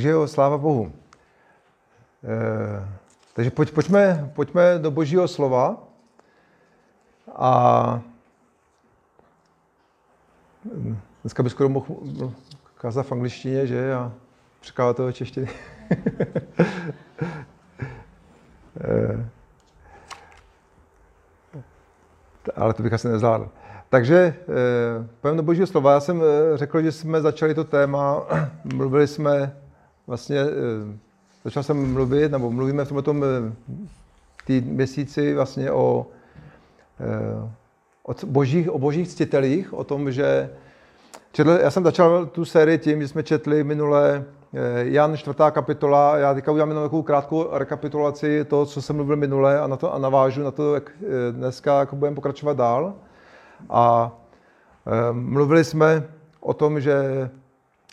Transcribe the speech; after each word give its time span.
Takže 0.00 0.10
jo, 0.10 0.28
sláva 0.28 0.58
Bohu. 0.58 0.92
E, 2.24 2.32
takže 3.32 3.50
pojď, 3.50 3.70
pojďme, 3.70 4.32
pojďme 4.34 4.78
do 4.78 4.90
božího 4.90 5.28
slova 5.28 5.76
a 7.36 8.00
dneska 11.22 11.42
by 11.42 11.50
skoro 11.50 11.68
mohl 11.68 11.84
kázat 12.74 13.06
v 13.06 13.12
angličtině, 13.12 13.66
že? 13.66 13.94
A 13.94 14.12
překládat 14.60 14.96
toho 14.96 15.12
češtiny. 15.12 15.48
e, 18.80 19.28
ale 22.56 22.74
to 22.74 22.82
bych 22.82 22.92
asi 22.92 23.08
nezvládl. 23.08 23.48
Takže 23.88 24.16
eh, 24.16 24.34
pojďme 25.20 25.36
do 25.36 25.42
božího 25.42 25.66
slova. 25.66 25.92
Já 25.92 26.00
jsem 26.00 26.22
řekl, 26.54 26.82
že 26.82 26.92
jsme 26.92 27.20
začali 27.20 27.54
to 27.54 27.64
téma, 27.64 28.22
mluvili 28.64 29.06
jsme 29.06 29.60
vlastně, 30.10 30.38
eh, 30.38 30.98
začal 31.44 31.62
jsem 31.62 31.92
mluvit, 31.92 32.32
nebo 32.32 32.50
mluvíme 32.50 32.84
v 32.84 32.88
tomto 32.88 33.14
tý 34.46 34.60
měsíci 34.60 35.34
vlastně 35.34 35.70
o, 35.72 36.06
o, 38.02 38.14
božích, 38.26 38.70
o 38.70 38.78
božích 38.78 39.08
ctitelích, 39.08 39.72
o 39.72 39.84
tom, 39.84 40.12
že 40.12 40.50
četl, 41.32 41.50
já 41.50 41.70
jsem 41.70 41.84
začal 41.84 42.26
tu 42.26 42.44
sérii 42.44 42.78
tím, 42.78 43.02
že 43.02 43.08
jsme 43.08 43.22
četli 43.22 43.64
minule 43.64 44.24
Jan 44.76 45.16
4. 45.16 45.36
kapitola, 45.50 46.16
já 46.16 46.34
teďka 46.34 46.52
udělám 46.52 46.68
jenom 46.68 46.84
takovou 46.84 47.02
krátkou 47.02 47.48
rekapitulaci 47.52 48.44
toho, 48.44 48.66
co 48.66 48.82
jsem 48.82 48.96
mluvil 48.96 49.16
minule 49.16 49.60
a, 49.60 49.66
na 49.66 49.76
to, 49.76 49.94
a 49.94 49.98
navážu 49.98 50.42
na 50.42 50.50
to, 50.50 50.74
jak 50.74 50.90
dneska 51.30 51.80
jako 51.80 51.96
budeme 51.96 52.14
pokračovat 52.14 52.56
dál. 52.56 52.94
A 53.70 54.12
mluvili 55.12 55.64
jsme 55.64 56.04
o 56.40 56.54
tom, 56.54 56.80
že 56.80 57.30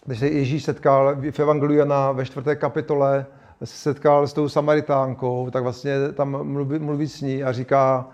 když 0.07 0.19
se 0.19 0.27
Ježíš 0.27 0.63
setkal 0.63 1.15
v 1.31 1.39
Evangeliu 1.39 1.79
Jana 1.79 2.11
ve 2.11 2.25
čtvrté 2.25 2.55
kapitole, 2.55 3.25
se 3.63 3.77
setkal 3.77 4.27
s 4.27 4.33
tou 4.33 4.49
Samaritánkou, 4.49 5.49
tak 5.49 5.63
vlastně 5.63 5.93
tam 6.13 6.43
mluví, 6.43 6.79
mluví 6.79 7.07
s 7.07 7.21
ní 7.21 7.43
a 7.43 7.51
říká, 7.51 8.07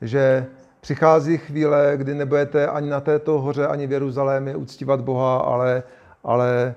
že 0.00 0.46
přichází 0.80 1.38
chvíle, 1.38 1.92
kdy 1.96 2.14
nebudete 2.14 2.66
ani 2.66 2.90
na 2.90 3.00
této 3.00 3.40
hoře, 3.40 3.66
ani 3.66 3.86
v 3.86 3.92
Jeruzalémě 3.92 4.56
uctívat 4.56 5.00
Boha, 5.00 5.36
ale, 5.38 5.82
ale 6.24 6.74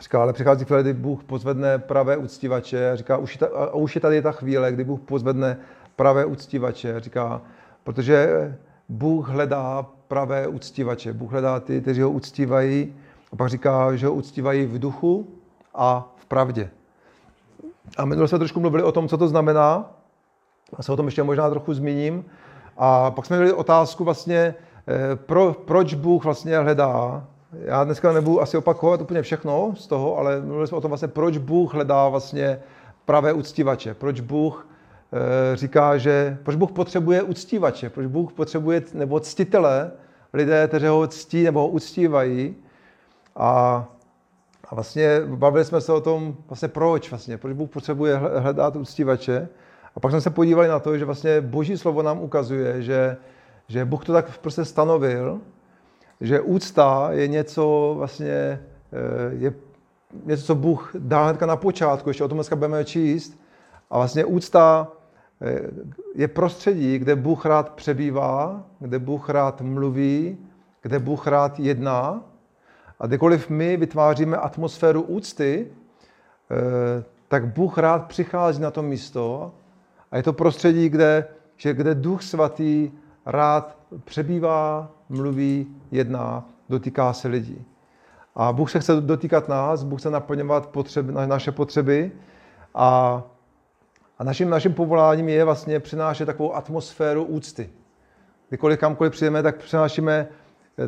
říká, 0.00 0.22
ale 0.22 0.32
přichází 0.32 0.64
chvíle, 0.64 0.82
kdy 0.82 0.92
Bůh 0.92 1.24
pozvedne 1.24 1.78
pravé 1.78 2.16
uctívače. 2.16 2.90
Říká, 2.94 3.16
už 3.16 3.34
je, 3.34 3.38
ta, 3.38 3.74
už 3.74 3.94
je 3.94 4.00
tady 4.00 4.22
ta 4.22 4.32
chvíle, 4.32 4.72
kdy 4.72 4.84
Bůh 4.84 5.00
pozvedne 5.00 5.56
pravé 5.96 6.24
uctívače. 6.24 7.00
Říká, 7.00 7.42
protože 7.84 8.54
Bůh 8.88 9.28
hledá 9.28 9.86
pravé 10.08 10.46
uctívače. 10.46 11.12
Bůh 11.12 11.32
hledá 11.32 11.60
ty, 11.60 11.80
kteří 11.80 12.00
ho 12.00 12.10
uctívají. 12.10 12.94
A 13.32 13.36
pak 13.36 13.48
říká, 13.48 13.96
že 13.96 14.06
ho 14.06 14.12
uctívají 14.12 14.66
v 14.66 14.78
duchu 14.78 15.28
a 15.74 16.12
v 16.16 16.26
pravdě. 16.26 16.70
A 17.96 18.04
minule 18.04 18.28
jsme 18.28 18.38
trošku 18.38 18.60
mluvili 18.60 18.82
o 18.82 18.92
tom, 18.92 19.08
co 19.08 19.18
to 19.18 19.28
znamená. 19.28 19.90
Já 20.78 20.82
se 20.82 20.92
o 20.92 20.96
tom 20.96 21.06
ještě 21.06 21.22
možná 21.22 21.50
trochu 21.50 21.74
zmíním. 21.74 22.24
A 22.76 23.10
pak 23.10 23.26
jsme 23.26 23.36
měli 23.36 23.52
otázku 23.52 24.04
vlastně, 24.04 24.54
eh, 24.88 25.16
pro, 25.16 25.52
proč 25.64 25.94
Bůh 25.94 26.24
vlastně 26.24 26.58
hledá. 26.58 27.24
Já 27.64 27.84
dneska 27.84 28.12
nebudu 28.12 28.42
asi 28.42 28.56
opakovat 28.56 29.00
úplně 29.00 29.22
všechno 29.22 29.74
z 29.76 29.86
toho, 29.86 30.18
ale 30.18 30.40
mluvili 30.40 30.66
jsme 30.66 30.78
o 30.78 30.80
tom 30.80 30.88
vlastně, 30.88 31.08
proč 31.08 31.38
Bůh 31.38 31.74
hledá 31.74 32.08
vlastně 32.08 32.60
pravé 33.04 33.32
uctívače. 33.32 33.94
Proč 33.94 34.20
Bůh 34.20 34.66
Eh, 35.12 35.56
říká, 35.56 35.98
že 35.98 36.38
proč 36.42 36.56
Bůh 36.56 36.72
potřebuje 36.72 37.22
uctívače, 37.22 37.90
proč 37.90 38.06
Bůh 38.06 38.32
potřebuje, 38.32 38.82
nebo 38.94 39.20
ctitele, 39.20 39.90
lidé, 40.32 40.68
kteří 40.68 40.86
ho 40.86 41.06
ctí 41.06 41.42
nebo 41.42 41.60
ho 41.60 41.68
uctívají. 41.68 42.56
A, 43.36 43.84
a 44.64 44.74
vlastně 44.74 45.20
bavili 45.26 45.64
jsme 45.64 45.80
se 45.80 45.92
o 45.92 46.00
tom, 46.00 46.36
vlastně 46.48 46.68
proč 46.68 47.10
vlastně, 47.10 47.38
proč 47.38 47.52
Bůh 47.52 47.70
potřebuje 47.70 48.16
hledat 48.16 48.76
uctívače. 48.76 49.48
A 49.94 50.00
pak 50.00 50.10
jsme 50.10 50.20
se 50.20 50.30
podívali 50.30 50.68
na 50.68 50.78
to, 50.78 50.98
že 50.98 51.04
vlastně 51.04 51.40
Boží 51.40 51.78
slovo 51.78 52.02
nám 52.02 52.20
ukazuje, 52.20 52.82
že, 52.82 53.16
že 53.68 53.84
Bůh 53.84 54.04
to 54.04 54.12
tak 54.12 54.38
prostě 54.38 54.64
stanovil, 54.64 55.40
že 56.20 56.40
úcta 56.40 57.08
je 57.10 57.28
něco 57.28 57.94
vlastně, 57.96 58.30
eh, 58.92 59.30
je 59.32 59.54
něco, 60.24 60.44
co 60.44 60.54
Bůh 60.54 60.90
dal 60.98 61.24
hnedka 61.24 61.46
na 61.46 61.56
počátku, 61.56 62.10
ještě 62.10 62.24
o 62.24 62.28
tom 62.28 62.38
dneska 62.38 62.56
budeme 62.56 62.84
číst. 62.84 63.40
A 63.90 63.96
vlastně 63.96 64.24
úcta 64.24 64.88
je 66.14 66.28
prostředí, 66.28 66.98
kde 66.98 67.16
Bůh 67.16 67.46
rád 67.46 67.70
přebývá, 67.70 68.62
kde 68.80 68.98
Bůh 68.98 69.28
rád 69.28 69.60
mluví, 69.60 70.38
kde 70.82 70.98
Bůh 70.98 71.26
rád 71.26 71.58
jedná. 71.58 72.24
A 73.00 73.06
kdykoliv 73.06 73.50
my 73.50 73.76
vytváříme 73.76 74.36
atmosféru 74.36 75.02
úcty, 75.02 75.68
eh, 76.50 77.04
tak 77.28 77.46
Bůh 77.46 77.78
rád 77.78 78.06
přichází 78.06 78.62
na 78.62 78.70
to 78.70 78.82
místo 78.82 79.52
a 80.10 80.16
je 80.16 80.22
to 80.22 80.32
prostředí, 80.32 80.88
kde, 80.88 81.28
že 81.56 81.74
kde 81.74 81.94
Duch 81.94 82.22
Svatý 82.22 82.90
rád 83.26 83.76
přebývá, 84.04 84.90
mluví, 85.08 85.66
jedná, 85.90 86.48
dotýká 86.68 87.12
se 87.12 87.28
lidí. 87.28 87.64
A 88.34 88.52
Bůh 88.52 88.70
se 88.70 88.80
chce 88.80 89.00
dotýkat 89.00 89.48
nás, 89.48 89.84
Bůh 89.84 90.00
chce 90.00 90.10
naplňovat 90.10 90.66
potřeby, 90.66 91.12
naše 91.12 91.52
potřeby 91.52 92.12
a 92.74 93.22
a 94.20 94.24
naším, 94.24 94.50
naším 94.50 94.74
povoláním 94.74 95.28
je 95.28 95.44
vlastně 95.44 95.80
přinášet 95.80 96.26
takovou 96.26 96.54
atmosféru 96.54 97.24
úcty. 97.24 97.70
Kdykoliv 98.48 98.78
kamkoliv 98.78 99.12
přijdeme, 99.12 99.42
tak 99.42 99.56
přinášíme, 99.56 100.28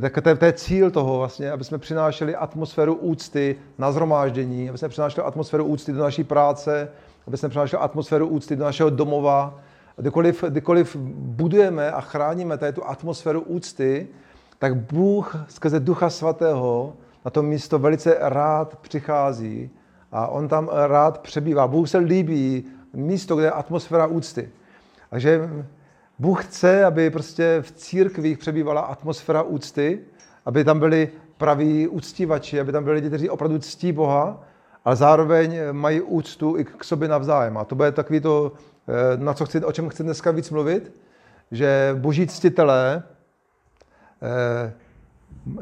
tak 0.01 0.23
to 0.23 0.29
je, 0.29 0.37
to 0.37 0.45
je 0.45 0.53
cíl 0.53 0.91
toho 0.91 1.19
vlastně, 1.19 1.51
aby 1.51 1.65
jsme 1.65 1.79
přinášeli 1.79 2.37
atmosféru 2.37 2.95
úcty 2.95 3.57
na 3.79 3.93
zhromáždění, 3.93 4.69
aby 4.69 4.79
jsme 4.79 4.89
přinášeli 4.89 5.27
atmosféru 5.27 5.65
úcty 5.65 5.93
do 5.93 6.03
naší 6.03 6.25
práce, 6.25 6.89
aby 7.27 7.37
jsme 7.37 7.49
přinášeli 7.49 7.83
atmosféru 7.83 8.27
úcty 8.27 8.57
do 8.57 8.65
našeho 8.65 8.91
domova. 8.91 9.59
Kdykoliv, 9.97 10.45
kdykoliv 10.49 10.97
budujeme 11.17 11.91
a 11.91 12.01
chráníme 12.01 12.59
tady 12.59 12.73
tu 12.73 12.87
atmosféru 12.87 13.41
úcty, 13.41 14.09
tak 14.59 14.77
Bůh 14.77 15.37
skrze 15.49 15.81
Ducha 15.81 16.11
Svatého 16.11 16.93
na 17.25 17.31
to 17.31 17.43
místo 17.43 17.79
velice 17.79 18.17
rád 18.21 18.77
přichází 18.77 19.71
a 20.13 20.27
on 20.27 20.49
tam 20.49 20.71
rád 20.87 21.19
přebývá. 21.19 21.67
Bůh 21.67 21.89
se 21.89 21.99
líbí 21.99 22.65
místo, 22.93 23.37
kde 23.37 23.47
je 23.47 23.51
atmosféra 23.51 24.07
úcty. 24.07 24.51
Takže 25.11 25.49
Bůh 26.23 26.45
chce, 26.45 26.85
aby 26.85 27.11
prostě 27.11 27.59
v 27.63 27.73
církvích 27.73 28.39
přebývala 28.39 28.81
atmosféra 28.81 29.43
úcty, 29.43 30.01
aby 30.47 30.65
tam 30.65 30.79
byli 30.79 31.09
praví 31.39 31.89
úctívači, 31.89 32.61
aby 32.61 32.73
tam 32.73 32.85
byli 32.85 32.95
lidi, 32.95 33.09
kteří 33.09 33.31
opravdu 33.31 33.59
ctí 33.59 33.93
Boha, 33.93 34.45
ale 34.85 34.97
zároveň 34.97 35.59
mají 35.73 36.01
úctu 36.01 36.57
i 36.59 36.65
k 36.65 36.85
sobě 36.85 37.09
navzájem. 37.09 37.59
A 37.59 37.65
to 37.65 37.75
bude 37.75 37.93
takový 37.93 38.21
to, 38.21 38.53
eh, 38.89 39.17
na 39.17 39.35
co 39.35 39.47
chci, 39.47 39.65
o 39.65 39.73
čem 39.73 39.89
chci 39.89 40.03
dneska 40.03 40.31
víc 40.31 40.51
mluvit, 40.51 40.93
že 41.51 41.97
boží 41.99 42.27
ctitelé 42.27 43.03
eh, 44.23 44.73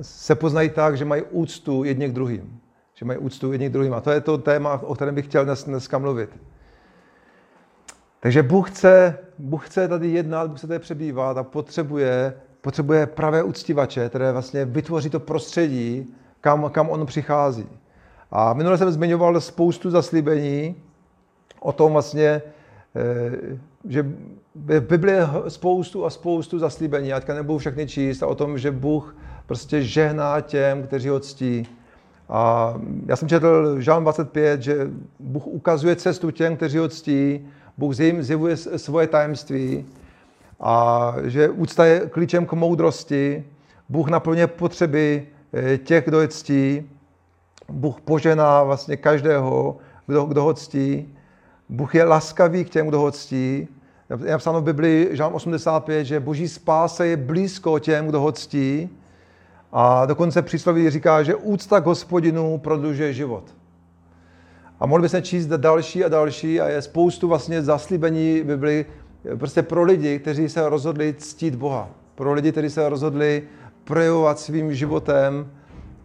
se 0.02 0.34
poznají 0.34 0.70
tak, 0.70 0.96
že 0.96 1.04
mají 1.04 1.22
úctu 1.22 1.84
jedni 1.84 2.08
k 2.08 2.12
druhým. 2.12 2.60
Že 2.94 3.04
mají 3.04 3.18
úctu 3.18 3.52
jedni 3.52 3.68
k 3.68 3.72
druhým. 3.72 3.94
A 3.94 4.00
to 4.00 4.10
je 4.10 4.20
to 4.20 4.38
téma, 4.38 4.82
o 4.82 4.94
kterém 4.94 5.14
bych 5.14 5.24
chtěl 5.24 5.44
dnes, 5.44 5.64
dneska 5.64 5.98
mluvit. 5.98 6.30
Takže 8.20 8.42
Bůh 8.42 8.70
chce, 8.70 9.18
Bůh 9.38 9.66
chce 9.68 9.88
tady 9.88 10.08
jednat, 10.08 10.48
Bůh 10.50 10.58
chce 10.58 10.66
tady 10.66 10.78
přebývat 10.78 11.38
a 11.38 11.42
potřebuje, 11.42 12.34
potřebuje 12.60 13.06
pravé 13.06 13.42
uctívače, 13.42 14.08
které 14.08 14.32
vlastně 14.32 14.64
vytvoří 14.64 15.10
to 15.10 15.20
prostředí, 15.20 16.14
kam, 16.40 16.70
kam 16.70 16.88
on 16.88 17.06
přichází. 17.06 17.66
A 18.30 18.52
minule 18.52 18.78
jsem 18.78 18.90
zmiňoval 18.90 19.40
spoustu 19.40 19.90
zaslíbení 19.90 20.76
o 21.60 21.72
tom 21.72 21.92
vlastně, 21.92 22.42
eh, 22.96 23.58
že 23.88 24.02
v 24.54 24.80
Bibli 24.80 25.12
je 25.12 25.26
spoustu 25.48 26.04
a 26.04 26.10
spoustu 26.10 26.58
zaslíbení, 26.58 27.08
já 27.08 27.20
teďka 27.20 27.34
nebudu 27.34 27.58
všechny 27.58 27.86
číst, 27.86 28.22
a 28.22 28.26
o 28.26 28.34
tom, 28.34 28.58
že 28.58 28.70
Bůh 28.70 29.16
prostě 29.46 29.82
žehná 29.82 30.40
těm, 30.40 30.82
kteří 30.82 31.08
ho 31.08 31.20
ctí. 31.20 31.66
A 32.28 32.74
já 33.06 33.16
jsem 33.16 33.28
četl 33.28 33.80
Žán 33.80 34.02
25, 34.02 34.62
že 34.62 34.90
Bůh 35.20 35.46
ukazuje 35.46 35.96
cestu 35.96 36.30
těm, 36.30 36.56
kteří 36.56 36.78
ho 36.78 36.88
ctí, 36.88 37.48
Bůh 37.80 37.94
zjevuje 38.20 38.56
svoje 38.56 39.06
tajemství 39.06 39.86
a 40.60 41.14
že 41.22 41.48
úcta 41.48 41.84
je 41.84 42.00
klíčem 42.10 42.46
k 42.46 42.52
moudrosti. 42.52 43.44
Bůh 43.88 44.08
naplňuje 44.08 44.46
potřeby 44.46 45.26
eh, 45.52 45.78
těch, 45.78 46.04
kdo 46.04 46.20
je 46.20 46.28
ctí. 46.28 46.90
Bůh 47.68 48.00
požená 48.00 48.62
vlastně 48.62 48.96
každého, 48.96 49.76
kdo, 50.06 50.24
kdo 50.24 50.42
ho 50.42 50.54
ctí. 50.54 51.14
Bůh 51.68 51.94
je 51.94 52.04
laskavý 52.04 52.64
k 52.64 52.70
těm, 52.70 52.88
kdo 52.88 52.98
ho 53.00 53.10
ctí. 53.10 53.68
Je 54.24 54.32
napsáno 54.32 54.60
v 54.60 54.64
Biblii, 54.64 55.16
Žán 55.16 55.34
85, 55.34 56.04
že 56.04 56.20
boží 56.20 56.48
spása 56.48 57.04
je 57.04 57.16
blízko 57.16 57.78
těm, 57.78 58.06
kdo 58.06 58.20
ho 58.20 58.32
ctí. 58.32 58.88
A 59.72 60.06
dokonce 60.06 60.42
přísloví 60.42 60.90
říká, 60.90 61.22
že 61.22 61.34
úcta 61.34 61.80
k 61.80 61.86
hospodinu 61.86 62.58
prodlužuje 62.58 63.12
život. 63.12 63.44
A 64.80 64.86
mohli 64.86 65.02
bychom 65.02 65.22
číst 65.22 65.46
další 65.46 66.04
a 66.04 66.08
další 66.08 66.60
a 66.60 66.68
je 66.68 66.82
spoustu 66.82 67.28
vlastně 67.28 67.62
zaslíbení 67.62 68.42
Bibli 68.42 68.86
prostě 69.36 69.62
pro 69.62 69.82
lidi, 69.82 70.18
kteří 70.18 70.48
se 70.48 70.68
rozhodli 70.68 71.14
ctít 71.18 71.54
Boha. 71.54 71.90
Pro 72.14 72.32
lidi, 72.32 72.52
kteří 72.52 72.70
se 72.70 72.88
rozhodli 72.88 73.42
projevovat 73.84 74.38
svým 74.38 74.74
životem 74.74 75.50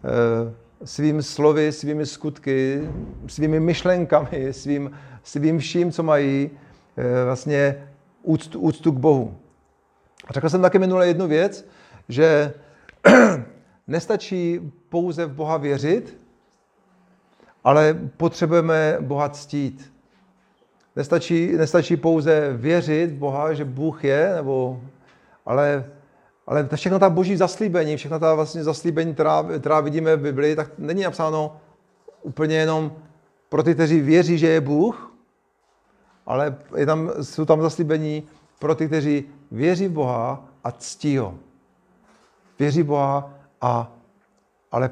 eh, 0.04 0.54
svým 0.84 1.22
slovy, 1.22 1.72
svými 1.72 2.06
skutky, 2.06 2.88
svými 3.26 3.60
myšlenkami, 3.60 4.52
svým, 4.52 4.90
svým 5.22 5.58
vším, 5.58 5.92
co 5.92 6.02
mají, 6.02 6.50
eh, 6.96 7.24
vlastně 7.24 7.88
úctu, 8.22 8.60
úctu 8.60 8.92
k 8.92 8.98
Bohu. 8.98 9.36
A 10.28 10.32
řekl 10.32 10.48
jsem 10.48 10.62
také 10.62 10.78
minule 10.78 11.06
jednu 11.06 11.26
věc, 11.26 11.68
že 12.08 12.54
nestačí 13.86 14.60
pouze 14.88 15.26
v 15.26 15.32
Boha 15.32 15.56
věřit, 15.56 16.18
ale 17.66 17.94
potřebujeme 18.16 18.96
Boha 19.00 19.28
ctít. 19.28 19.92
Nestačí, 20.96 21.52
nestačí 21.52 21.96
pouze 21.96 22.52
věřit 22.52 23.06
v 23.10 23.18
Boha, 23.18 23.52
že 23.52 23.64
Bůh 23.64 24.04
je, 24.04 24.32
nebo, 24.34 24.80
ale, 25.46 25.84
ale 26.46 26.68
všechno 26.74 26.98
ta 26.98 27.10
boží 27.10 27.36
zaslíbení, 27.36 27.96
všechno 27.96 28.18
ta 28.18 28.34
vlastně 28.34 28.64
zaslíbení, 28.64 29.14
která, 29.14 29.44
která 29.60 29.80
vidíme 29.80 30.16
v 30.16 30.20
Biblii, 30.20 30.56
tak 30.56 30.70
není 30.78 31.02
napsáno 31.02 31.56
úplně 32.22 32.56
jenom 32.56 32.92
pro 33.48 33.62
ty, 33.62 33.74
kteří 33.74 34.00
věří, 34.00 34.38
že 34.38 34.48
je 34.48 34.60
Bůh, 34.60 35.12
ale 36.26 36.56
je 36.76 36.86
tam, 36.86 37.10
jsou 37.22 37.44
tam 37.44 37.62
zaslíbení 37.62 38.22
pro 38.58 38.74
ty, 38.74 38.86
kteří 38.86 39.24
věří 39.50 39.88
v 39.88 39.92
Boha 39.92 40.44
a 40.64 40.72
ctí 40.72 41.18
ho. 41.18 41.34
Věří 42.58 42.82
Boha, 42.82 43.34
a, 43.60 43.92
ale 44.72 44.90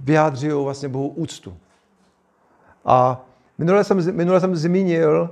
vyjádřují 0.00 0.64
vlastně 0.64 0.88
Bohu 0.88 1.08
úctu. 1.08 1.56
A 2.86 3.26
minule 3.58 3.84
jsem, 3.84 4.16
minule 4.16 4.40
jsem 4.40 4.56
zmínil 4.56 5.30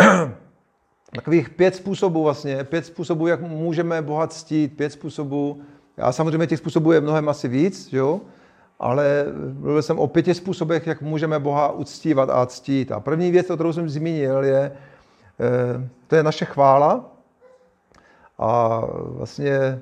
takových 1.14 1.50
pět 1.50 1.76
způsobů 1.76 2.22
vlastně, 2.22 2.64
pět 2.64 2.86
způsobů, 2.86 3.26
jak 3.26 3.40
můžeme 3.40 4.02
Boha 4.02 4.26
ctít, 4.26 4.76
pět 4.76 4.90
způsobů. 4.90 5.62
A 5.98 6.12
samozřejmě 6.12 6.46
těch 6.46 6.58
způsobů 6.58 6.92
je 6.92 7.00
mnohem 7.00 7.28
asi 7.28 7.48
víc, 7.48 7.92
jo? 7.92 8.20
ale 8.78 9.26
mluvil 9.52 9.82
jsem 9.82 9.98
o 9.98 10.06
pěti 10.06 10.34
způsobech, 10.34 10.86
jak 10.86 11.02
můžeme 11.02 11.38
Boha 11.38 11.72
uctívat 11.72 12.30
a 12.30 12.46
ctít. 12.46 12.92
A 12.92 13.00
první 13.00 13.30
věc, 13.30 13.46
kterou 13.46 13.72
jsem 13.72 13.88
zmínil, 13.88 14.44
je, 14.44 14.72
eh, 15.40 15.88
to 16.06 16.16
je 16.16 16.22
naše 16.22 16.44
chvála. 16.44 17.04
A 18.38 18.80
vlastně 18.94 19.80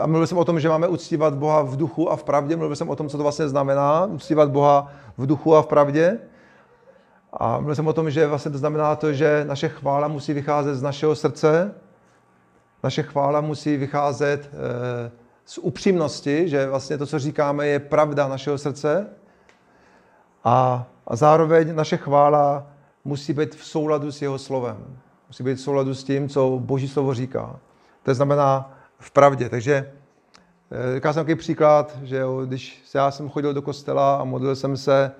a 0.00 0.06
mluvil 0.06 0.26
jsem 0.26 0.38
o 0.38 0.44
tom, 0.44 0.60
že 0.60 0.68
máme 0.68 0.88
uctívat 0.88 1.34
Boha 1.34 1.62
v 1.62 1.76
duchu 1.76 2.10
a 2.10 2.16
v 2.16 2.24
pravdě. 2.24 2.56
Mluvil 2.56 2.76
jsem 2.76 2.90
o 2.90 2.96
tom, 2.96 3.08
co 3.08 3.16
to 3.16 3.22
vlastně 3.22 3.48
znamená, 3.48 4.04
uctívat 4.04 4.50
Boha 4.50 4.92
v 5.18 5.26
duchu 5.26 5.56
a 5.56 5.62
v 5.62 5.66
pravdě. 5.66 6.18
A 7.32 7.56
mluvil 7.56 7.74
jsem 7.74 7.86
o 7.86 7.92
tom, 7.92 8.10
že 8.10 8.26
vlastně 8.26 8.50
to 8.50 8.58
znamená 8.58 8.96
to, 8.96 9.12
že 9.12 9.44
naše 9.48 9.68
chvála 9.68 10.08
musí 10.08 10.32
vycházet 10.32 10.74
z 10.74 10.82
našeho 10.82 11.14
srdce, 11.14 11.74
naše 12.82 13.02
chvála 13.02 13.40
musí 13.40 13.76
vycházet 13.76 14.50
eh, 14.52 15.10
z 15.44 15.58
upřímnosti, 15.58 16.48
že 16.48 16.68
vlastně 16.68 16.98
to, 16.98 17.06
co 17.06 17.18
říkáme, 17.18 17.66
je 17.66 17.78
pravda 17.78 18.28
našeho 18.28 18.58
srdce. 18.58 19.06
A, 20.44 20.86
a 21.06 21.16
zároveň 21.16 21.74
naše 21.74 21.96
chvála 21.96 22.66
musí 23.04 23.32
být 23.32 23.54
v 23.54 23.64
souladu 23.64 24.12
s 24.12 24.22
jeho 24.22 24.38
slovem. 24.38 24.76
Musí 25.28 25.42
být 25.44 25.54
v 25.54 25.60
souladu 25.60 25.94
s 25.94 26.04
tím, 26.04 26.28
co 26.28 26.58
Boží 26.62 26.88
slovo 26.88 27.14
říká. 27.14 27.56
To 28.02 28.14
znamená, 28.14 28.74
v 29.02 29.10
pravdě. 29.10 29.48
Takže 29.48 29.92
eh, 30.70 30.94
říkal 30.94 31.12
jsem 31.12 31.20
takový 31.20 31.34
příklad, 31.34 31.98
že 32.02 32.16
jo, 32.16 32.42
když 32.46 32.82
já 32.94 33.10
jsem 33.10 33.28
chodil 33.28 33.54
do 33.54 33.62
kostela 33.62 34.16
a 34.16 34.24
modlil 34.24 34.56
jsem 34.56 34.76
se 34.76 35.04
e, 35.04 35.12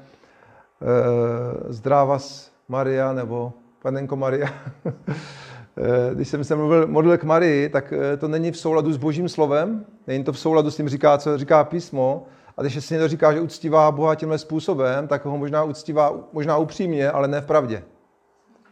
Zdravas 1.72 2.52
Maria 2.68 3.12
nebo 3.12 3.52
Panenko 3.82 4.16
Maria, 4.16 4.48
eh, 4.84 6.14
když 6.14 6.28
jsem 6.28 6.44
se 6.44 6.56
mluvil, 6.56 6.86
modlil 6.86 7.18
k 7.18 7.24
Marii, 7.24 7.68
tak 7.68 7.92
to 8.18 8.28
není 8.28 8.50
v 8.50 8.58
souladu 8.58 8.92
s 8.92 8.96
božím 8.96 9.28
slovem, 9.28 9.84
není 10.06 10.24
to 10.24 10.32
v 10.32 10.38
souladu 10.38 10.70
s 10.70 10.76
tím, 10.76 10.88
říká, 10.88 11.18
co 11.18 11.38
říká 11.38 11.64
písmo, 11.64 12.26
a 12.56 12.62
když 12.62 12.84
si 12.84 12.94
někdo 12.94 13.08
říká, 13.08 13.32
že 13.32 13.40
uctívá 13.40 13.90
Boha 13.92 14.14
tímhle 14.14 14.38
způsobem, 14.38 15.08
tak 15.08 15.24
ho 15.24 15.38
možná 15.38 15.64
uctívá 15.64 16.14
možná 16.32 16.56
upřímně, 16.56 17.10
ale 17.10 17.28
ne 17.28 17.40
v 17.40 17.46
pravdě. 17.46 17.82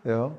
Jo? 0.05 0.33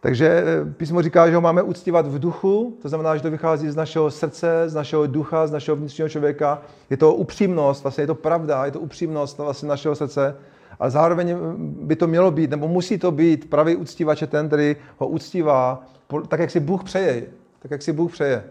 Takže 0.00 0.28
eh, 0.28 0.72
písmo 0.76 1.02
říká, 1.02 1.28
že 1.28 1.34
ho 1.34 1.40
máme 1.40 1.62
uctívat 1.62 2.06
v 2.06 2.18
duchu, 2.18 2.78
to 2.82 2.88
znamená, 2.88 3.16
že 3.16 3.22
to 3.22 3.30
vychází 3.30 3.70
z 3.70 3.76
našeho 3.76 4.10
srdce, 4.10 4.64
z 4.66 4.74
našeho 4.74 5.06
ducha, 5.06 5.46
z 5.46 5.50
našeho 5.50 5.76
vnitřního 5.76 6.08
člověka. 6.08 6.62
Je 6.90 6.96
to 6.96 7.14
upřímnost, 7.14 7.82
vlastně 7.82 8.02
je 8.02 8.06
to 8.06 8.14
pravda, 8.14 8.64
je 8.64 8.70
to 8.70 8.80
upřímnost 8.80 9.38
vlastně 9.38 9.68
našeho 9.68 9.94
srdce. 9.94 10.36
A 10.80 10.90
zároveň 10.90 11.30
eh, 11.30 11.36
by 11.58 11.96
to 11.96 12.06
mělo 12.06 12.30
být, 12.30 12.50
nebo 12.50 12.68
musí 12.68 12.98
to 12.98 13.10
být 13.10 13.50
pravý 13.50 13.76
uctívač 13.76 14.22
ten, 14.26 14.46
který 14.46 14.76
ho 14.98 15.08
uctívá 15.08 15.86
tak, 16.28 16.40
jak 16.40 16.50
si 16.50 16.60
Bůh 16.60 16.84
přeje. 16.84 17.26
Tak, 17.58 17.70
jak 17.70 17.82
si 17.82 17.92
Bůh 17.92 18.12
přeje. 18.12 18.44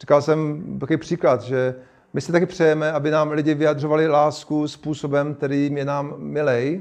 Říkal 0.00 0.22
jsem 0.22 0.62
takový 0.80 0.96
příklad, 0.96 1.42
že 1.42 1.74
my 2.12 2.20
si 2.20 2.32
taky 2.32 2.46
přejeme, 2.46 2.92
aby 2.92 3.10
nám 3.10 3.30
lidi 3.30 3.54
vyjadřovali 3.54 4.08
lásku 4.08 4.68
způsobem, 4.68 5.34
který 5.34 5.70
je 5.74 5.84
nám 5.84 6.14
milej, 6.18 6.80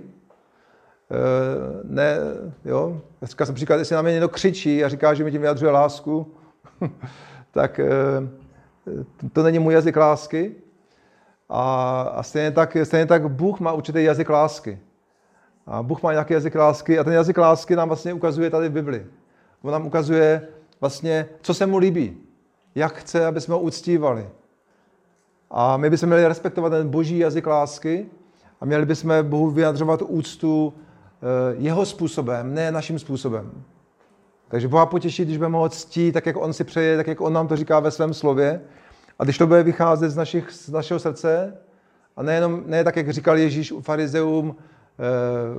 ne, 1.84 2.18
jo, 2.66 3.02
říkal 3.22 3.46
jsem 3.46 3.56
příklad, 3.56 3.76
jestli 3.76 3.96
na 3.96 4.02
mě 4.02 4.12
někdo 4.12 4.30
křičí 4.30 4.84
a 4.84 4.90
říká, 4.90 5.14
že 5.14 5.24
mi 5.24 5.32
tím 5.32 5.42
vyjadřuje 5.42 5.72
lásku, 5.72 6.34
tak 7.52 7.80
eh, 7.80 7.90
to 9.34 9.44
není 9.44 9.60
můj 9.60 9.74
jazyk 9.74 9.98
lásky. 9.98 10.56
A, 11.50 12.02
a 12.02 12.24
stejně, 12.24 12.52
tak, 12.52 12.78
stejně 12.84 13.06
tak 13.06 13.32
Bůh 13.32 13.60
má 13.60 13.74
určitý 13.74 14.04
jazyk 14.04 14.30
lásky. 14.30 14.80
A 15.68 15.84
Bůh 15.84 16.04
má 16.04 16.12
nějaký 16.12 16.34
jazyk 16.34 16.56
lásky 16.56 17.00
a 17.00 17.04
ten 17.04 17.14
jazyk 17.14 17.38
lásky 17.38 17.76
nám 17.76 17.88
vlastně 17.88 18.14
ukazuje 18.14 18.50
tady 18.50 18.70
v 18.70 18.72
Bibli. 18.72 19.06
On 19.62 19.72
nám 19.72 19.88
ukazuje 19.88 20.48
vlastně, 20.82 21.30
co 21.42 21.54
se 21.54 21.66
mu 21.66 21.78
líbí, 21.78 22.18
jak 22.76 22.94
chce, 22.94 23.26
aby 23.26 23.42
jsme 23.42 23.54
ho 23.54 23.60
uctívali. 23.60 24.30
A 25.52 25.78
my 25.78 25.90
bychom 25.90 26.10
měli 26.10 26.28
respektovat 26.28 26.70
ten 26.70 26.90
boží 26.90 27.18
jazyk 27.18 27.48
lásky 27.48 28.06
a 28.62 28.66
měli 28.66 28.86
bychom 28.86 29.24
Bohu 29.24 29.52
vyjadřovat 29.52 30.02
úctu 30.02 30.74
Eh, 30.74 30.85
jeho 31.58 31.86
způsobem, 31.86 32.54
ne 32.54 32.72
naším 32.72 33.00
způsobem. 33.00 33.52
Takže 34.48 34.68
Boha 34.68 34.86
potěší, 34.86 35.26
když 35.26 35.38
budeme 35.38 35.58
ho 35.58 35.70
ctít, 35.70 36.14
tak 36.14 36.26
jak 36.26 36.38
on 36.38 36.54
si 36.54 36.64
přeje, 36.64 36.98
tak 36.98 37.08
jak 37.08 37.22
on 37.22 37.34
nám 37.34 37.48
to 37.48 37.56
říká 37.56 37.80
ve 37.80 37.92
svém 37.92 38.14
slově. 38.14 38.62
A 39.20 39.24
když 39.24 39.38
to 39.38 39.48
bude 39.48 39.64
vycházet 39.64 40.10
z, 40.10 40.16
našich, 40.16 40.52
z 40.52 40.70
našeho 40.70 41.00
srdce, 41.00 41.58
a 42.16 42.24
nejenom, 42.24 42.64
ne 42.66 42.84
tak, 42.84 42.96
jak 42.96 43.10
říkal 43.10 43.38
Ježíš 43.38 43.72
u 43.72 43.82
farizeum, 43.82 44.56
eh, 44.56 45.04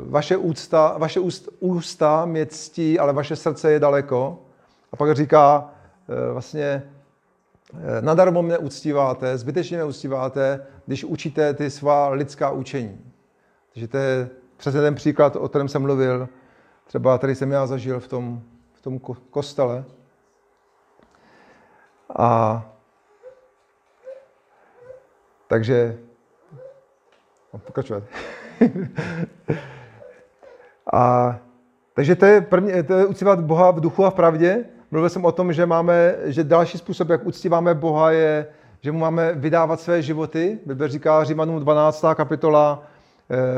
vaše, 0.08 0.36
ústa, 0.36 0.94
vaše 0.98 1.20
úst, 1.20 1.48
ústa 1.60 2.24
mě 2.24 2.46
ctí, 2.46 2.98
ale 2.98 3.12
vaše 3.12 3.36
srdce 3.36 3.72
je 3.72 3.80
daleko. 3.80 4.42
A 4.92 4.96
pak 4.96 5.14
říká 5.14 5.70
eh, 6.08 6.32
vlastně, 6.32 6.82
nadarmo 8.00 8.42
mě 8.42 8.58
uctíváte, 8.58 9.38
zbytečně 9.38 9.76
mě 9.76 9.84
uctíváte, 9.84 10.66
když 10.86 11.04
učíte 11.04 11.54
ty 11.54 11.70
svá 11.70 12.08
lidská 12.08 12.50
učení. 12.50 12.98
Takže 13.72 13.88
to 13.88 13.96
je 13.96 14.28
Přesně 14.56 14.80
ten 14.80 14.94
příklad, 14.94 15.36
o 15.36 15.48
kterém 15.48 15.68
jsem 15.68 15.82
mluvil, 15.82 16.28
třeba 16.86 17.18
tady 17.18 17.34
jsem 17.34 17.50
já 17.50 17.66
zažil 17.66 18.00
v 18.00 18.08
tom, 18.08 18.42
v 18.72 18.82
tom 18.82 18.98
kostele. 19.30 19.84
A 22.18 22.62
takže 25.46 25.98
no, 27.52 27.58
pokračovat. 27.58 28.02
a 30.92 31.36
takže 31.94 32.16
to 32.16 32.26
je, 32.26 32.40
první, 32.40 32.82
to 32.82 32.94
je 32.94 33.06
uctívat 33.06 33.40
Boha 33.40 33.70
v 33.70 33.80
duchu 33.80 34.04
a 34.04 34.10
v 34.10 34.14
pravdě. 34.14 34.64
Mluvil 34.90 35.10
jsem 35.10 35.24
o 35.24 35.32
tom, 35.32 35.52
že 35.52 35.66
máme, 35.66 36.14
že 36.24 36.44
další 36.44 36.78
způsob, 36.78 37.08
jak 37.08 37.26
uctíváme 37.26 37.74
Boha, 37.74 38.10
je, 38.10 38.46
že 38.80 38.92
mu 38.92 38.98
máme 38.98 39.32
vydávat 39.32 39.80
své 39.80 40.02
životy. 40.02 40.58
Bible 40.66 40.88
říká 40.88 41.24
Římanům 41.24 41.60
12. 41.60 42.04
kapitola, 42.14 42.82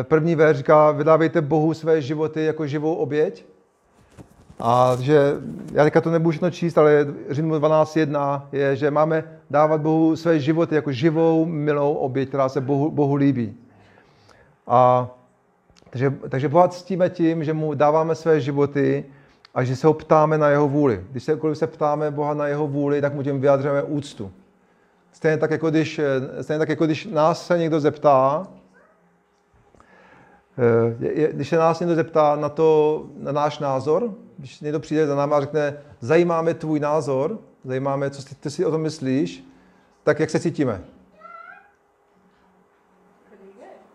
první 0.02 0.34
ver 0.34 0.56
říká, 0.56 0.90
vydávejte 0.90 1.40
Bohu 1.40 1.74
své 1.74 2.02
životy 2.02 2.44
jako 2.44 2.66
živou 2.66 2.94
oběť. 2.94 3.44
A 4.60 4.96
že, 5.00 5.34
já 5.72 5.84
teďka 5.84 6.00
to 6.00 6.10
nebudu 6.10 6.30
všechno 6.30 6.50
číst, 6.50 6.78
ale 6.78 7.06
Římu 7.30 7.54
12.1 7.54 8.42
je, 8.52 8.76
že 8.76 8.90
máme 8.90 9.24
dávat 9.50 9.80
Bohu 9.80 10.16
své 10.16 10.40
životy 10.40 10.74
jako 10.74 10.92
živou, 10.92 11.44
milou 11.44 11.94
oběť, 11.94 12.28
která 12.28 12.48
se 12.48 12.60
Bohu, 12.60 12.90
Bohu 12.90 13.14
líbí. 13.14 13.56
A, 14.66 15.08
takže, 15.90 16.12
takže 16.28 16.48
Boha 16.48 16.68
ctíme 16.68 17.10
tím, 17.10 17.44
že 17.44 17.52
mu 17.52 17.74
dáváme 17.74 18.14
své 18.14 18.40
životy 18.40 19.04
a 19.54 19.64
že 19.64 19.76
se 19.76 19.86
ho 19.86 19.94
ptáme 19.94 20.38
na 20.38 20.48
jeho 20.48 20.68
vůli. 20.68 21.04
Když 21.10 21.24
se, 21.24 21.38
když 21.46 21.58
se 21.58 21.66
ptáme 21.66 22.10
Boha 22.10 22.34
na 22.34 22.46
jeho 22.46 22.66
vůli, 22.66 23.00
tak 23.00 23.14
mu 23.14 23.22
tím 23.22 23.40
vyjadřujeme 23.40 23.82
úctu. 23.82 24.30
Stejně 25.12 25.36
tak, 25.36 25.50
jako 25.50 25.70
když, 25.70 26.00
stejně 26.40 26.58
tak, 26.58 26.68
jako 26.68 26.86
když 26.86 27.06
nás 27.06 27.46
se 27.46 27.58
někdo 27.58 27.80
zeptá, 27.80 28.46
Eh, 30.58 31.32
když 31.32 31.48
se 31.48 31.56
nás 31.56 31.80
někdo 31.80 31.94
zeptá 31.94 32.36
na, 32.36 32.48
to, 32.48 33.06
na 33.16 33.32
náš 33.32 33.58
názor, 33.58 34.14
když 34.38 34.60
někdo 34.60 34.80
přijde 34.80 35.06
za 35.06 35.14
náma 35.14 35.36
a 35.36 35.40
řekne, 35.40 35.76
zajímáme 36.00 36.54
tvůj 36.54 36.80
názor, 36.80 37.38
zajímáme, 37.64 38.10
co 38.10 38.34
ty 38.40 38.50
si 38.50 38.64
o 38.64 38.70
tom 38.70 38.80
myslíš, 38.80 39.44
tak 40.04 40.20
jak 40.20 40.30
se 40.30 40.40
cítíme? 40.40 40.80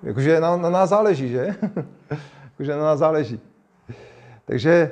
Jakože 0.03 0.39
na, 0.39 0.57
na 0.57 0.69
nás 0.69 0.89
záleží, 0.89 1.29
že? 1.29 1.55
Jakože 2.51 2.71
na 2.71 2.83
nás 2.83 2.99
záleží. 2.99 3.39
Takže 4.45 4.71
e, 4.71 4.91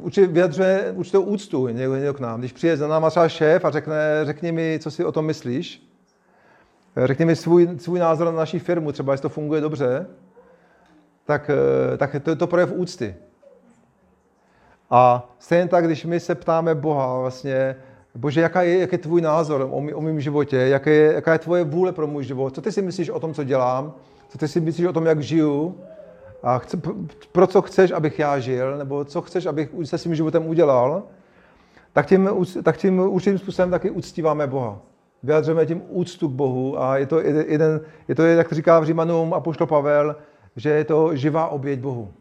určitě 0.00 0.26
vyjadřuje 0.26 0.92
určitou 0.96 1.22
úctu 1.22 1.68
někdo, 1.68 1.94
někdo 1.94 2.14
k 2.14 2.20
nám. 2.20 2.40
Když 2.40 2.52
přijde 2.52 2.76
za 2.76 2.88
náma 2.88 3.10
třeba 3.10 3.28
šéf 3.28 3.64
a 3.64 3.70
řekne, 3.70 3.96
řekni 4.24 4.52
mi, 4.52 4.78
co 4.82 4.90
si 4.90 5.04
o 5.04 5.12
tom 5.12 5.26
myslíš, 5.26 5.88
řekni 7.04 7.24
mi 7.24 7.36
svůj, 7.36 7.68
svůj 7.78 7.98
názor 7.98 8.26
na 8.26 8.32
naší 8.32 8.58
firmu, 8.58 8.92
třeba 8.92 9.12
jestli 9.12 9.22
to 9.22 9.28
funguje 9.28 9.60
dobře, 9.60 10.06
tak, 11.28 11.50
tak 11.96 12.16
to 12.22 12.30
je 12.30 12.36
to 12.36 12.46
projev 12.46 12.72
úcty. 12.72 13.14
A 14.90 15.30
stejně 15.38 15.68
tak, 15.68 15.86
když 15.86 16.04
my 16.04 16.20
se 16.20 16.34
ptáme 16.34 16.74
Boha 16.74 17.18
vlastně, 17.18 17.76
Bože, 18.14 18.40
jaká 18.40 18.62
je, 18.62 18.78
jaký 18.78 18.94
je 18.94 18.98
tvůj 18.98 19.20
názor 19.20 19.68
o, 19.70 19.80
mý, 19.80 19.94
o 19.94 20.00
mém 20.00 20.20
životě, 20.20 20.56
jaká 20.56 20.90
je, 20.90 21.12
jaká 21.12 21.32
je 21.32 21.38
tvoje 21.38 21.64
vůle 21.64 21.92
pro 21.92 22.06
můj 22.06 22.24
život, 22.24 22.54
co 22.54 22.60
ty 22.60 22.72
si 22.72 22.82
myslíš 22.82 23.10
o 23.10 23.20
tom, 23.20 23.34
co 23.34 23.44
dělám, 23.44 23.92
co 24.28 24.38
ty 24.38 24.48
si 24.48 24.60
myslíš 24.60 24.86
o 24.86 24.92
tom, 24.92 25.06
jak 25.06 25.20
žiju, 25.20 25.80
a 26.42 26.58
chce, 26.58 26.80
pro 27.32 27.46
co 27.46 27.62
chceš, 27.62 27.90
abych 27.90 28.18
já 28.18 28.38
žil, 28.38 28.78
nebo 28.78 29.04
co 29.04 29.22
chceš, 29.22 29.46
abych 29.46 29.70
se 29.84 29.98
svým 29.98 30.14
životem 30.14 30.46
udělal, 30.46 31.02
tak 31.92 32.06
tím, 32.06 32.30
tak 32.62 32.76
tím 32.76 32.98
určitým 32.98 33.38
způsobem 33.38 33.70
taky 33.70 33.90
uctíváme 33.90 34.46
Boha. 34.46 34.78
Vyjadřujeme 35.22 35.66
tím 35.66 35.82
úctu 35.88 36.28
k 36.28 36.32
Bohu 36.32 36.82
a 36.82 36.96
je 36.96 37.06
to, 37.06 37.20
jeden, 37.20 37.80
je 38.08 38.14
to 38.14 38.22
jak 38.22 38.52
říká 38.52 38.80
v 38.80 38.84
Římanům 38.84 39.34
a 39.34 39.40
Pavel, 39.66 40.16
že 40.58 40.70
je 40.70 40.84
to 40.84 41.16
živá 41.16 41.48
oběť 41.48 41.80
Bohu. 41.80 42.12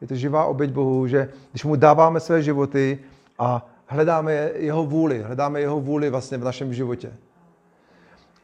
Je 0.00 0.06
to 0.06 0.14
živá 0.14 0.44
oběť 0.44 0.70
Bohu, 0.70 1.06
že 1.06 1.28
když 1.50 1.64
mu 1.64 1.76
dáváme 1.76 2.20
své 2.20 2.42
životy 2.42 2.98
a 3.38 3.66
hledáme 3.86 4.50
jeho 4.54 4.84
vůli, 4.84 5.22
hledáme 5.22 5.60
jeho 5.60 5.80
vůli 5.80 6.10
vlastně 6.10 6.38
v 6.38 6.44
našem 6.44 6.74
životě. 6.74 7.12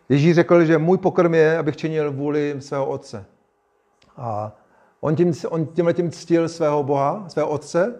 Ježíš 0.08 0.34
řekl, 0.34 0.64
že 0.64 0.78
můj 0.78 0.98
pokrm 0.98 1.34
je, 1.34 1.58
abych 1.58 1.76
činil 1.76 2.12
vůli 2.12 2.56
svého 2.58 2.86
otce. 2.86 3.24
A 4.16 4.52
on, 5.00 5.16
tím, 5.16 5.32
on 5.48 5.66
tímhle 5.66 5.94
tím 5.94 6.10
ctil 6.10 6.48
svého 6.48 6.82
Boha, 6.82 7.24
svého 7.28 7.48
otce. 7.48 7.94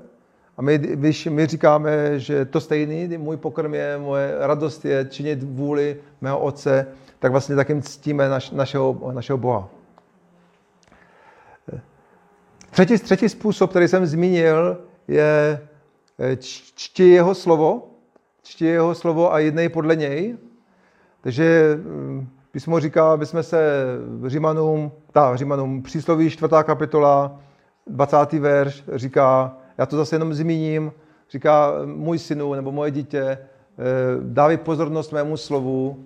A 0.56 0.62
my, 0.62 0.78
když 0.78 1.26
my 1.26 1.46
říkáme, 1.46 2.18
že 2.18 2.44
to 2.44 2.60
stejný, 2.60 3.18
můj 3.18 3.36
pokrm 3.36 3.74
je, 3.74 3.98
moje 3.98 4.34
radost 4.38 4.84
je 4.84 5.06
činit 5.10 5.42
vůli 5.42 5.96
mého 6.20 6.38
otce, 6.38 6.86
tak 7.18 7.32
vlastně 7.32 7.56
takým 7.56 7.82
ctíme 7.82 8.28
naš, 8.28 8.50
našeho, 8.50 9.12
našeho 9.12 9.38
Boha. 9.38 9.68
Třetí, 12.72 12.98
třetí 12.98 13.28
způsob, 13.28 13.70
který 13.70 13.88
jsem 13.88 14.06
zmínil, 14.06 14.78
je 15.08 15.60
eh, 16.18 16.36
čti 16.36 17.08
jeho 17.08 17.34
slovo, 17.34 17.90
čti 18.42 18.64
jeho 18.64 18.94
slovo 18.94 19.32
a 19.32 19.38
jednej 19.38 19.68
podle 19.68 19.96
něj. 19.96 20.36
Takže 21.20 21.78
hm, 21.82 22.28
písmo 22.50 22.80
říká, 22.80 23.12
aby 23.12 23.26
jsme 23.26 23.42
se 23.42 23.84
Římanům, 24.26 24.92
ta 25.12 25.36
Římanům 25.36 25.82
přísloví 25.82 26.30
čtvrtá 26.30 26.62
kapitola, 26.62 27.40
20. 27.86 28.32
verš, 28.32 28.84
říká, 28.94 29.56
já 29.78 29.86
to 29.86 29.96
zase 29.96 30.14
jenom 30.16 30.34
zmíním, 30.34 30.92
říká, 31.30 31.72
můj 31.84 32.18
synu 32.18 32.54
nebo 32.54 32.72
moje 32.72 32.90
dítě, 32.90 33.22
eh, 33.22 33.38
dávej 34.20 34.56
pozornost 34.56 35.12
mému 35.12 35.36
slovu, 35.36 36.04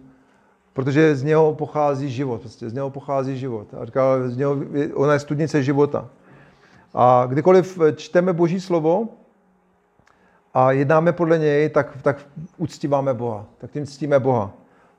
protože 0.73 1.17
z 1.17 1.23
něho 1.23 1.55
pochází 1.55 2.11
život, 2.11 2.41
prostě 2.41 2.71
z 2.71 2.73
něho 2.73 2.91
pochází 2.91 3.39
život. 3.39 3.75
A 3.81 3.85
říká, 3.85 4.29
z 4.29 4.37
něho, 4.37 4.57
ona 4.95 5.13
je 5.13 5.19
studnice 5.19 5.63
života. 5.63 6.09
A 6.99 7.27
kdykoliv 7.27 7.79
čteme 7.97 8.33
Boží 8.33 8.61
slovo 8.61 9.09
a 10.55 10.73
jednáme 10.73 11.13
podle 11.13 11.39
něj, 11.39 11.69
tak, 11.69 12.03
tak 12.03 12.27
uctíváme 12.57 13.15
Boha. 13.15 13.47
Tak 13.59 13.71
tím 13.71 13.87
ctíme 13.87 14.21
Boha. 14.21 14.53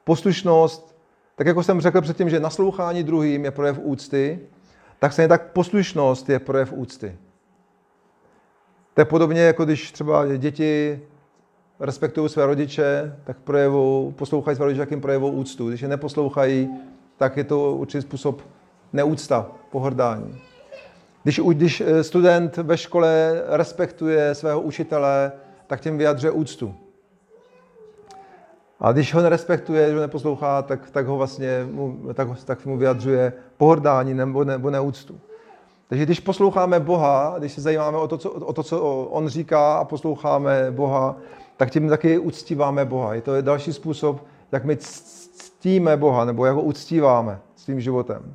Poslušnost, 0.04 0.98
tak 1.36 1.48
jako 1.48 1.64
jsem 1.64 1.82
řekl 1.82 2.02
předtím, 2.02 2.30
že 2.30 2.40
naslouchání 2.40 3.04
druhým 3.04 3.46
je 3.46 3.52
projev 3.52 3.80
úcty, 3.80 4.40
tak 5.00 5.14
se 5.14 5.28
tak 5.28 5.52
poslušnost 5.52 6.30
je 6.30 6.40
projev 6.40 6.74
úcty. 6.74 7.18
To 8.94 9.02
je 9.02 9.06
podobně, 9.06 9.42
jako 9.42 9.66
když 9.66 9.92
třeba 9.92 10.38
děti 10.38 11.02
respektují 11.80 12.30
své 12.30 12.46
rodiče, 12.46 13.16
tak 13.24 13.38
projevou, 13.38 14.14
poslouchají 14.18 14.56
své 14.56 14.66
rodiče, 14.66 14.82
jak 14.82 14.92
jim 14.92 15.02
projevou 15.02 15.32
úctu. 15.32 15.70
Když 15.70 15.82
je 15.82 15.88
neposlouchají, 15.88 16.70
tak 17.18 17.38
je 17.38 17.44
to 17.44 17.72
určitý 17.72 18.02
způsob 18.02 18.42
neúcta, 18.94 19.52
pohrdání. 19.72 20.47
Když, 21.24 21.42
když 21.54 21.82
eh, 21.82 22.04
student 22.04 22.58
ve 22.58 22.78
škole 22.78 23.42
respektuje 23.48 24.36
svého 24.36 24.62
učitele, 24.62 25.32
tak 25.68 25.82
tím 25.82 25.98
vyjadřuje 25.98 26.32
úctu. 26.32 26.76
A 28.80 28.92
když 28.92 29.14
ho 29.14 29.22
nerespektuje, 29.22 29.88
že 29.88 29.96
ho 29.96 30.02
neposlouchá, 30.02 30.62
tak, 30.62 30.90
tak 30.92 31.08
ho 31.08 31.18
vlastně 31.18 31.68
mu, 31.72 31.98
tak, 32.14 32.28
tak 32.46 32.66
mu 32.66 32.78
vyjadřuje 32.78 33.34
pohrdání 33.58 34.14
nebo, 34.14 34.44
nebo 34.44 34.70
neúctu. 34.70 35.20
Takže 35.90 36.06
když 36.06 36.20
posloucháme 36.20 36.80
Boha, 36.80 37.36
když 37.40 37.52
se 37.52 37.62
zajímáme 37.62 37.98
o 37.98 38.08
to, 38.08 38.18
co, 38.18 38.32
o 38.32 38.54
to, 38.54 38.64
co 38.64 39.04
On 39.04 39.28
říká 39.28 39.78
a 39.78 39.86
posloucháme 39.86 40.72
Boha, 40.72 41.16
tak 41.58 41.72
tím 41.72 41.90
taky 41.90 42.18
uctíváme 42.18 42.86
Boha. 42.86 43.14
Je 43.14 43.22
to 43.22 43.42
další 43.42 43.74
způsob, 43.74 44.26
jak 44.52 44.66
my 44.66 44.78
ctíme 44.78 45.98
Boha, 45.98 46.26
nebo 46.26 46.46
jak 46.46 46.56
ho 46.56 46.62
uctíváme 46.62 47.40
svým 47.56 47.82
životem. 47.82 48.34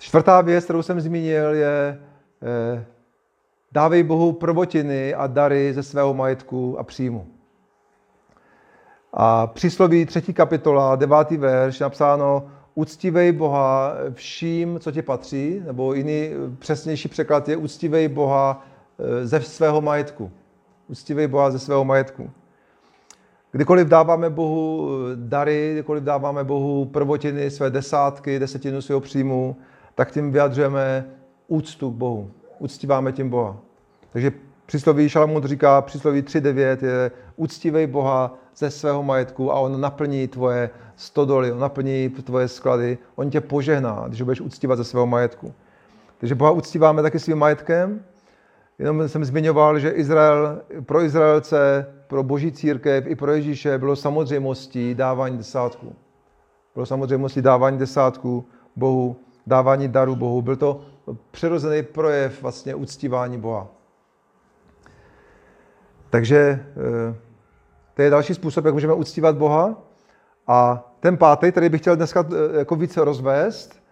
Čtvrtá 0.00 0.40
věc, 0.40 0.64
kterou 0.64 0.82
jsem 0.82 1.00
zmínil, 1.00 1.54
je 1.54 2.00
eh, 2.42 2.84
dávej 3.72 4.02
Bohu 4.02 4.32
prvotiny 4.32 5.14
a 5.14 5.26
dary 5.26 5.74
ze 5.74 5.82
svého 5.82 6.14
majetku 6.14 6.78
a 6.78 6.82
příjmu. 6.82 7.26
A 9.12 9.46
přísloví 9.46 10.06
třetí 10.06 10.32
kapitola, 10.32 10.96
devátý 10.96 11.36
verš, 11.36 11.80
napsáno 11.80 12.48
uctívej 12.74 13.32
Boha 13.32 13.92
vším, 14.12 14.80
co 14.80 14.92
ti 14.92 15.02
patří, 15.02 15.62
nebo 15.66 15.94
jiný 15.94 16.30
přesnější 16.58 17.08
překlad 17.08 17.48
je 17.48 17.56
uctívej 17.56 18.08
Boha 18.08 18.66
eh, 18.98 19.26
ze 19.26 19.40
svého 19.40 19.80
majetku. 19.80 20.30
Uctívej 20.88 21.26
Boha 21.26 21.50
ze 21.50 21.58
svého 21.58 21.84
majetku. 21.84 22.30
Kdykoliv 23.52 23.88
dáváme 23.88 24.30
Bohu 24.30 24.88
eh, 24.88 25.16
dary, 25.16 25.70
kdykoliv 25.72 26.02
dáváme 26.02 26.44
Bohu 26.44 26.84
prvotiny, 26.84 27.50
své 27.50 27.70
desátky, 27.70 28.38
desetinu 28.38 28.82
svého 28.82 29.00
příjmu, 29.00 29.56
tak 29.94 30.10
tím 30.10 30.32
vyjadřujeme 30.32 31.06
úctu 31.48 31.90
k 31.90 31.94
Bohu. 31.94 32.30
Uctíváme 32.58 33.12
tím 33.12 33.30
Boha. 33.30 33.56
Takže 34.12 34.32
přísloví 34.66 35.08
Šalamund 35.08 35.44
říká, 35.44 35.82
přísloví 35.82 36.22
3.9 36.22 36.84
je 36.84 37.10
uctívej 37.36 37.86
Boha 37.86 38.34
ze 38.56 38.70
svého 38.70 39.02
majetku 39.02 39.52
a 39.52 39.54
on 39.54 39.80
naplní 39.80 40.28
tvoje 40.28 40.70
stodoly, 40.96 41.52
on 41.52 41.58
naplní 41.58 42.08
tvoje 42.08 42.48
sklady, 42.48 42.98
on 43.14 43.30
tě 43.30 43.40
požehná, 43.40 44.04
když 44.08 44.20
ho 44.20 44.24
budeš 44.24 44.40
uctívat 44.40 44.78
ze 44.78 44.84
svého 44.84 45.06
majetku. 45.06 45.54
Takže 46.18 46.34
Boha 46.34 46.50
uctíváme 46.50 47.02
taky 47.02 47.18
svým 47.18 47.38
majetkem. 47.38 48.04
Jenom 48.78 49.08
jsem 49.08 49.24
zmiňoval, 49.24 49.78
že 49.78 49.90
Izrael, 49.90 50.62
pro 50.86 51.02
Izraelce, 51.02 51.86
pro 52.06 52.22
boží 52.22 52.52
církev 52.52 53.06
i 53.06 53.14
pro 53.16 53.32
Ježíše 53.32 53.78
bylo 53.78 53.96
samozřejmostí 53.96 54.94
dávání 54.94 55.38
desátku. 55.38 55.96
Bylo 56.74 56.86
samozřejmostí 56.86 57.42
dávání 57.42 57.78
desátku 57.78 58.44
Bohu 58.76 59.16
dávání 59.46 59.88
daru 59.88 60.16
Bohu. 60.16 60.42
Byl 60.42 60.56
to 60.56 60.80
přirozený 61.30 61.82
projev 61.82 62.42
vlastně 62.42 62.74
uctívání 62.74 63.38
Boha. 63.38 63.68
Takže 66.10 66.38
eh, 66.38 67.14
to 67.94 68.02
je 68.02 68.10
další 68.10 68.34
způsob, 68.34 68.64
jak 68.64 68.74
můžeme 68.74 68.94
uctívat 68.94 69.36
Boha. 69.36 69.82
A 70.46 70.90
ten 71.00 71.16
pátý, 71.16 71.50
který 71.50 71.68
bych 71.68 71.80
chtěl 71.80 71.96
dneska 71.96 72.26
eh, 72.28 72.58
jako 72.58 72.76
více 72.76 73.04
rozvést, 73.04 73.82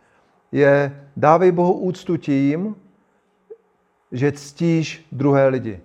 je 0.52 1.06
dávej 1.16 1.52
Bohu 1.52 1.72
úctu 1.72 2.16
tím, 2.16 2.76
že 4.12 4.32
ctíš 4.32 5.06
druhé 5.12 5.48
lidi. 5.48 5.80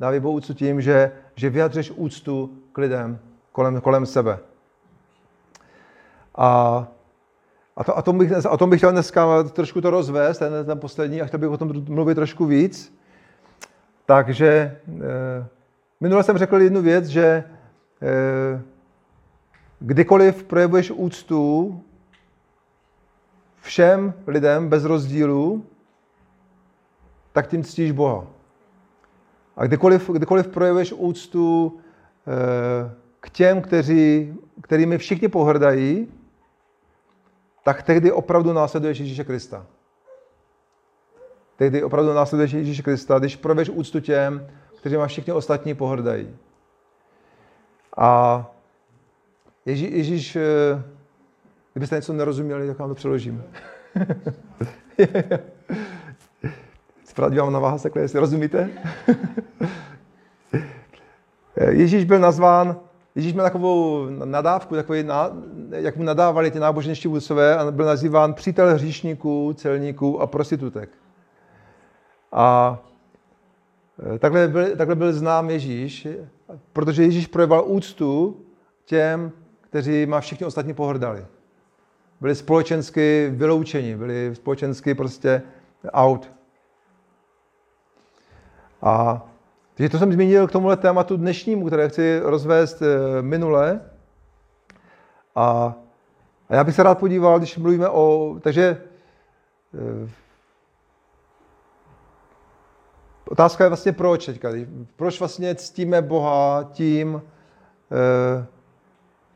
Dávej 0.00 0.20
Bohu 0.20 0.34
úctu 0.34 0.54
tím, 0.54 0.80
že, 0.80 1.12
že 1.36 1.50
vyjadřeš 1.50 1.90
úctu 1.90 2.50
k 2.72 2.78
lidem 2.78 3.18
kolem, 3.52 3.80
kolem 3.80 4.06
sebe. 4.06 4.38
A 6.34 6.86
a, 7.78 7.84
to, 7.84 7.98
a 7.98 8.02
tom 8.02 8.18
bych, 8.18 8.32
o 8.50 8.56
tom 8.56 8.70
bych 8.70 8.80
chtěl 8.80 8.92
dneska 8.92 9.42
trošku 9.42 9.80
to 9.80 9.90
rozvést, 9.90 10.38
ten, 10.38 10.52
ten 10.66 10.78
poslední, 10.78 11.22
a 11.22 11.26
chtěl 11.26 11.40
bych 11.40 11.48
o 11.48 11.56
tom 11.56 11.84
mluvit 11.88 12.14
trošku 12.14 12.46
víc. 12.46 12.98
Takže 14.06 14.48
e, 14.48 15.46
minule 16.00 16.22
jsem 16.22 16.38
řekl 16.38 16.60
jednu 16.60 16.82
věc, 16.82 17.06
že 17.06 17.22
e, 17.22 17.44
kdykoliv 19.80 20.44
projevuješ 20.44 20.90
úctu 20.90 21.80
všem 23.60 24.14
lidem 24.26 24.68
bez 24.68 24.84
rozdílu, 24.84 25.64
tak 27.32 27.46
tím 27.46 27.64
ctíš 27.64 27.92
Boha. 27.92 28.26
A 29.56 29.66
kdykoliv, 29.66 30.10
kdykoliv 30.10 30.48
projevuješ 30.48 30.92
úctu 30.92 31.78
e, 32.26 32.90
k 33.20 33.30
těm, 33.30 33.62
kteří, 33.62 34.34
kterými 34.62 34.98
všichni 34.98 35.28
pohrdají, 35.28 36.08
tak 37.68 37.82
tehdy 37.82 38.12
opravdu 38.12 38.52
následuješ 38.52 38.98
Ježíše 38.98 39.24
Krista. 39.24 39.66
Tehdy 41.56 41.82
opravdu 41.82 42.12
následuješ 42.12 42.52
Ježíše 42.52 42.82
Krista, 42.82 43.18
když 43.18 43.36
proveš 43.36 43.68
úctu 43.68 44.00
těm, 44.00 44.46
kteří 44.78 44.96
má 44.96 45.06
všichni 45.06 45.32
ostatní 45.32 45.74
pohrdají. 45.74 46.36
A 47.96 48.50
Ježí, 49.66 49.96
Ježíš, 49.96 50.36
eh, 50.36 50.82
kdybyste 51.72 51.96
něco 51.96 52.12
nerozuměli, 52.12 52.66
tak 52.66 52.78
vám 52.78 52.88
to 52.88 52.94
přeložím. 52.94 53.44
Správně 57.04 57.34
dívám 57.34 57.52
na 57.52 57.58
vás 57.58 57.82
takhle, 57.82 58.02
jestli 58.02 58.20
rozumíte. 58.20 58.70
Ježíš 61.70 62.04
byl 62.04 62.18
nazván 62.18 62.76
Ježíš 63.18 63.32
měl 63.32 63.44
takovou 63.44 64.06
nadávku, 64.24 64.74
takový, 64.74 65.04
jak 65.70 65.96
mu 65.96 66.02
nadávali 66.02 66.50
ty 66.50 66.58
náboženští 66.58 67.08
vůdcové 67.08 67.58
a 67.58 67.70
byl 67.70 67.86
nazýván 67.86 68.34
přítel 68.34 68.74
hříšníků, 68.74 69.52
celníků 69.52 70.20
a 70.20 70.26
prostitutek. 70.26 70.90
A 72.32 72.78
e, 74.14 74.18
takhle 74.18 74.48
byl, 74.48 74.76
takhle 74.76 74.94
byl 74.94 75.12
znám 75.12 75.50
Ježíš, 75.50 76.08
protože 76.72 77.02
Ježíš 77.02 77.26
projeval 77.26 77.64
úctu 77.66 78.40
těm, 78.84 79.32
kteří 79.60 80.06
má 80.06 80.20
všichni 80.20 80.46
ostatní 80.46 80.74
pohrdali. 80.74 81.26
Byli 82.20 82.34
společensky 82.34 83.30
vyloučeni, 83.32 83.96
byli 83.96 84.34
společensky 84.34 84.94
prostě 84.94 85.42
out. 85.92 86.30
A 88.82 89.26
takže 89.78 89.88
to 89.88 89.98
jsem 89.98 90.12
zmínil 90.12 90.46
k 90.46 90.52
tomuhle 90.52 90.76
tématu 90.76 91.16
dnešnímu, 91.16 91.66
které 91.66 91.88
chci 91.88 92.20
rozvést 92.22 92.82
eh, 92.82 93.22
minule. 93.22 93.80
A, 95.34 95.74
a 96.48 96.54
já 96.54 96.64
bych 96.64 96.74
se 96.74 96.82
rád 96.82 96.98
podíval, 96.98 97.38
když 97.38 97.56
mluvíme 97.56 97.88
o... 97.88 98.36
Takže 98.40 98.82
eh, 99.74 100.10
otázka 103.28 103.64
je 103.64 103.68
vlastně 103.68 103.92
proč 103.92 104.26
teďka. 104.26 104.48
Proč 104.96 105.18
vlastně 105.18 105.54
ctíme 105.54 106.02
Boha 106.02 106.70
tím, 106.72 107.22
eh, 107.92 108.46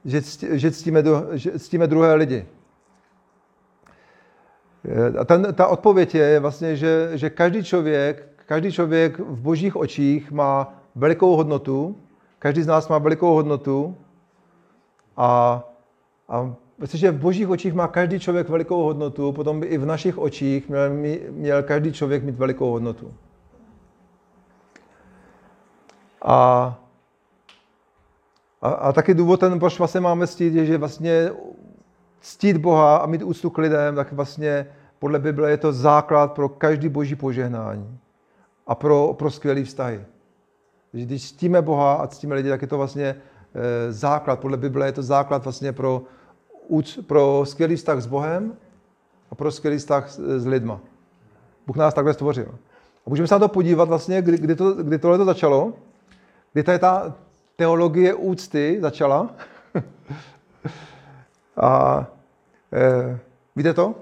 že, 0.05 0.21
že, 0.59 0.71
ctíme, 0.71 1.03
že 1.33 1.59
ctíme 1.59 1.87
druhé 1.87 2.15
lidi. 2.15 2.47
A 5.19 5.25
ten, 5.25 5.55
ta 5.55 5.67
odpověď 5.67 6.15
je 6.15 6.41
vlastně, 6.41 6.77
že, 6.77 7.11
že 7.15 7.31
každý 7.31 7.65
člověk 7.65 8.32
Každý 8.53 8.73
člověk 8.73 9.19
v 9.19 9.41
božích 9.41 9.77
očích 9.77 10.31
má 10.31 10.75
velikou 10.95 11.37
hodnotu, 11.37 11.97
každý 12.39 12.63
z 12.63 12.67
nás 12.67 12.89
má 12.89 12.99
velikou 12.99 13.35
hodnotu 13.35 13.97
a, 15.17 15.63
a 16.29 16.55
protože 16.77 17.11
v 17.11 17.21
božích 17.21 17.49
očích 17.49 17.75
má 17.75 17.89
každý 17.89 18.21
člověk 18.21 18.49
velikou 18.49 18.83
hodnotu, 18.83 19.33
potom 19.33 19.61
by 19.61 19.67
i 19.67 19.79
v 19.79 19.87
našich 19.87 20.19
očích 20.19 20.69
měl, 20.69 20.91
měl 21.31 21.63
každý 21.63 21.93
člověk 21.93 22.25
mít 22.25 22.35
velikou 22.35 22.71
hodnotu. 22.71 23.15
A, 26.23 26.37
a, 28.63 28.69
a 28.69 28.93
taky 28.93 29.15
důvod 29.15 29.41
ten, 29.41 29.59
proč 29.59 29.79
vlastně 29.79 30.01
máme 30.01 30.27
ctít, 30.27 30.55
je, 30.55 30.67
že 30.67 30.79
vlastně 30.79 31.31
ctít 32.21 32.57
Boha 32.57 32.97
a 32.97 33.07
mít 33.07 33.23
úctu 33.23 33.51
k 33.51 33.59
lidem, 33.59 33.95
tak 33.95 34.13
vlastně 34.13 34.67
podle 34.99 35.19
Bible 35.19 35.51
je 35.51 35.57
to 35.57 35.73
základ 35.73 36.33
pro 36.33 36.49
každý 36.49 36.89
boží 36.89 37.15
požehnání 37.15 37.99
a 38.67 38.75
pro, 38.75 39.15
pro 39.19 39.31
skvělý 39.31 39.65
vztahy. 39.65 40.05
Když 40.93 41.33
ctíme 41.33 41.63
Boha 41.63 41.95
a 41.95 42.07
ctíme 42.07 42.35
lidi, 42.35 42.49
tak 42.49 42.63
je 42.63 42.69
to 42.69 42.79
vlastně 42.79 43.07
e, 43.07 43.93
základ, 43.93 44.41
podle 44.41 44.57
Bible 44.57 44.87
je 44.87 44.93
to 44.93 45.03
základ 45.03 45.45
vlastně 45.45 45.73
pro, 45.73 46.03
pro 47.07 47.43
skvělý 47.47 47.77
vztah 47.77 48.01
s 48.01 48.07
Bohem 48.07 48.57
a 49.31 49.35
pro 49.35 49.51
skvělý 49.51 49.79
vztah 49.79 50.11
s, 50.11 50.47
lidma. 50.47 50.81
Bůh 51.67 51.77
nás 51.77 51.95
takhle 51.95 52.15
stvořil. 52.15 52.59
A 53.07 53.11
můžeme 53.11 53.29
se 53.29 53.35
na 53.35 53.39
to 53.39 53.49
podívat 53.49 53.89
vlastně, 53.89 54.23
kdy, 54.23 54.39
kdy, 54.39 54.57
to, 54.57 54.73
kdy 54.73 54.99
tohle 54.99 55.19
to 55.19 55.25
začalo, 55.25 55.73
kdy 56.53 56.63
ta 56.63 57.15
teologie 57.57 58.15
úcty 58.15 58.79
začala. 58.81 59.35
a 61.57 62.07
e, 62.73 63.19
víte 63.57 63.75
to? 63.75 63.95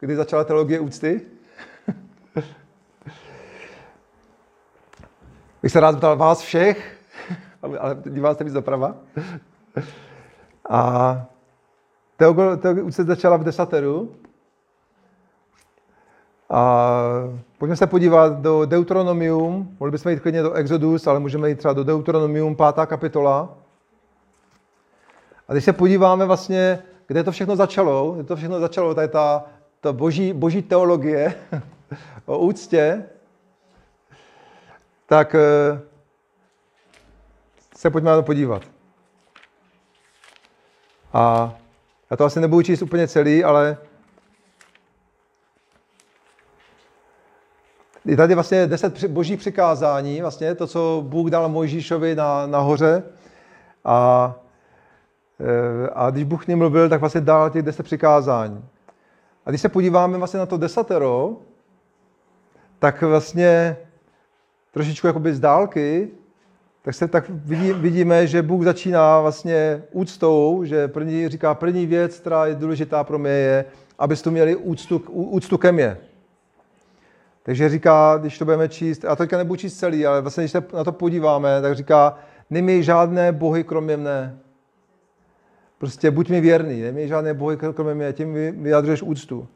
Kdy 0.00 0.16
začala 0.16 0.44
teologie 0.44 0.80
úcty? 0.80 1.20
bych 5.66 5.72
se 5.72 5.80
rád 5.80 5.92
zeptal 5.92 6.16
vás 6.16 6.40
všech, 6.40 6.96
ale 7.62 7.96
dívám 8.06 8.34
se 8.34 8.44
víc 8.44 8.52
doprava. 8.52 8.94
A 10.70 11.26
teologie 12.16 12.82
už 12.82 12.94
se 12.94 13.04
začala 13.04 13.36
v 13.36 13.44
desateru. 13.44 14.14
A 16.50 16.90
pojďme 17.58 17.76
se 17.76 17.86
podívat 17.86 18.38
do 18.38 18.64
Deuteronomium. 18.64 19.76
Mohli 19.80 19.90
bychom 19.90 20.12
jít 20.12 20.20
klidně 20.20 20.42
do 20.42 20.52
Exodus, 20.52 21.06
ale 21.06 21.20
můžeme 21.20 21.48
jít 21.48 21.58
třeba 21.58 21.74
do 21.74 21.84
Deuteronomium, 21.84 22.56
pátá 22.56 22.86
kapitola. 22.86 23.58
A 25.48 25.52
když 25.52 25.64
se 25.64 25.72
podíváme 25.72 26.24
vlastně, 26.24 26.78
kde 27.06 27.24
to 27.24 27.32
všechno 27.32 27.56
začalo, 27.56 28.12
kde 28.12 28.24
to 28.24 28.36
všechno 28.36 28.60
začalo, 28.60 28.94
tady 28.94 29.08
ta, 29.08 29.44
ta 29.80 29.92
boží, 29.92 30.32
boží 30.32 30.62
teologie 30.62 31.34
o 32.26 32.38
úctě, 32.38 33.04
tak 35.06 35.34
eh, 35.34 35.80
se 37.76 37.90
pojďme 37.90 38.10
na 38.10 38.16
to 38.16 38.22
podívat. 38.22 38.62
A 41.12 41.54
já 42.10 42.16
to 42.16 42.24
asi 42.24 42.40
nebudu 42.40 42.62
číst 42.62 42.82
úplně 42.82 43.08
celý, 43.08 43.44
ale 43.44 43.78
je 48.04 48.16
tady 48.16 48.34
vlastně 48.34 48.66
deset 48.66 49.04
božích 49.04 49.38
přikázání, 49.38 50.20
vlastně 50.20 50.54
to, 50.54 50.66
co 50.66 51.04
Bůh 51.06 51.30
dal 51.30 51.48
Mojžíšovi 51.48 52.14
na, 52.14 52.46
na 52.46 52.58
hoře. 52.58 53.02
A, 53.84 54.34
eh, 55.40 55.90
a 55.94 56.10
když 56.10 56.24
Bůh 56.24 56.44
k 56.44 56.48
ním 56.48 56.58
mluvil, 56.58 56.88
tak 56.88 57.00
vlastně 57.00 57.20
dal 57.20 57.50
těch 57.50 57.62
deset 57.62 57.82
přikázání. 57.82 58.64
A 59.46 59.50
když 59.50 59.60
se 59.60 59.68
podíváme 59.68 60.18
vlastně 60.18 60.40
na 60.40 60.46
to 60.46 60.56
desatero, 60.56 61.36
tak 62.78 63.02
vlastně 63.02 63.76
trošičku 64.76 65.06
jakoby 65.06 65.34
z 65.34 65.40
dálky, 65.40 66.08
tak 66.82 66.94
se 66.94 67.08
tak 67.08 67.24
vidí, 67.28 67.72
vidíme, 67.72 68.26
že 68.26 68.42
Bůh 68.42 68.64
začíná 68.64 69.20
vlastně 69.20 69.82
úctou, 69.92 70.64
že 70.64 70.88
první, 70.88 71.28
říká, 71.28 71.54
první 71.54 71.86
věc, 71.86 72.18
která 72.18 72.46
je 72.46 72.54
důležitá 72.54 73.04
pro 73.04 73.18
mě, 73.18 73.30
je, 73.30 73.64
abyste 73.98 74.30
měli 74.30 74.56
úctu, 74.56 74.98
úctu 75.08 75.58
ke 75.58 75.72
mně. 75.72 75.96
Takže 77.42 77.68
říká, 77.68 78.16
když 78.20 78.38
to 78.38 78.44
budeme 78.44 78.68
číst, 78.68 79.04
a 79.04 79.16
teďka 79.16 79.38
nebudu 79.38 79.56
číst 79.56 79.78
celý, 79.78 80.06
ale 80.06 80.20
vlastně, 80.20 80.42
když 80.42 80.52
se 80.52 80.64
na 80.74 80.84
to 80.84 80.92
podíváme, 80.92 81.62
tak 81.62 81.74
říká, 81.74 82.18
neměj 82.50 82.82
žádné 82.82 83.32
bohy 83.32 83.64
kromě 83.64 83.96
mne. 83.96 84.38
Prostě 85.78 86.10
buď 86.10 86.28
mi 86.28 86.40
věrný, 86.40 86.82
neměj 86.82 87.08
žádné 87.08 87.34
bohy 87.34 87.56
kromě 87.56 87.94
mě, 87.94 88.12
tím 88.12 88.34
vyjadřuješ 88.62 89.02
úctu. 89.02 89.48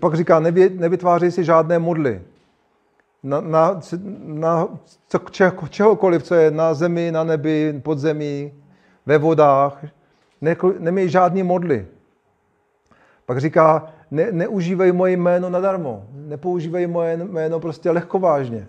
Pak 0.00 0.14
říká, 0.14 0.40
nevytvářej 0.40 1.30
si 1.30 1.44
žádné 1.44 1.78
modly 1.78 2.22
na, 3.24 3.40
na, 3.40 3.80
na 4.24 4.68
co, 5.08 5.18
če, 5.18 5.52
čehokoliv, 5.70 6.22
co 6.22 6.34
je 6.34 6.50
na 6.50 6.74
zemi, 6.74 7.12
na 7.12 7.24
nebi, 7.24 7.80
pod 7.82 7.98
zemí, 7.98 8.52
ve 9.06 9.18
vodách. 9.18 9.84
Ne, 10.40 10.56
neměj 10.78 11.08
žádný 11.08 11.42
modly. 11.42 11.86
Pak 13.26 13.40
říká, 13.40 13.92
ne, 14.10 14.32
neužívej 14.32 14.92
moje 14.92 15.12
jméno 15.12 15.50
nadarmo. 15.50 16.06
Nepoužívej 16.12 16.86
moje 16.86 17.16
jméno 17.16 17.60
prostě 17.60 17.90
lehkovážně. 17.90 18.66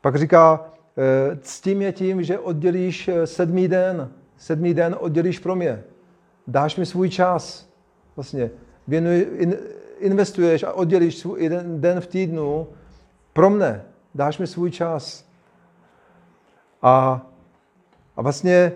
Pak 0.00 0.16
říká, 0.16 0.72
eh, 0.98 1.36
ctím 1.40 1.82
je 1.82 1.92
tím, 1.92 2.22
že 2.22 2.38
oddělíš 2.38 3.08
eh, 3.08 3.26
sedmý 3.26 3.68
den. 3.68 4.10
Sedmý 4.36 4.74
den 4.74 4.96
oddělíš 5.00 5.38
pro 5.38 5.56
mě. 5.56 5.82
Dáš 6.46 6.76
mi 6.76 6.86
svůj 6.86 7.08
čas. 7.08 7.68
Vlastně 8.16 8.50
věnuj, 8.88 9.26
in, 9.32 9.56
investuješ 9.98 10.62
a 10.62 10.72
oddělíš 10.72 11.18
svůj 11.18 11.42
jeden 11.42 11.80
den 11.80 12.00
v 12.00 12.06
týdnu 12.06 12.66
pro 13.32 13.50
mne, 13.50 13.84
dáš 14.14 14.38
mi 14.38 14.46
svůj 14.46 14.70
čas. 14.70 15.24
A, 16.82 17.26
a 18.16 18.22
vlastně, 18.22 18.72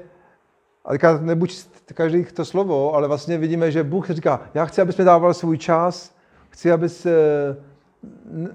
a 0.85 0.91
teďka 0.91 1.19
nebuď 1.19 1.67
každý 1.95 2.25
to 2.25 2.45
slovo, 2.45 2.95
ale 2.95 3.09
vlastně 3.09 3.39
vidíme, 3.39 3.71
že 3.71 3.85
Bůh 3.85 4.11
říká, 4.11 4.41
já 4.55 4.65
chci, 4.65 4.81
abys 4.81 4.97
mi 4.97 5.05
dával 5.05 5.35
svůj 5.35 5.59
čas, 5.59 6.15
chci, 6.49 6.73
abys 6.73 7.07
eh, 7.07 7.13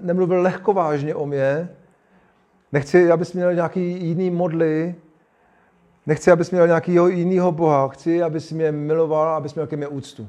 nemluvil 0.00 0.42
lehkovážně 0.42 1.14
o 1.14 1.26
mě, 1.26 1.68
nechci, 2.72 3.10
abys 3.10 3.32
měl 3.32 3.54
nějaký 3.54 4.06
jiný 4.06 4.30
modly, 4.30 4.94
nechci, 6.06 6.30
abys 6.30 6.50
měl 6.50 6.66
nějakého 6.66 7.08
jiného 7.08 7.52
Boha, 7.52 7.88
chci, 7.88 8.22
abys 8.22 8.52
mě 8.52 8.72
miloval, 8.72 9.28
abys 9.28 9.54
měl 9.54 9.66
ke 9.66 9.76
mně 9.76 9.88
úctu. 9.88 10.28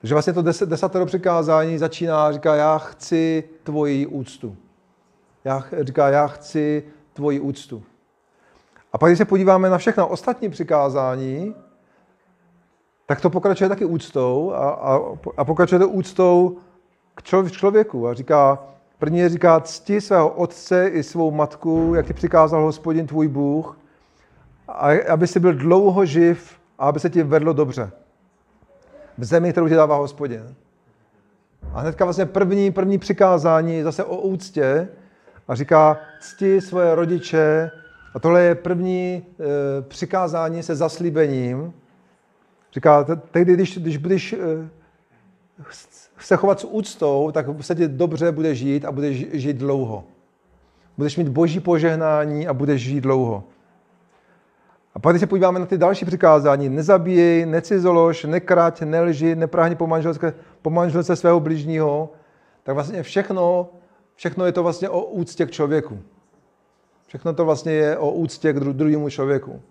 Takže 0.00 0.14
vlastně 0.14 0.32
to 0.32 0.42
desatero 0.42 1.06
přikázání 1.06 1.78
začíná, 1.78 2.32
říká, 2.32 2.54
já 2.54 2.78
chci 2.78 3.44
tvoji 3.62 4.06
úctu. 4.06 4.56
Já, 5.46 5.64
říká, 5.80 6.08
já 6.08 6.26
chci 6.26 6.82
tvoji 7.12 7.40
úctu. 7.40 7.82
A 8.92 8.98
pak, 8.98 9.10
když 9.10 9.18
se 9.18 9.24
podíváme 9.24 9.70
na 9.70 9.78
všechna 9.78 10.06
ostatní 10.06 10.50
přikázání, 10.50 11.54
tak 13.06 13.20
to 13.20 13.30
pokračuje 13.30 13.68
taky 13.68 13.84
úctou 13.84 14.52
a, 14.52 14.70
a, 14.70 15.00
a 15.36 15.44
pokračuje 15.44 15.78
to 15.78 15.88
úctou 15.88 16.58
k 17.14 17.22
člověku. 17.50 18.08
A 18.08 18.14
říká, 18.14 18.64
první 18.98 19.28
říká, 19.28 19.60
cti 19.60 20.00
svého 20.00 20.28
otce 20.28 20.88
i 20.88 21.02
svou 21.02 21.30
matku, 21.30 21.92
jak 21.96 22.06
ti 22.06 22.12
přikázal 22.12 22.62
hospodin 22.62 23.06
tvůj 23.06 23.28
Bůh, 23.28 23.78
a 24.68 24.88
aby 25.08 25.26
si 25.26 25.40
byl 25.40 25.54
dlouho 25.54 26.06
živ 26.06 26.60
a 26.78 26.88
aby 26.88 27.00
se 27.00 27.10
ti 27.10 27.22
vedlo 27.22 27.52
dobře. 27.52 27.90
V 29.18 29.24
zemi, 29.24 29.52
kterou 29.52 29.68
ti 29.68 29.74
dává 29.74 29.96
hospodin. 29.96 30.54
A 31.72 31.80
hnedka 31.80 32.04
vlastně 32.04 32.26
první, 32.26 32.70
první 32.70 32.98
přikázání 32.98 33.82
zase 33.82 34.04
o 34.04 34.16
úctě, 34.16 34.88
a 35.48 35.54
říká, 35.54 36.00
cti 36.20 36.60
svoje 36.60 36.94
rodiče 36.94 37.70
A 38.14 38.18
tohle 38.18 38.42
je 38.42 38.54
první 38.54 39.22
e, 39.22 39.82
přikázání 39.82 40.62
se 40.62 40.76
zaslíbením. 40.76 41.72
Říká, 42.72 43.04
tehdy, 43.30 43.54
když, 43.54 43.78
když 43.78 43.96
budeš 43.96 44.32
e, 44.32 44.38
se 46.18 46.36
chovat 46.36 46.60
s 46.60 46.64
úctou, 46.64 47.30
tak 47.32 47.46
se 47.60 47.74
ti 47.74 47.88
dobře 47.88 48.32
bude 48.32 48.54
žít 48.54 48.84
a 48.84 48.92
budeš 48.92 49.26
žít 49.32 49.56
dlouho. 49.56 50.04
Budeš 50.96 51.16
mít 51.16 51.28
boží 51.28 51.60
požehnání 51.60 52.48
a 52.48 52.54
budeš 52.54 52.82
žít 52.82 53.00
dlouho. 53.00 53.44
A 54.94 54.98
pak, 54.98 55.12
když 55.12 55.20
se 55.20 55.26
podíváme 55.26 55.58
na 55.58 55.66
ty 55.66 55.78
další 55.78 56.04
přikázání, 56.04 56.68
nezabíjej, 56.68 57.46
necizolož, 57.46 58.24
nekrať, 58.24 58.82
nelži, 58.82 59.36
neprahni 59.36 59.76
po 59.76 59.86
manželce, 59.86 60.34
po 60.62 60.70
manželce 60.70 61.16
svého 61.16 61.40
bližního, 61.40 62.12
tak 62.62 62.74
vlastně 62.74 63.02
všechno, 63.02 63.68
všechno 64.16 64.46
je 64.46 64.52
to 64.52 64.62
vlastně 64.62 64.88
o 64.88 65.04
úctě 65.04 65.46
k 65.46 65.50
člověku. 65.50 65.98
Všechno 67.06 67.32
to 67.32 67.44
vlastně 67.44 67.72
je 67.72 67.98
o 67.98 68.10
úctě 68.10 68.52
k 68.52 68.60
druhému 68.60 69.10
člověku. 69.10 69.62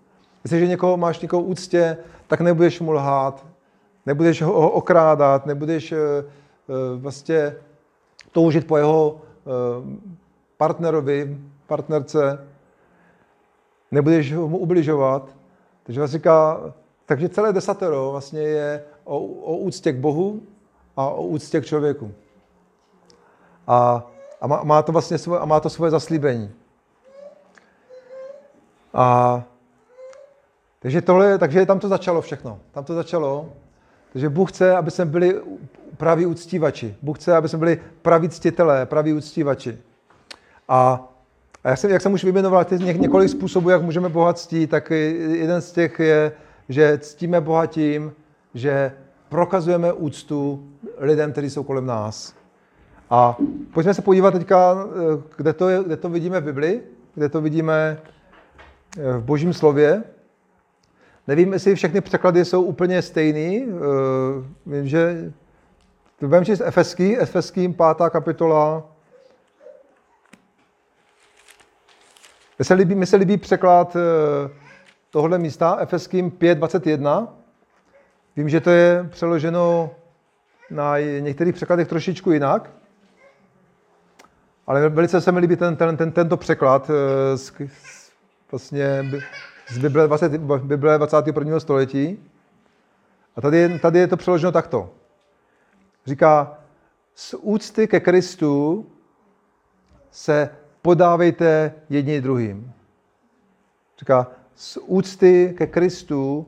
Jestliže 0.44 0.66
někoho 0.66 0.96
máš 0.96 1.20
někoho 1.20 1.42
úctě, 1.42 1.96
tak 2.26 2.40
nebudeš 2.40 2.80
mu 2.80 2.92
lhát, 2.92 3.46
nebudeš 4.06 4.42
ho 4.42 4.70
okrádat, 4.70 5.46
nebudeš 5.46 5.92
uh, 5.92 5.98
uh, 5.98 7.02
vlastně 7.02 7.56
toužit 8.32 8.66
po 8.66 8.76
jeho 8.76 9.10
uh, 9.10 9.20
partnerovi, 10.56 11.38
partnerce, 11.66 12.46
nebudeš 13.90 14.32
mu 14.32 14.58
ubližovat. 14.58 15.36
Takže 15.82 16.00
vlastně 16.00 16.18
říká, 16.18 16.60
takže 17.06 17.28
celé 17.28 17.52
desatero 17.52 18.10
vlastně 18.10 18.40
je 18.40 18.84
o, 19.04 19.18
o 19.20 19.56
úctě 19.56 19.92
k 19.92 19.96
Bohu 19.96 20.42
a 20.96 21.08
o 21.08 21.22
úctě 21.22 21.60
k 21.60 21.66
člověku. 21.66 22.12
A, 23.66 24.06
a 24.40 24.46
má, 24.46 24.62
má, 24.62 24.82
to 24.82 24.92
vlastně 24.92 25.18
svoje, 25.18 25.40
a 25.40 25.44
má 25.44 25.60
to 25.60 25.70
svoje 25.70 25.90
zaslíbení. 25.90 26.50
A 28.94 29.42
takže, 30.78 31.02
tohle, 31.02 31.38
takže 31.38 31.66
tam 31.66 31.78
to 31.78 31.88
začalo 31.88 32.22
všechno. 32.22 32.58
Tam 32.72 32.84
to 32.84 32.94
začalo. 32.94 33.52
Takže 34.12 34.28
Bůh 34.28 34.52
chce, 34.52 34.76
aby 34.76 34.90
jsme 34.90 35.04
byli 35.04 35.40
praví 35.96 36.26
uctívači. 36.26 36.96
Bůh 37.02 37.18
chce, 37.18 37.36
aby 37.36 37.48
jsme 37.48 37.58
byli 37.58 37.80
praví 38.02 38.28
ctitelé, 38.28 38.86
praví 38.86 39.12
uctívači. 39.12 39.78
A, 40.68 41.08
a 41.64 41.68
jak, 41.68 41.78
jsem, 41.78 41.90
jak 41.90 42.02
jsem 42.02 42.12
už 42.12 42.24
vyjmenoval 42.24 42.66
ně, 42.70 42.92
několik 42.92 43.30
způsobů, 43.30 43.70
jak 43.70 43.82
můžeme 43.82 44.08
Boha 44.08 44.34
ctít, 44.34 44.70
tak 44.70 44.90
jeden 44.90 45.60
z 45.60 45.72
těch 45.72 46.00
je, 46.00 46.32
že 46.68 46.98
ctíme 46.98 47.40
Boha 47.40 47.66
tím, 47.66 48.12
že 48.54 48.92
prokazujeme 49.28 49.92
úctu 49.92 50.68
lidem, 50.98 51.32
kteří 51.32 51.50
jsou 51.50 51.62
kolem 51.62 51.86
nás. 51.86 52.35
A 53.10 53.36
pojďme 53.74 53.94
se 53.94 54.02
podívat 54.02 54.30
teďka, 54.30 54.86
kde 55.36 55.52
to, 55.52 55.68
je, 55.68 55.82
kde 55.84 55.96
to 55.96 56.08
vidíme 56.08 56.40
v 56.40 56.44
Bibli, 56.44 56.82
kde 57.14 57.28
to 57.28 57.40
vidíme 57.40 58.00
v 58.96 59.22
Božím 59.22 59.52
slově. 59.52 60.02
Nevím, 61.26 61.52
jestli 61.52 61.74
všechny 61.74 62.00
překlady 62.00 62.44
jsou 62.44 62.62
úplně 62.62 63.02
stejný. 63.02 63.66
Vím, 64.66 64.86
že 64.86 65.32
budeme 66.20 66.46
číst 66.46 66.62
Efeský, 66.64 67.18
Efeským, 67.18 67.74
pátá 67.74 68.10
kapitola, 68.10 68.84
Mně 72.58 72.64
se 72.64 72.74
líbí, 72.74 72.94
mně 72.94 73.06
se 73.06 73.16
líbí 73.16 73.36
překlad 73.36 73.96
eh, 73.96 74.50
tohohle 75.10 75.38
místa, 75.38 75.76
Efeským 75.80 76.30
5.21. 76.30 77.28
Vím, 78.36 78.48
že 78.48 78.60
to 78.60 78.70
je 78.70 79.06
přeloženo 79.10 79.90
na 80.70 80.98
některých 80.98 81.54
překladech 81.54 81.88
trošičku 81.88 82.32
jinak, 82.32 82.70
ale 84.66 84.88
velice 84.88 85.20
se 85.20 85.32
mi 85.32 85.40
líbí 85.40 85.56
ten, 85.56 85.76
ten, 85.76 85.96
ten, 85.96 86.12
tento 86.12 86.36
překlad 86.36 86.90
eh, 86.90 87.36
z, 87.38 87.52
vlastně 88.50 89.04
z 89.68 89.78
Bible, 89.78 90.06
20, 90.06 90.40
Bible 90.40 90.98
21. 90.98 91.60
století. 91.60 92.18
A 93.36 93.40
tady, 93.40 93.78
tady 93.78 93.98
je 93.98 94.06
to 94.06 94.16
přeloženo 94.16 94.52
takto. 94.52 94.90
Říká, 96.06 96.58
z 97.14 97.34
úcty 97.40 97.88
ke 97.88 98.00
Kristu 98.00 98.86
se 100.10 100.50
podávejte 100.82 101.74
jedni 101.90 102.20
druhým. 102.20 102.72
Říká, 103.98 104.26
z 104.54 104.78
úcty 104.86 105.54
ke 105.58 105.66
Kristu 105.66 106.46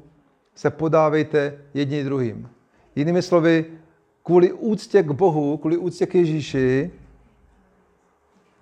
se 0.55 0.71
podávejte 0.71 1.59
jedni 1.75 2.05
druhým. 2.05 2.51
Jinými 2.97 3.23
slovy, 3.23 3.65
kvůli 4.23 4.53
úctě 4.53 5.03
k 5.03 5.11
Bohu, 5.11 5.57
kvůli 5.57 5.77
úctě 5.77 6.07
k 6.07 6.15
Ježíši, 6.15 6.91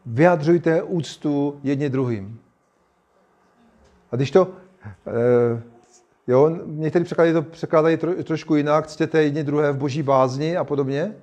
vyjadřujte 0.07 0.83
úctu 0.83 1.61
jedni 1.63 1.91
druhým. 1.91 2.41
A 4.13 4.17
když 4.17 4.31
to, 4.31 4.49
eh, 5.07 5.63
jo, 6.27 6.59
někteří 6.67 7.05
překlady 7.05 7.33
to 7.33 7.43
překládají 7.43 7.97
tro, 7.97 8.25
trošku 8.25 8.57
jinak, 8.57 8.87
ctěte 8.87 9.23
jedni 9.23 9.45
druhé 9.45 9.73
v 9.73 9.77
boží 9.77 10.03
bázni 10.03 10.57
a 10.57 10.65
podobně, 10.65 11.15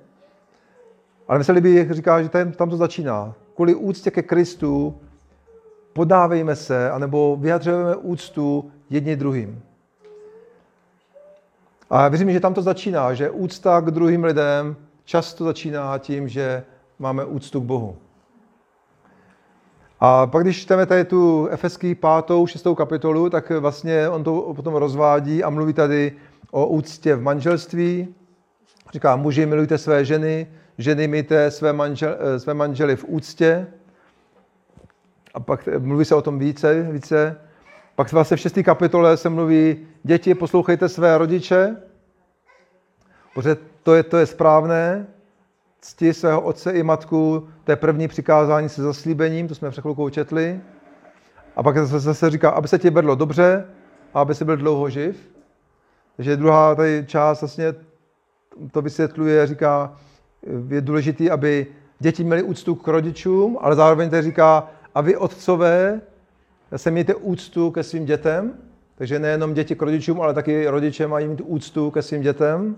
ale 1.28 1.44
líbí, 1.52 1.74
jak 1.74 1.90
říká, 1.90 2.22
že 2.22 2.28
tam, 2.28 2.52
tam 2.52 2.70
to 2.70 2.76
začíná 2.76 3.34
kvůli 3.54 3.74
úctě 3.74 4.10
ke 4.10 4.22
Kristu 4.22 5.00
podávejme 5.92 6.56
se, 6.56 6.90
anebo 6.90 7.36
vyjadřujeme 7.40 7.96
úctu 7.96 8.70
jedni 8.90 9.16
druhým. 9.16 9.62
A 11.90 12.08
věřím, 12.08 12.32
že 12.32 12.40
tam 12.40 12.54
to 12.54 12.62
začíná, 12.62 13.14
že 13.14 13.30
úcta 13.30 13.80
k 13.80 13.90
druhým 13.90 14.24
lidem 14.24 14.76
často 15.04 15.44
začíná 15.44 15.98
tím, 15.98 16.28
že 16.28 16.64
máme 16.98 17.24
úctu 17.24 17.60
k 17.60 17.64
Bohu. 17.64 17.96
A 20.06 20.26
pak, 20.26 20.42
když 20.42 20.62
čteme 20.62 20.86
tady 20.86 21.04
tu 21.04 21.46
Efeský 21.46 21.94
pátou, 21.94 22.46
šestou 22.46 22.74
kapitolu, 22.74 23.30
tak 23.30 23.50
vlastně 23.50 24.08
on 24.08 24.24
to 24.24 24.52
potom 24.56 24.74
rozvádí 24.74 25.44
a 25.44 25.50
mluví 25.50 25.72
tady 25.72 26.12
o 26.50 26.66
úctě 26.66 27.14
v 27.14 27.22
manželství. 27.22 28.14
Říká, 28.92 29.16
muži, 29.16 29.46
milujte 29.46 29.78
své 29.78 30.04
ženy, 30.04 30.46
ženy 30.78 31.08
mějte 31.08 31.50
své, 31.50 31.72
manžel, 31.72 32.16
eh, 32.18 32.38
své 32.38 32.54
manžely 32.54 32.96
v 32.96 33.04
úctě. 33.04 33.66
A 35.34 35.40
pak 35.40 35.68
mluví 35.78 36.04
se 36.04 36.14
o 36.14 36.22
tom 36.22 36.38
více, 36.38 36.82
více. 36.82 37.40
Pak 37.94 38.12
vlastně 38.12 38.36
v 38.36 38.40
6. 38.40 38.62
kapitole 38.62 39.16
se 39.16 39.28
mluví, 39.28 39.76
děti, 40.02 40.34
poslouchejte 40.34 40.88
své 40.88 41.18
rodiče, 41.18 41.76
protože 43.34 43.56
to 43.82 43.94
je, 43.94 44.02
to 44.02 44.16
je 44.16 44.26
správné, 44.26 45.06
cti 45.84 46.14
svého 46.14 46.40
otce 46.40 46.70
i 46.72 46.82
matku, 46.82 47.48
to 47.64 47.72
je 47.72 47.76
první 47.76 48.08
přikázání 48.08 48.68
se 48.68 48.82
zaslíbením, 48.82 49.48
to 49.48 49.54
jsme 49.54 49.70
před 49.70 49.80
chvilkou 49.80 50.08
četli. 50.08 50.60
A 51.56 51.62
pak 51.62 51.78
zase, 51.78 52.00
zase 52.00 52.30
říká, 52.30 52.50
aby 52.50 52.68
se 52.68 52.78
ti 52.78 52.90
vedlo 52.90 53.14
dobře 53.14 53.66
a 54.14 54.20
aby 54.20 54.34
si 54.34 54.44
byl 54.44 54.56
dlouho 54.56 54.90
živ. 54.90 55.16
Takže 56.16 56.36
druhá 56.36 56.74
tady 56.74 57.04
část 57.06 57.40
vlastně 57.40 57.74
to 58.72 58.82
vysvětluje, 58.82 59.46
říká, 59.46 59.96
je 60.68 60.80
důležité, 60.80 61.30
aby 61.30 61.66
děti 61.98 62.24
měly 62.24 62.42
úctu 62.42 62.74
k 62.74 62.88
rodičům, 62.88 63.58
ale 63.60 63.76
zároveň 63.76 64.10
tady 64.10 64.22
říká, 64.22 64.68
a 64.94 65.00
vy 65.00 65.16
otcové 65.16 66.00
se 66.76 66.90
mějte 66.90 67.14
úctu 67.14 67.70
ke 67.70 67.82
svým 67.82 68.04
dětem, 68.04 68.54
takže 68.94 69.18
nejenom 69.18 69.54
děti 69.54 69.74
k 69.74 69.82
rodičům, 69.82 70.20
ale 70.20 70.34
taky 70.34 70.68
rodiče 70.68 71.06
mají 71.06 71.28
mít 71.28 71.40
úctu 71.44 71.90
ke 71.90 72.02
svým 72.02 72.22
dětem. 72.22 72.76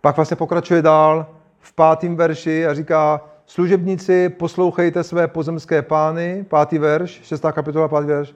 Pak 0.00 0.16
vlastně 0.16 0.36
pokračuje 0.36 0.82
dál 0.82 1.39
v 1.60 1.72
pátém 1.72 2.16
verši 2.16 2.66
a 2.66 2.74
říká, 2.74 3.20
služebníci, 3.46 4.28
poslouchejte 4.28 5.04
své 5.04 5.28
pozemské 5.28 5.82
pány, 5.82 6.44
pátý 6.48 6.78
verš, 6.78 7.20
šestá 7.24 7.52
kapitola, 7.52 7.88
pátý 7.88 8.06
verš, 8.06 8.34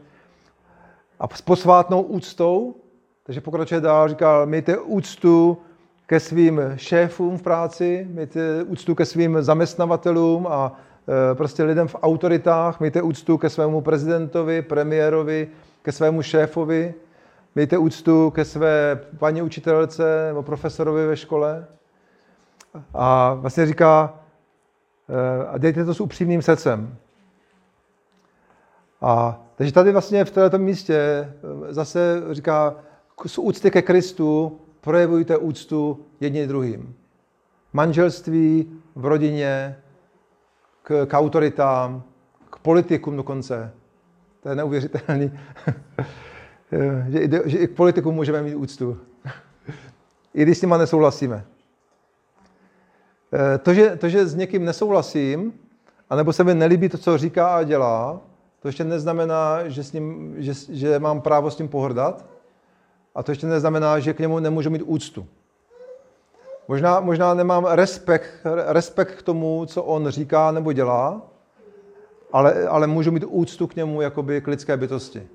a 1.21 1.29
s 1.29 1.43
posvátnou 1.43 2.03
úctou, 2.03 2.75
takže 3.23 3.41
pokračuje 3.41 3.81
dál, 3.81 4.09
říká, 4.09 4.45
mějte 4.45 4.79
úctu 4.79 5.59
ke 6.07 6.21
svým 6.21 6.61
šéfům 6.77 7.39
v 7.39 7.43
práci, 7.43 8.07
mějte 8.11 8.63
úctu 8.63 8.95
ke 8.95 9.05
svým 9.05 9.43
zaměstnavatelům 9.43 10.47
a 10.47 10.73
e, 11.33 11.35
prostě 11.35 11.65
lidem 11.65 11.89
v 11.89 11.97
autoritách, 12.03 12.81
mějte 12.81 13.03
úctu 13.03 13.39
ke 13.39 13.51
svému 13.51 13.81
prezidentovi, 13.81 14.63
premiérovi, 14.63 15.49
ke 15.83 15.93
svému 15.93 16.23
šéfovi, 16.23 16.95
mějte 17.55 17.79
úctu 17.79 18.31
ke 18.31 18.45
své 18.45 19.01
paní 19.19 19.43
učitelce 19.43 20.25
nebo 20.29 20.43
profesorovi 20.43 21.07
ve 21.07 21.17
škole. 21.17 21.67
A 22.95 23.35
vlastně 23.35 23.67
říká, 23.67 24.15
e, 25.09 25.47
a 25.47 25.59
dejte 25.59 25.85
to 25.85 25.95
s 25.95 26.01
upřímným 26.01 26.43
srdcem. 26.43 26.97
A, 29.01 29.43
takže 29.55 29.73
tady 29.73 29.93
vlastně 29.93 30.25
v 30.25 30.31
této 30.31 30.59
místě 30.59 30.95
e, 30.95 31.33
zase 31.75 32.23
říká, 32.31 32.75
z 33.27 33.39
úcty 33.39 33.71
ke 33.71 33.83
Kristu 33.83 34.61
projevujte 34.81 35.37
úctu 35.37 36.07
jedni 36.21 36.47
druhým. 36.47 36.95
Manželství, 37.73 38.81
v 38.95 39.07
rodině, 39.07 39.77
k, 40.83 41.07
k 41.07 41.19
autoritám, 41.19 42.03
k 42.51 42.59
politikům 42.59 43.17
dokonce. 43.17 43.73
To 44.43 44.49
je 44.49 44.55
neuvěřitelný. 44.55 45.39
že, 47.09 47.29
že 47.45 47.59
i 47.59 47.69
k 47.69 47.77
politikům 47.77 48.15
můžeme 48.15 48.43
mít 48.43 48.55
úctu. 48.55 48.99
I 50.35 50.43
když 50.43 50.59
s 50.59 50.63
nima 50.63 50.77
nesouhlasíme. 50.77 51.45
Eh, 53.35 53.59
to 53.59 53.75
že, 53.75 53.97
to, 53.97 54.09
že 54.09 54.27
s 54.27 54.35
někým 54.35 54.65
nesouhlasím, 54.65 55.53
anebo 56.11 56.33
se 56.33 56.45
mi 56.45 56.55
nelíbí 56.55 56.89
to, 56.89 56.99
co 56.99 57.19
říká 57.19 57.57
a 57.57 57.63
dělá, 57.63 58.21
to 58.61 58.69
ještě 58.69 58.85
neznamená, 58.85 59.69
že, 59.69 59.85
s 59.85 59.93
ním, 59.93 60.35
že, 60.39 60.53
že 60.69 60.99
mám 60.99 61.21
právo 61.21 61.51
s 61.51 61.59
ním 61.59 61.69
pohrdat. 61.69 62.25
A 63.15 63.23
to 63.23 63.33
ještě 63.33 63.47
neznamená, 63.47 63.99
že 63.99 64.13
k 64.13 64.19
němu 64.19 64.39
nemůžu 64.39 64.71
mít 64.71 64.83
úctu. 64.83 65.27
Možná, 66.69 67.01
možná 67.01 67.35
nemám 67.35 67.65
respekt, 67.65 68.31
respekt 68.67 69.15
k 69.15 69.23
tomu, 69.23 69.67
co 69.67 69.83
on 69.83 70.09
říká 70.09 70.51
nebo 70.51 70.73
dělá, 70.73 71.23
ale, 72.33 72.69
ale 72.69 72.87
můžu 72.87 73.11
mít 73.11 73.25
úctu 73.29 73.67
k 73.67 73.77
němu 73.77 74.01
jakoby 74.01 74.41
k 74.41 74.47
lidské 74.47 74.77
bytosti. 74.77 75.29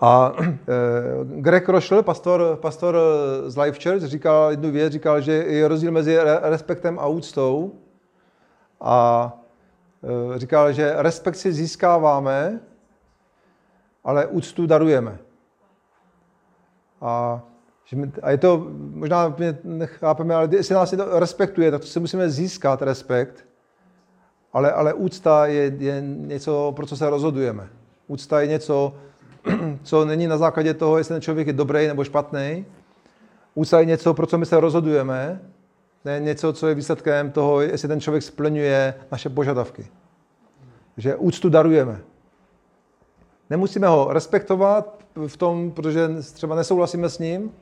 A 0.00 0.32
e, 0.38 0.54
Greg 1.24 1.68
Rošl, 1.68 2.02
pastor, 2.02 2.58
pastor 2.62 2.98
z 3.46 3.56
Life 3.56 3.80
Church, 3.82 4.02
říkal 4.02 4.50
jednu 4.50 4.70
věc, 4.70 4.92
říkal, 4.92 5.20
že 5.20 5.32
je 5.32 5.68
rozdíl 5.68 5.92
mezi 5.92 6.18
respektem 6.42 6.98
a 6.98 7.06
úctou. 7.06 7.72
A 8.80 9.32
e, 10.34 10.38
říkal, 10.38 10.72
že 10.72 10.94
respekt 10.96 11.36
si 11.36 11.52
získáváme, 11.52 12.60
ale 14.04 14.26
úctu 14.26 14.66
darujeme. 14.66 15.18
A, 17.00 17.42
a 18.22 18.30
je 18.30 18.38
to, 18.38 18.66
možná 18.78 19.36
nechápeme, 19.64 20.34
ale 20.34 20.48
jestli 20.50 20.74
nás 20.74 20.90
to 20.90 21.18
respektuje, 21.20 21.70
tak 21.70 21.80
to 21.80 21.86
si 21.86 22.00
musíme 22.00 22.30
získat 22.30 22.82
respekt, 22.82 23.46
ale, 24.52 24.72
ale 24.72 24.94
úcta 24.94 25.46
je, 25.46 25.72
je 25.78 26.00
něco, 26.06 26.72
pro 26.76 26.86
co 26.86 26.96
se 26.96 27.10
rozhodujeme. 27.10 27.68
Úcta 28.06 28.40
je 28.40 28.46
něco, 28.46 28.94
co 29.82 30.04
není 30.04 30.26
na 30.26 30.38
základě 30.38 30.74
toho, 30.74 30.98
jestli 30.98 31.14
ten 31.14 31.22
člověk 31.22 31.46
je 31.46 31.52
dobrý 31.52 31.86
nebo 31.86 32.04
špatný. 32.04 32.66
Úcta 33.54 33.80
je 33.80 33.86
něco, 33.86 34.14
pro 34.14 34.26
co 34.26 34.38
my 34.38 34.46
se 34.46 34.60
rozhodujeme, 34.60 35.40
ne 36.04 36.20
něco, 36.20 36.52
co 36.52 36.68
je 36.68 36.74
výsledkem 36.74 37.30
toho, 37.30 37.60
jestli 37.60 37.88
ten 37.88 38.00
člověk 38.00 38.22
splňuje 38.22 38.94
naše 39.12 39.28
požadavky. 39.28 39.86
Že 40.96 41.16
úctu 41.16 41.48
darujeme. 41.48 42.00
Nemusíme 43.50 43.88
ho 43.88 44.08
respektovat 44.12 45.04
v 45.26 45.36
tom, 45.36 45.70
protože 45.70 46.08
třeba 46.32 46.56
nesouhlasíme 46.56 47.08
s 47.08 47.18
ním, 47.18 47.52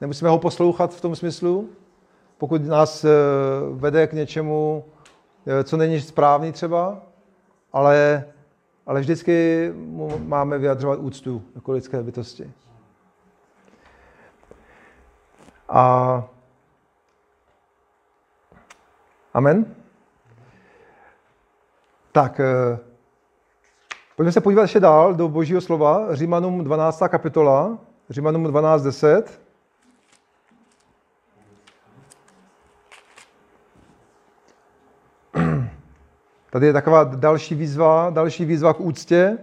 nemusíme 0.00 0.30
ho 0.30 0.38
poslouchat 0.38 0.94
v 0.94 1.00
tom 1.00 1.16
smyslu, 1.16 1.68
pokud 2.38 2.64
nás 2.66 3.04
eh, 3.04 3.08
vede 3.72 4.06
k 4.06 4.12
něčemu, 4.12 4.84
eh, 5.46 5.64
co 5.64 5.76
není 5.76 6.00
správný 6.00 6.52
třeba, 6.52 7.02
ale 7.72 8.24
ale 8.90 9.00
vždycky 9.00 9.70
mu 9.74 10.18
máme 10.18 10.58
vyjadřovat 10.58 10.98
úctu 10.98 11.42
jako 11.54 11.72
lidské 11.72 12.02
bytosti. 12.02 12.52
A 15.68 16.24
Amen. 19.34 19.74
Tak, 22.12 22.40
eh, 22.40 22.78
pojďme 24.16 24.32
se 24.32 24.40
podívat 24.40 24.62
ještě 24.62 24.80
dál 24.80 25.14
do 25.14 25.28
božího 25.28 25.60
slova. 25.60 26.14
Římanům 26.14 26.64
12. 26.64 27.08
kapitola, 27.08 27.78
Římanům 28.10 28.44
12, 28.44 28.82
Tady 36.50 36.66
je 36.66 36.72
taková 36.72 37.04
další 37.04 37.54
výzva, 37.54 38.10
další 38.10 38.44
výzva 38.44 38.74
k 38.74 38.80
úctě. 38.80 39.38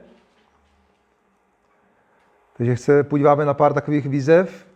Takže 2.58 2.78
se 2.78 3.04
podíváme 3.04 3.46
na 3.46 3.54
pár 3.54 3.74
takových 3.74 4.06
výzev. 4.06 4.67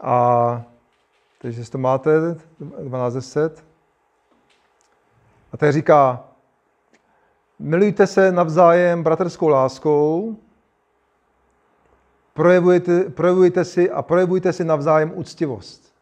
A 0.00 0.62
takže 1.38 1.70
to 1.70 1.78
máte, 1.78 2.20
12.10. 2.20 3.50
A 5.52 5.56
tady 5.56 5.72
říká, 5.72 6.24
milujte 7.58 8.06
se 8.06 8.32
navzájem 8.32 9.02
bratrskou 9.02 9.48
láskou, 9.48 10.36
projevujte, 12.34 13.04
projevujte 13.04 13.64
si 13.64 13.90
a 13.90 14.02
projevujte 14.02 14.52
si 14.52 14.64
navzájem 14.64 15.12
úctivost. 15.14 15.92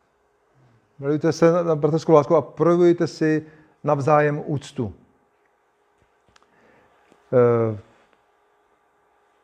Milujte 0.99 1.33
se 1.33 1.65
na 1.65 1.77
bratrskou 1.77 2.13
láskou 2.13 2.35
a 2.35 2.43
projevujte 2.43 3.07
si 3.07 3.47
navzájem 3.85 4.43
úctu. 4.47 4.95
Eh, 7.33 7.79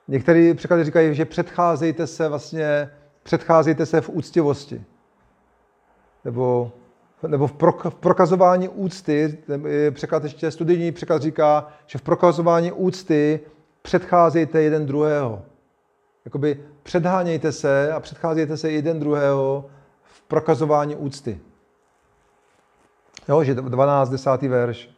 některý 0.08 0.54
překlady 0.54 0.84
říkají, 0.84 1.14
že 1.14 1.24
předcházejte 1.24 2.06
se 2.06 2.28
vlastně, 2.28 2.90
předcházejte 3.22 3.86
se 3.86 4.00
v 4.00 4.08
úctivosti. 4.08 4.84
Nebo, 6.24 6.72
nebo 7.26 7.46
v, 7.46 7.54
v 7.88 7.94
prokazování 7.94 8.68
úcty, 8.68 9.38
překlad 9.90 10.24
ještě 10.24 10.50
studijní 10.50 10.92
překlad 10.92 11.22
říká, 11.22 11.68
že 11.86 11.98
v 11.98 12.02
prokazování 12.02 12.72
úcty 12.72 13.40
předcházejte 13.82 14.62
jeden 14.62 14.86
druhého. 14.86 15.42
Jakoby 16.24 16.64
předhánějte 16.82 17.52
se 17.52 17.92
a 17.92 18.00
předcházejte 18.00 18.56
se 18.56 18.70
jeden 18.70 19.00
druhého 19.00 19.70
v 20.02 20.22
prokazování 20.22 20.96
úcty. 20.96 21.40
Jo, 23.28 23.44
že 23.44 23.54
12, 23.54 24.10
10. 24.10 24.42
verš. 24.42 24.90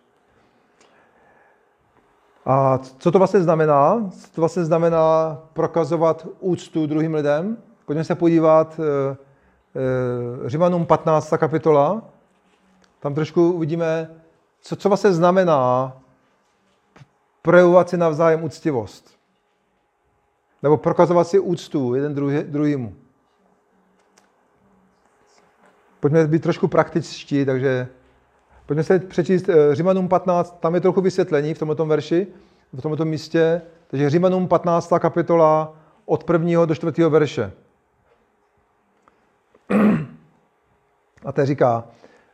A 2.47 2.79
co 2.79 3.11
to 3.11 3.19
vlastně 3.19 3.41
znamená? 3.41 4.11
Co 4.21 4.31
to 4.35 4.41
vlastně 4.41 4.65
znamená 4.65 5.39
prokazovat 5.53 6.27
úctu 6.41 6.87
druhým 6.87 7.15
lidem? 7.15 7.57
Pojďme 7.85 8.05
se 8.05 8.15
podívat 8.15 8.81
e, 8.81 9.17
e, 10.47 10.49
Římanům 10.49 10.87
15. 10.87 11.35
kapitola. 11.39 12.03
Tam 13.01 13.15
trošku 13.15 13.53
uvidíme, 13.53 14.11
co, 14.61 14.77
co 14.77 14.89
vlastně 14.89 15.13
znamená 15.13 15.93
projevovat 17.43 17.89
si 17.89 17.97
navzájem 17.97 18.45
úctivost. 18.45 19.17
Nebo 20.63 20.77
prokazovat 20.77 21.29
si 21.29 21.39
úctu 21.39 21.95
jeden 21.95 22.15
druhý, 22.15 22.43
druhýmu. 22.43 22.95
Pojďme 26.01 26.27
být 26.27 26.43
trošku 26.43 26.69
praktičtí, 26.69 27.45
takže 27.45 27.89
Pojďme 28.67 28.85
se 28.85 28.99
přečíst 28.99 29.49
eh, 29.49 29.75
Římanům 29.75 30.09
15, 30.09 30.61
tam 30.61 30.75
je 30.75 30.81
trochu 30.81 31.01
vysvětlení 31.01 31.55
v 31.55 31.59
tomto 31.59 31.87
verši, 31.87 32.27
v 32.73 32.81
tomto 32.81 33.05
místě. 33.05 33.63
Takže 33.87 34.11
Římanům 34.11 34.49
15. 34.49 34.93
kapitola 34.99 35.77
od 36.05 36.25
prvního 36.25 36.67
do 36.67 36.75
čtvrtého 36.75 37.11
verše. 37.11 37.53
A 41.25 41.33
to 41.33 41.47
říká, 41.47 41.85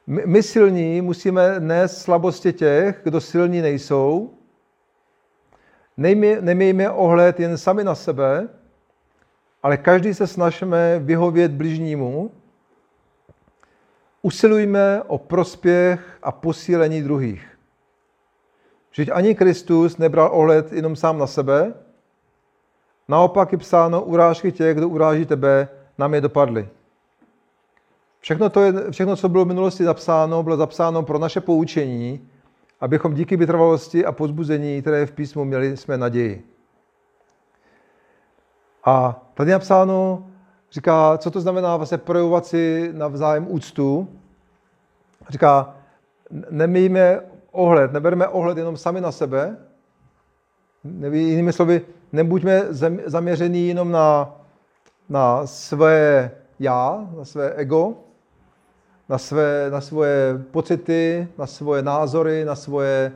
my 0.07 0.43
silní 0.43 1.01
musíme 1.01 1.61
nést 1.61 1.99
slabosti 1.99 2.53
těch, 2.53 3.01
kdo 3.05 3.21
silní 3.21 3.61
nejsou. 3.61 4.31
Nemějme 6.41 6.91
ohled 6.91 7.41
jen 7.41 7.59
sami 7.59 7.85
na 7.85 7.95
sebe, 7.95 8.49
ale 9.63 9.77
každý 9.77 10.15
se 10.15 10.27
snažíme 10.27 10.99
vyhovět 10.99 11.53
bližnímu, 11.53 12.31
usilujme 14.23 15.03
o 15.07 15.19
prospěch 15.19 16.19
a 16.23 16.33
posílení 16.33 17.03
druhých. 17.03 17.49
Vždyť 18.91 19.11
ani 19.13 19.35
Kristus 19.35 19.99
nebral 19.99 20.31
ohled 20.33 20.73
jenom 20.73 20.97
sám 20.97 21.19
na 21.19 21.27
sebe, 21.27 21.75
naopak 23.09 23.53
je 23.53 23.59
psáno, 23.59 24.03
urážky 24.03 24.53
těch, 24.53 24.77
kdo 24.77 24.89
uráží 24.89 25.27
tebe, 25.27 25.69
nám 25.99 26.15
je 26.15 26.21
dopadly. 26.21 26.69
Všechno, 28.21 28.51
to 28.51 28.61
je, 28.61 28.73
všechno, 28.91 29.17
co 29.17 29.29
bylo 29.29 29.45
v 29.45 29.49
minulosti 29.49 29.85
zapsáno, 29.85 30.43
bylo 30.43 30.57
zapsáno 30.57 31.03
pro 31.03 31.19
naše 31.19 31.41
poučení, 31.41 32.29
abychom 32.81 33.15
díky 33.15 33.37
vytrvalosti 33.37 34.05
a 34.05 34.13
pozbuzení, 34.13 34.81
které 34.81 35.07
v 35.07 35.13
písmu 35.13 35.45
měli, 35.45 35.77
jsme 35.77 35.99
naději. 35.99 36.47
A 38.85 39.23
tady 39.35 39.51
je 39.51 39.55
napsáno, 39.55 40.27
říká, 40.73 41.19
co 41.19 41.31
to 41.31 41.41
znamená 41.41 41.77
vlastně 41.77 41.99
projevovat 41.99 42.47
si 42.47 42.91
navzájem 42.93 43.47
úctu. 43.49 44.09
Říká, 45.29 45.75
nemýjme 46.51 47.21
ohled, 47.51 47.93
neberme 47.93 48.29
ohled 48.29 48.59
jenom 48.59 48.77
sami 48.77 49.01
na 49.01 49.13
sebe, 49.13 49.57
jinými 51.13 51.53
slovy, 51.53 51.83
nebuďme 52.13 52.63
zaměřený 53.07 53.69
jenom 53.69 53.91
na, 53.91 54.35
na 55.09 55.47
své 55.47 56.31
já, 56.59 57.09
na 57.19 57.25
své 57.25 57.53
ego, 57.53 57.95
na, 59.09 59.19
své, 59.19 59.71
na 59.71 59.81
svoje 59.81 60.45
pocity, 60.51 61.29
na 61.39 61.47
svoje 61.47 61.83
názory, 61.83 62.45
na 62.45 62.55
svoje, 62.55 63.13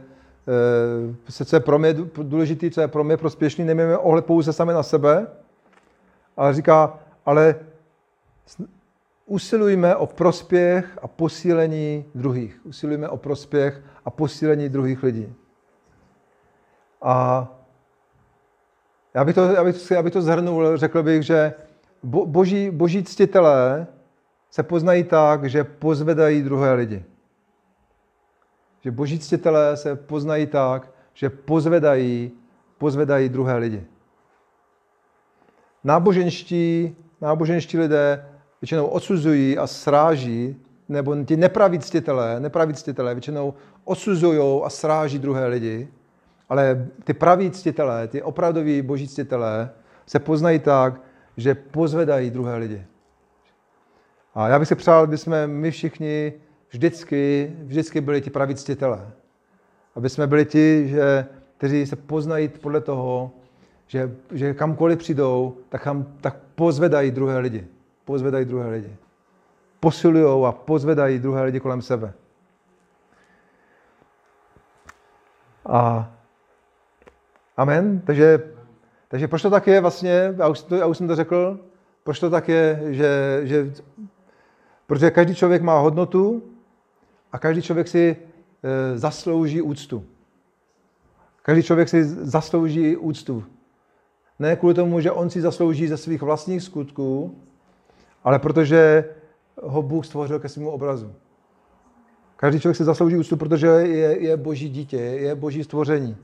e, 1.28 1.44
co 1.44 1.56
je 1.56 1.60
pro 1.60 1.78
mě 1.78 1.94
důležité, 2.22 2.70
co 2.70 2.80
je 2.80 2.88
pro 2.88 3.04
mě 3.04 3.16
prospěšný, 3.16 3.64
nemějme 3.64 3.98
ohled 3.98 4.24
pouze 4.24 4.52
sami 4.52 4.72
na 4.72 4.82
sebe, 4.82 5.26
ale 6.36 6.54
říká, 6.54 6.98
ale 7.26 7.54
usilujme 9.26 9.96
o 9.96 10.06
prospěch 10.06 10.98
a 11.02 11.08
posílení 11.08 12.04
druhých. 12.14 12.60
Usilujme 12.64 13.08
o 13.08 13.16
prospěch 13.16 13.82
a 14.04 14.10
posílení 14.10 14.68
druhých 14.68 15.02
lidí. 15.02 15.34
A 17.02 17.48
já 19.14 19.24
bych 19.24 19.34
to, 19.34 19.44
já 19.44 19.64
bych, 19.64 19.90
já 19.90 20.02
bych 20.02 20.12
to 20.12 20.22
zhrnul, 20.22 20.76
řekl 20.76 21.02
bych, 21.02 21.22
že 21.22 21.54
bo, 22.02 22.26
boží, 22.26 22.70
boží 22.70 23.04
ctitelé 23.04 23.86
se 24.50 24.62
poznají 24.62 25.04
tak, 25.04 25.44
že 25.44 25.64
pozvedají 25.64 26.42
druhé 26.42 26.72
lidi. 26.72 27.04
Že 28.80 28.90
boží 28.90 29.18
ctitelé 29.18 29.76
se 29.76 29.96
poznají 29.96 30.46
tak, 30.46 30.90
že 31.14 31.30
pozvedají, 31.30 32.32
pozvedají 32.78 33.28
druhé 33.28 33.56
lidi. 33.56 33.86
Náboženští, 35.84 36.96
náboženští 37.26 37.78
lidé 37.78 38.24
většinou 38.62 38.86
odsuzují 38.86 39.58
a 39.58 39.66
sráží, 39.66 40.56
nebo 40.88 41.24
ti 41.24 41.36
nepraví 41.36 41.78
ctitelé, 41.78 42.40
nepraví 42.40 42.74
ctitelé 42.74 43.14
většinou 43.14 43.54
odsuzují 43.84 44.62
a 44.64 44.70
sráží 44.70 45.18
druhé 45.18 45.46
lidi, 45.46 45.88
ale 46.48 46.86
ty 47.04 47.14
praví 47.14 47.50
ctitelé, 47.50 48.08
ty 48.08 48.22
opravdoví 48.22 48.82
boží 48.82 49.08
ctitelé 49.08 49.70
se 50.06 50.18
poznají 50.18 50.58
tak, 50.58 51.00
že 51.36 51.54
pozvedají 51.54 52.30
druhé 52.30 52.56
lidi. 52.56 52.84
A 54.34 54.48
já 54.48 54.58
bych 54.58 54.68
si 54.68 54.74
přál, 54.74 55.02
aby 55.02 55.18
jsme 55.18 55.46
my 55.46 55.70
všichni 55.70 56.32
vždycky, 56.70 57.52
vždycky 57.62 58.00
byli 58.00 58.20
ti 58.20 58.30
praví 58.30 58.54
ctitelé. 58.54 59.10
Aby 59.94 60.08
jsme 60.08 60.26
byli 60.26 60.44
ti, 60.44 60.88
že, 60.88 61.26
kteří 61.56 61.86
se 61.86 61.96
poznají 61.96 62.48
podle 62.48 62.80
toho, 62.80 63.30
že, 63.87 64.16
že 64.33 64.55
kamkoliv 64.55 64.99
přijdou, 64.99 65.57
tak, 65.68 65.85
tam, 65.85 66.07
tak 66.20 66.37
pozvedají 66.55 67.11
druhé 67.11 67.38
lidi. 67.38 67.66
Pozvedají 68.05 68.44
druhé 68.44 68.68
lidi. 68.68 68.96
Posilují 69.81 70.46
a 70.46 70.53
pozvedají 70.53 71.18
druhé 71.18 71.42
lidi 71.42 71.61
kolem 71.61 71.83
sebe. 71.83 72.12
A 75.66 76.12
amen. 77.57 78.01
Takže, 78.01 78.51
takže 79.09 79.29
proč 79.29 79.42
to 79.42 79.51
tak 79.51 79.66
je 79.66 79.81
vlastně, 79.81 80.35
já 80.38 80.49
už, 80.49 80.64
já 80.79 80.87
už 80.87 80.99
jsem 80.99 81.09
to 81.09 81.16
řekl, 81.16 81.61
proč 82.03 82.20
to 82.20 82.31
tak 82.31 82.49
je, 82.49 82.81
že, 82.87 83.40
že 83.42 83.72
protože 84.87 85.11
každý 85.11 85.35
člověk 85.35 85.62
má 85.62 85.79
hodnotu 85.79 86.42
a 87.33 87.38
každý 87.38 87.62
člověk 87.62 87.88
si 87.88 88.16
e, 88.62 88.99
zaslouží 88.99 89.62
úctu. 89.62 90.05
Každý 91.42 91.62
člověk 91.62 91.88
si 91.88 92.05
zaslouží 92.05 92.96
úctu. 92.96 93.44
Ne 94.38 94.57
kvůli 94.57 94.75
tomu, 94.75 95.01
že 95.01 95.11
on 95.11 95.31
si 95.31 95.40
zaslouží 95.40 95.88
ze 95.88 95.96
svých 95.96 96.22
vlastních 96.22 96.62
skutků, 96.62 97.38
ale 98.25 98.38
protože 98.38 99.05
ho 99.62 99.83
Bůh 99.83 100.07
stvořil 100.07 100.38
ke 100.38 100.49
svému 100.49 100.70
obrazu. 100.70 101.12
Každý 102.37 102.61
člověk 102.61 102.77
si 102.77 102.85
zaslouží 102.85 103.16
úctu, 103.16 103.37
protože 103.37 103.66
je, 103.66 104.22
je 104.22 104.37
boží 104.37 104.68
dítě, 104.68 104.96
je 104.96 105.35
boží 105.35 105.64
stvoření. 105.64 106.16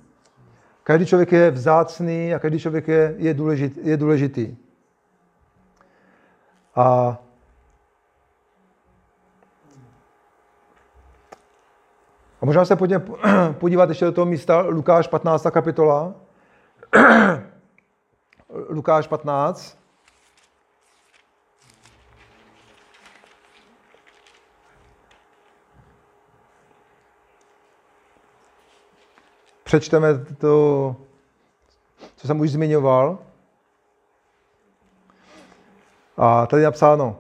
Každý 0.85 1.07
člověk 1.07 1.33
je 1.33 1.51
vzácný 1.51 2.35
a 2.35 2.39
každý 2.39 2.59
člověk 2.59 2.89
je, 2.89 3.15
je, 3.19 3.35
důležit, 3.35 3.79
je 3.83 3.97
důležitý. 3.97 4.57
A 6.75 7.19
A 12.43 12.45
možná 12.45 12.65
se 12.65 12.77
pojďme 12.77 12.99
podívat 13.59 13.89
ještě 13.89 14.05
do 14.05 14.13
toho 14.13 14.27
místa 14.27 14.61
Lukáš 14.61 15.07
15. 15.07 15.47
kapitola. 15.51 16.15
Lukáš 18.53 19.07
15. 19.07 19.79
Přečteme 29.65 30.09
to, 30.39 30.97
co 32.17 32.27
jsem 32.27 32.41
už 32.41 32.51
zmiňoval. 32.51 33.19
A 36.17 36.47
tady 36.47 36.63
je 36.63 36.67
napsáno. 36.67 37.17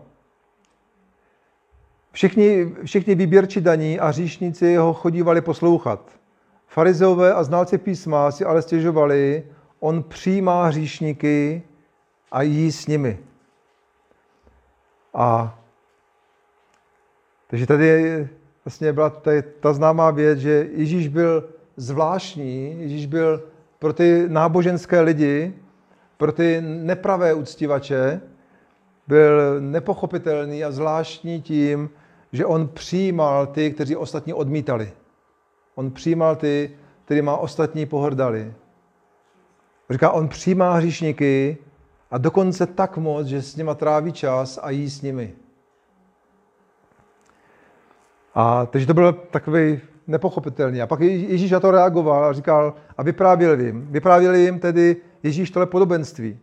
Všichni, 2.13 2.75
všichni 2.85 3.15
výběrči 3.15 3.61
daní 3.61 4.01
a 4.01 4.13
říšníci 4.13 4.77
ho 4.77 4.95
chodívali 4.95 5.41
poslouchat. 5.41 6.11
Farizeové 6.67 7.35
a 7.35 7.45
znalci 7.45 7.79
písma 7.79 8.31
si 8.31 8.45
ale 8.45 8.63
stěžovali, 8.63 9.45
on 9.83 10.03
přijímá 10.03 10.67
hříšníky 10.67 11.63
a 12.33 12.43
jí 12.43 12.73
s 12.73 12.87
nimi. 12.87 13.19
A 15.15 15.59
takže 17.47 17.67
tady 17.67 18.29
vlastně 18.65 18.93
byla 18.93 19.11
tady 19.11 19.43
ta 19.43 19.73
známá 19.73 20.11
věc, 20.11 20.39
že 20.39 20.69
Ježíš 20.73 21.09
byl 21.09 21.49
zvláštní, 21.77 22.81
Ježíš 22.81 23.07
byl 23.07 23.43
pro 23.79 23.93
ty 23.93 24.25
náboženské 24.29 25.01
lidi, 25.01 25.55
pro 26.17 26.33
ty 26.33 26.61
nepravé 26.61 27.35
uctivače, 27.35 28.21
byl 29.07 29.61
nepochopitelný 29.61 30.65
a 30.65 30.71
zvláštní 30.71 31.43
tím, 31.43 31.91
že 32.33 32.47
on 32.47 32.69
přijímal 32.69 33.47
ty, 33.47 33.71
kteří 33.71 33.97
ostatní 33.97 34.33
odmítali. 34.33 34.93
On 35.75 35.91
přijímal 35.91 36.37
ty, 36.37 36.71
který 37.05 37.23
má 37.23 37.37
ostatní 37.37 37.87
pohrdali. 37.87 38.55
Říká, 39.93 40.11
on 40.11 40.29
přijímá 40.29 40.75
hříšníky 40.75 41.57
a 42.11 42.19
dokonce 42.19 42.67
tak 42.67 42.97
moc, 42.97 43.27
že 43.27 43.43
s 43.43 43.57
nima 43.57 43.75
tráví 43.75 44.13
čas 44.13 44.59
a 44.63 44.71
jí 44.71 44.91
s 44.91 45.03
nimi. 45.03 45.35
A 48.35 48.67
takže 48.67 48.87
to 48.87 48.95
bylo 48.95 49.13
takový 49.13 49.81
nepochopitelný. 50.07 50.83
A 50.83 50.87
pak 50.87 51.01
Ježíš 51.01 51.51
na 51.51 51.61
to 51.61 51.71
reagoval 51.71 52.25
a 52.25 52.33
říkal 52.33 52.75
a 52.97 53.03
vyprávěl 53.03 53.61
jim. 53.61 53.87
Vyprávěl 53.91 54.35
jim 54.35 54.59
tedy 54.59 54.97
Ježíš 55.23 55.51
tohle 55.51 55.67
podobenství. 55.67 56.39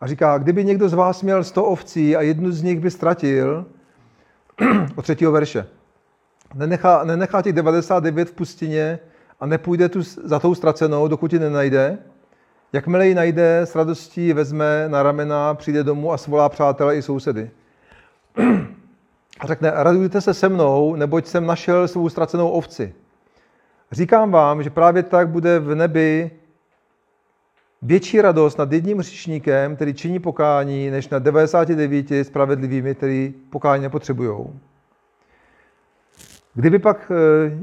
A 0.00 0.06
říká, 0.06 0.38
kdyby 0.38 0.64
někdo 0.64 0.88
z 0.88 0.94
vás 0.94 1.22
měl 1.22 1.44
100 1.44 1.64
ovcí 1.64 2.16
a 2.16 2.22
jednu 2.22 2.52
z 2.52 2.62
nich 2.62 2.80
by 2.80 2.90
ztratil, 2.90 3.66
od 4.96 5.02
třetího 5.02 5.32
verše. 5.32 5.66
Nenechá, 6.54 7.04
nenechá 7.04 7.42
těch 7.42 7.52
99 7.52 8.28
v 8.28 8.32
pustině 8.32 8.98
a 9.40 9.46
nepůjde 9.46 9.88
tu 9.88 10.02
za 10.02 10.38
tou 10.38 10.54
ztracenou, 10.54 11.08
dokud 11.08 11.32
ji 11.32 11.38
nenajde. 11.38 11.98
Jakmile 12.72 13.08
ji 13.08 13.14
najde, 13.14 13.60
s 13.60 13.74
radostí 13.76 14.32
vezme 14.32 14.84
na 14.88 15.02
ramena, 15.02 15.54
přijde 15.54 15.84
domů 15.84 16.12
a 16.12 16.18
svolá 16.18 16.48
přátele 16.48 16.96
i 16.96 17.02
sousedy. 17.02 17.50
A 19.40 19.46
řekne, 19.46 19.72
radujte 19.74 20.20
se 20.20 20.34
se 20.34 20.48
mnou, 20.48 20.94
neboť 20.94 21.26
jsem 21.26 21.46
našel 21.46 21.88
svou 21.88 22.08
ztracenou 22.08 22.50
ovci. 22.50 22.94
Říkám 23.92 24.30
vám, 24.30 24.62
že 24.62 24.70
právě 24.70 25.02
tak 25.02 25.28
bude 25.28 25.58
v 25.58 25.74
nebi 25.74 26.30
větší 27.82 28.20
radost 28.20 28.58
nad 28.58 28.72
jedním 28.72 28.98
hříšníkem, 28.98 29.76
který 29.76 29.94
činí 29.94 30.18
pokání, 30.18 30.90
než 30.90 31.08
nad 31.08 31.22
99 31.22 32.24
spravedlivými, 32.24 32.94
který 32.94 33.34
pokání 33.50 33.82
nepotřebují. 33.82 34.60
Kdyby 36.54 36.78
pak, 36.78 37.12
eh, 37.14 37.58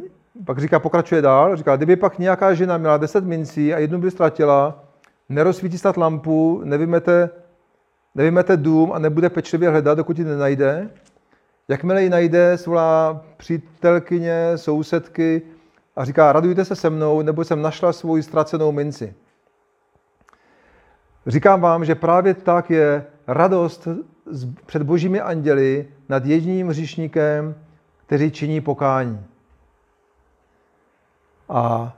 pak 0.45 0.59
říká, 0.59 0.79
pokračuje 0.79 1.21
dál, 1.21 1.55
říká, 1.55 1.75
kdyby 1.75 1.95
pak 1.95 2.19
nějaká 2.19 2.53
žena 2.53 2.77
měla 2.77 2.97
10 2.97 3.23
mincí 3.25 3.73
a 3.73 3.79
jednu 3.79 3.99
by 3.99 4.11
ztratila, 4.11 4.84
nerozsvítí 5.29 5.77
snad 5.77 5.97
lampu, 5.97 6.61
nevymete, 6.63 7.29
nevymete 8.15 8.57
dům 8.57 8.91
a 8.93 8.99
nebude 8.99 9.29
pečlivě 9.29 9.69
hledat, 9.69 9.97
dokud 9.97 10.19
ji 10.19 10.25
nenajde, 10.25 10.89
jakmile 11.67 12.03
ji 12.03 12.09
najde, 12.09 12.57
svolá 12.57 13.21
přítelkyně, 13.37 14.51
sousedky 14.55 15.41
a 15.95 16.05
říká, 16.05 16.31
radujte 16.31 16.65
se 16.65 16.75
se 16.75 16.89
mnou, 16.89 17.21
nebo 17.21 17.43
jsem 17.43 17.61
našla 17.61 17.93
svou 17.93 18.21
ztracenou 18.21 18.71
minci. 18.71 19.15
Říkám 21.27 21.61
vám, 21.61 21.85
že 21.85 21.95
právě 21.95 22.33
tak 22.33 22.69
je 22.69 23.05
radost 23.27 23.87
před 24.65 24.83
božími 24.83 25.21
anděli 25.21 25.87
nad 26.09 26.25
jedním 26.25 26.67
hříšníkem, 26.67 27.55
který 28.05 28.31
činí 28.31 28.61
pokání. 28.61 29.25
A 31.49 31.93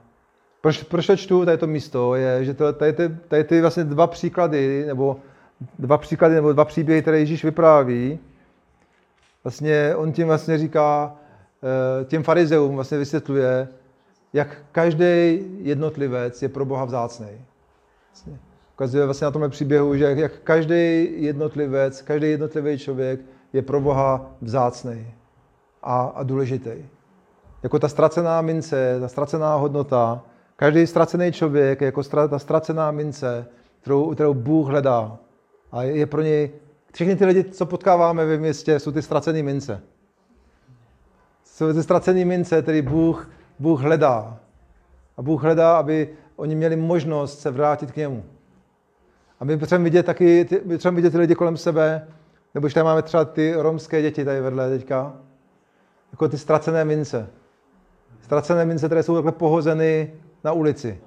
proč, 0.68 0.84
proč 0.84 1.08
to 1.08 1.16
čtu 1.16 1.46
tady 1.46 1.58
to 1.58 1.68
místo, 1.68 2.16
je, 2.16 2.46
že 2.46 2.54
to, 2.54 2.74
tady, 2.74 2.94
ty, 2.94 3.10
tady 3.28 3.44
ty 3.44 3.62
vlastně 3.62 3.84
dva 3.84 4.08
příklady, 4.08 4.86
nebo 4.86 5.18
dva 5.80 5.98
příklady, 5.98 6.36
nebo 6.36 6.54
dva 6.54 6.66
příběhy, 6.66 7.02
které 7.02 7.20
Ježíš 7.20 7.44
vypráví, 7.44 8.20
vlastně 9.44 9.96
on 9.96 10.12
tím 10.12 10.28
vlastně 10.28 10.58
říká, 10.58 11.16
eh, 12.02 12.06
těm 12.06 12.24
farizeům 12.24 12.76
vlastně 12.76 12.98
vysvětluje, 12.98 13.68
jak 14.34 14.58
každý 14.72 15.42
jednotlivec 15.62 16.42
je 16.42 16.50
pro 16.50 16.66
Boha 16.66 16.86
vzácný. 16.86 17.46
Vlastně 18.12 18.40
ukazuje 18.76 19.06
vlastně 19.06 19.26
na 19.26 19.32
tomhle 19.32 19.50
příběhu, 19.50 19.96
že 19.96 20.06
jak 20.18 20.32
každý 20.44 21.08
jednotlivec, 21.24 22.02
každý 22.02 22.30
jednotlivý 22.30 22.78
člověk 22.78 23.20
je 23.54 23.62
pro 23.62 23.82
Boha 23.82 24.32
vzácný 24.42 25.14
a, 25.84 26.02
a 26.16 26.24
důležitý. 26.24 26.76
Jako 27.64 27.80
ta 27.80 27.88
ztracená 27.88 28.42
mince, 28.42 28.98
ta 29.00 29.08
ztracená 29.08 29.56
hodnota, 29.56 30.24
každý 30.58 30.88
ztracený 30.88 31.32
člověk 31.32 31.82
je 31.82 31.86
jako 31.86 32.04
ta 32.04 32.40
ztracená 32.40 32.92
mince, 32.92 33.46
kterou, 33.82 34.14
kterou 34.14 34.34
Bůh 34.34 34.68
hledá. 34.68 35.18
A 35.72 35.84
je 35.84 36.06
pro 36.06 36.22
něj, 36.22 36.52
všechny 36.94 37.16
ty 37.16 37.26
lidi, 37.26 37.44
co 37.44 37.66
potkáváme 37.66 38.26
ve 38.26 38.38
městě, 38.38 38.80
jsou 38.80 38.92
ty 38.92 39.02
ztracené 39.02 39.44
mince. 39.44 39.82
Jsou 41.44 41.74
ty 41.74 41.84
ztracené 41.84 42.26
mince, 42.26 42.62
který 42.62 42.82
Bůh, 42.82 43.30
Bůh 43.60 43.82
hledá. 43.82 44.40
A 45.18 45.22
Bůh 45.22 45.44
hledá, 45.44 45.78
aby 45.78 46.10
oni 46.36 46.56
měli 46.56 46.76
možnost 46.76 47.40
se 47.40 47.52
vrátit 47.52 47.92
k 47.92 47.96
němu. 47.96 48.24
A 49.40 49.46
my 49.46 49.58
potřebujeme 49.58 49.84
vidět 49.84 50.06
taky, 50.06 50.48
my 50.66 50.74
potřebujeme 50.74 50.96
vidět 50.96 51.12
ty 51.12 51.18
lidi 51.18 51.36
kolem 51.36 51.58
sebe, 51.58 52.08
nebo 52.54 52.68
když 52.68 52.74
tady 52.74 52.84
máme 52.84 53.02
třeba 53.02 53.26
ty 53.26 53.54
romské 53.58 54.02
děti 54.02 54.26
tady 54.26 54.42
vedle 54.42 54.70
teďka, 54.70 55.14
jako 56.12 56.28
ty 56.28 56.38
ztracené 56.38 56.86
mince. 56.86 57.30
Ztracené 58.22 58.66
mince, 58.66 58.86
které 58.86 59.04
jsou 59.04 59.16
takhle 59.16 59.32
pohozeny 59.32 60.14
na 60.48 60.54
ulici. 60.54 61.00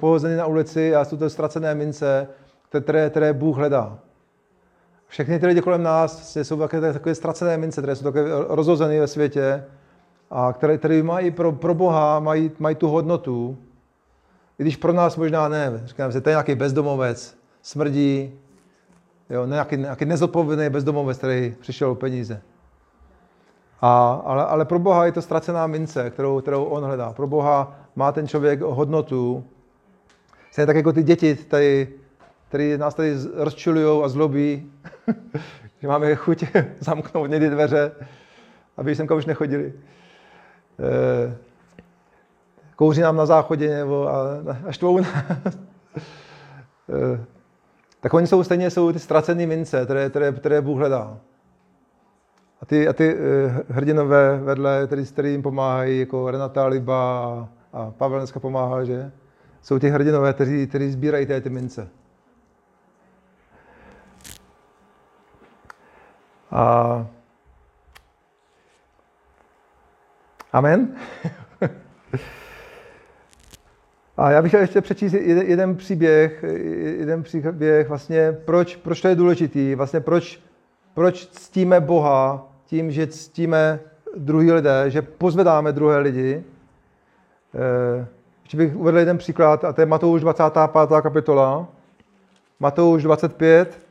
Pohozený 0.00 0.36
na 0.36 0.46
ulici 0.46 0.94
a 0.94 1.04
jsou 1.04 1.16
to 1.16 1.30
ztracené 1.30 1.74
mince, 1.74 2.28
které, 2.68 3.10
které 3.10 3.32
Bůh 3.32 3.56
hledá. 3.56 3.98
Všechny 5.06 5.38
ty 5.38 5.46
lidi 5.46 5.60
kolem 5.60 5.82
nás 5.82 6.36
jsou 6.36 6.58
takové, 6.58 6.92
takové 6.92 7.14
ztracené 7.14 7.56
mince, 7.56 7.80
které 7.80 7.96
jsou 7.96 8.04
takové 8.04 8.24
rozhozené 8.48 9.00
ve 9.00 9.06
světě 9.06 9.64
a 10.30 10.52
které, 10.52 10.78
které 10.78 11.02
mají 11.02 11.30
pro, 11.30 11.52
pro 11.52 11.74
Boha, 11.74 12.20
mají, 12.20 12.50
mají 12.58 12.76
tu 12.76 12.88
hodnotu, 12.88 13.56
i 14.58 14.62
když 14.62 14.76
pro 14.76 14.92
nás 14.92 15.16
možná 15.16 15.48
ne. 15.48 15.82
Říkám 15.84 16.12
že 16.12 16.20
to 16.20 16.28
je 16.28 16.32
nějaký 16.32 16.54
bezdomovec, 16.54 17.36
smrdí, 17.62 18.38
jo, 19.30 19.46
nějaký, 19.46 19.76
nějaký 19.76 20.04
nezodpovědný 20.04 20.70
bezdomovec, 20.70 21.18
který 21.18 21.54
přišel 21.60 21.90
o 21.90 21.94
peníze. 21.94 22.42
A, 23.80 24.22
ale, 24.24 24.46
ale 24.46 24.64
pro 24.64 24.78
Boha 24.78 25.06
je 25.06 25.12
to 25.12 25.22
ztracená 25.22 25.66
mince, 25.66 26.10
kterou, 26.10 26.40
kterou 26.40 26.64
on 26.64 26.84
hledá. 26.84 27.12
Pro 27.12 27.26
Boha 27.26 27.83
má 27.96 28.12
ten 28.12 28.28
člověk 28.28 28.60
hodnotu. 28.60 29.44
Stejně 30.50 30.66
tak 30.66 30.76
jako 30.76 30.92
ty 30.92 31.02
děti 31.02 31.34
tady 31.34 31.88
který 32.54 32.78
nás 32.78 32.94
tady 32.94 33.14
rozčilují 33.34 34.04
a 34.04 34.08
zlobí, 34.08 34.72
že 35.80 35.88
máme 35.88 36.14
chuť 36.14 36.44
zamknout 36.80 37.30
někdy 37.30 37.50
dveře, 37.50 37.92
aby 38.76 38.94
sem 38.94 39.06
už 39.16 39.26
nechodili. 39.26 39.72
E, 40.78 41.36
kouří 42.76 43.00
nám 43.00 43.16
na 43.16 43.26
záchodě 43.26 43.76
nebo 43.76 44.08
a, 44.08 44.22
a 44.66 44.72
štvou 44.72 44.98
nás. 44.98 45.08
E, 46.88 47.24
tak 48.00 48.14
oni 48.14 48.26
jsou 48.26 48.44
stejně 48.44 48.70
jsou 48.70 48.92
ty 48.92 48.98
ztracené 48.98 49.46
mince, 49.46 49.84
které, 49.84 50.10
které, 50.10 50.32
které 50.32 50.60
Bůh 50.60 50.78
hledá. 50.78 51.18
A 52.60 52.66
ty, 52.66 52.88
a 52.88 52.92
ty 52.92 53.14
uh, 53.14 53.20
hrdinové 53.68 54.38
vedle, 54.38 54.82
který, 54.86 55.06
který 55.06 55.30
jim 55.30 55.42
pomáhají, 55.42 56.00
jako 56.00 56.30
Renata 56.30 56.66
Liba 56.66 57.48
a, 57.74 57.90
Pavel 57.90 58.18
dneska 58.18 58.40
pomáhá, 58.40 58.84
že? 58.84 59.12
Jsou 59.62 59.78
ty 59.78 59.90
hrdinové, 59.90 60.32
kteří, 60.32 60.66
kteří 60.66 60.90
sbírají 60.90 61.26
ty 61.26 61.50
mince. 61.50 61.88
A... 66.50 67.06
Amen. 70.52 70.96
A 74.16 74.30
já 74.30 74.42
bych 74.42 74.50
chtěl 74.50 74.60
ještě 74.60 74.80
přečíst 74.80 75.12
jeden, 75.12 75.46
jeden 75.46 75.76
příběh, 75.76 76.44
jeden 76.98 77.22
příběh 77.22 77.88
vlastně, 77.88 78.32
proč, 78.32 78.76
proč 78.76 79.00
to 79.00 79.08
je 79.08 79.14
důležitý, 79.14 79.74
vlastně 79.74 80.00
proč, 80.00 80.40
proč 80.94 81.26
ctíme 81.26 81.80
Boha 81.80 82.52
tím, 82.64 82.90
že 82.90 83.06
ctíme 83.06 83.80
druhý 84.16 84.52
lidé, 84.52 84.84
že 84.90 85.02
pozvedáme 85.02 85.72
druhé 85.72 85.98
lidi. 85.98 86.44
Eh, 87.54 88.06
ještě 88.42 88.56
bych 88.56 88.76
uvedl 88.76 88.98
jeden 88.98 89.18
příklad, 89.18 89.64
a 89.64 89.72
to 89.72 89.80
je 89.80 89.86
Matouš 89.86 90.20
25. 90.20 91.02
kapitola. 91.02 91.68
Matouš 92.60 93.02
25, 93.02 93.84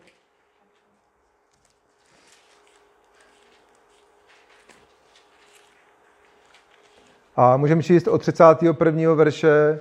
A 7.36 7.57
můžeme 7.57 7.84
číst 7.84 8.07
od 8.07 8.18
31. 8.22 9.16
verše 9.16 9.80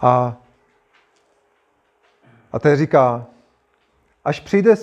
A, 0.00 0.36
a 2.52 2.58
to 2.58 2.76
říká, 2.76 3.26
až 4.24 4.40
přijde, 4.40 4.76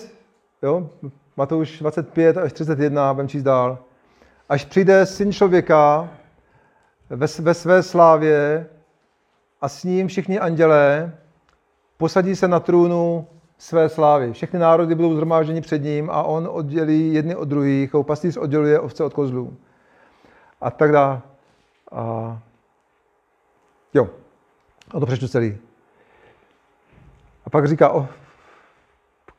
jo, 0.65 0.89
Matouš 1.37 1.79
25 1.79 2.37
až 2.37 2.53
31, 2.53 3.13
budeme 3.13 3.29
číst 3.29 3.43
dál, 3.43 3.77
až 4.49 4.65
přijde 4.65 5.05
syn 5.05 5.33
člověka 5.33 6.09
ve, 7.09 7.27
ve 7.39 7.53
své 7.53 7.83
slávě 7.83 8.67
a 9.61 9.69
s 9.69 9.83
ním 9.83 10.07
všichni 10.07 10.39
andělé, 10.39 11.13
posadí 11.97 12.35
se 12.35 12.47
na 12.47 12.59
trůnu 12.59 13.27
své 13.57 13.89
slávy. 13.89 14.33
Všechny 14.33 14.59
národy 14.59 14.95
budou 14.95 15.13
zhromážděni 15.13 15.61
před 15.61 15.83
ním 15.83 16.09
a 16.09 16.23
on 16.23 16.47
oddělí 16.51 17.13
jedny 17.13 17.35
od 17.35 17.47
druhých, 17.47 17.81
jako 17.81 18.03
pastýř 18.03 18.37
odděluje 18.37 18.79
ovce 18.79 19.03
od 19.03 19.13
kozlů. 19.13 19.57
A 20.61 20.71
tak 20.71 20.91
dále. 20.91 21.21
A... 21.91 22.39
Jo, 23.93 24.09
a 24.91 24.99
to 24.99 25.05
přečtu 25.05 25.27
celý. 25.27 25.57
A 27.45 27.49
pak 27.49 27.67
říká, 27.67 27.89
o, 27.89 28.07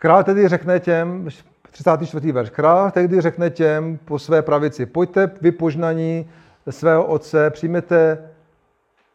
král 0.06 0.24
tedy 0.24 0.48
řekne 0.48 0.80
těm, 0.80 1.28
34. 1.70 2.32
verš, 2.32 2.50
král 2.50 2.90
tedy 2.90 3.20
řekne 3.20 3.50
těm 3.50 3.98
po 4.04 4.18
své 4.18 4.42
pravici, 4.42 4.86
pojďte 4.86 5.30
vy 5.40 5.52
požnaní 5.52 6.30
svého 6.70 7.04
otce, 7.04 7.50
přijměte 7.50 8.28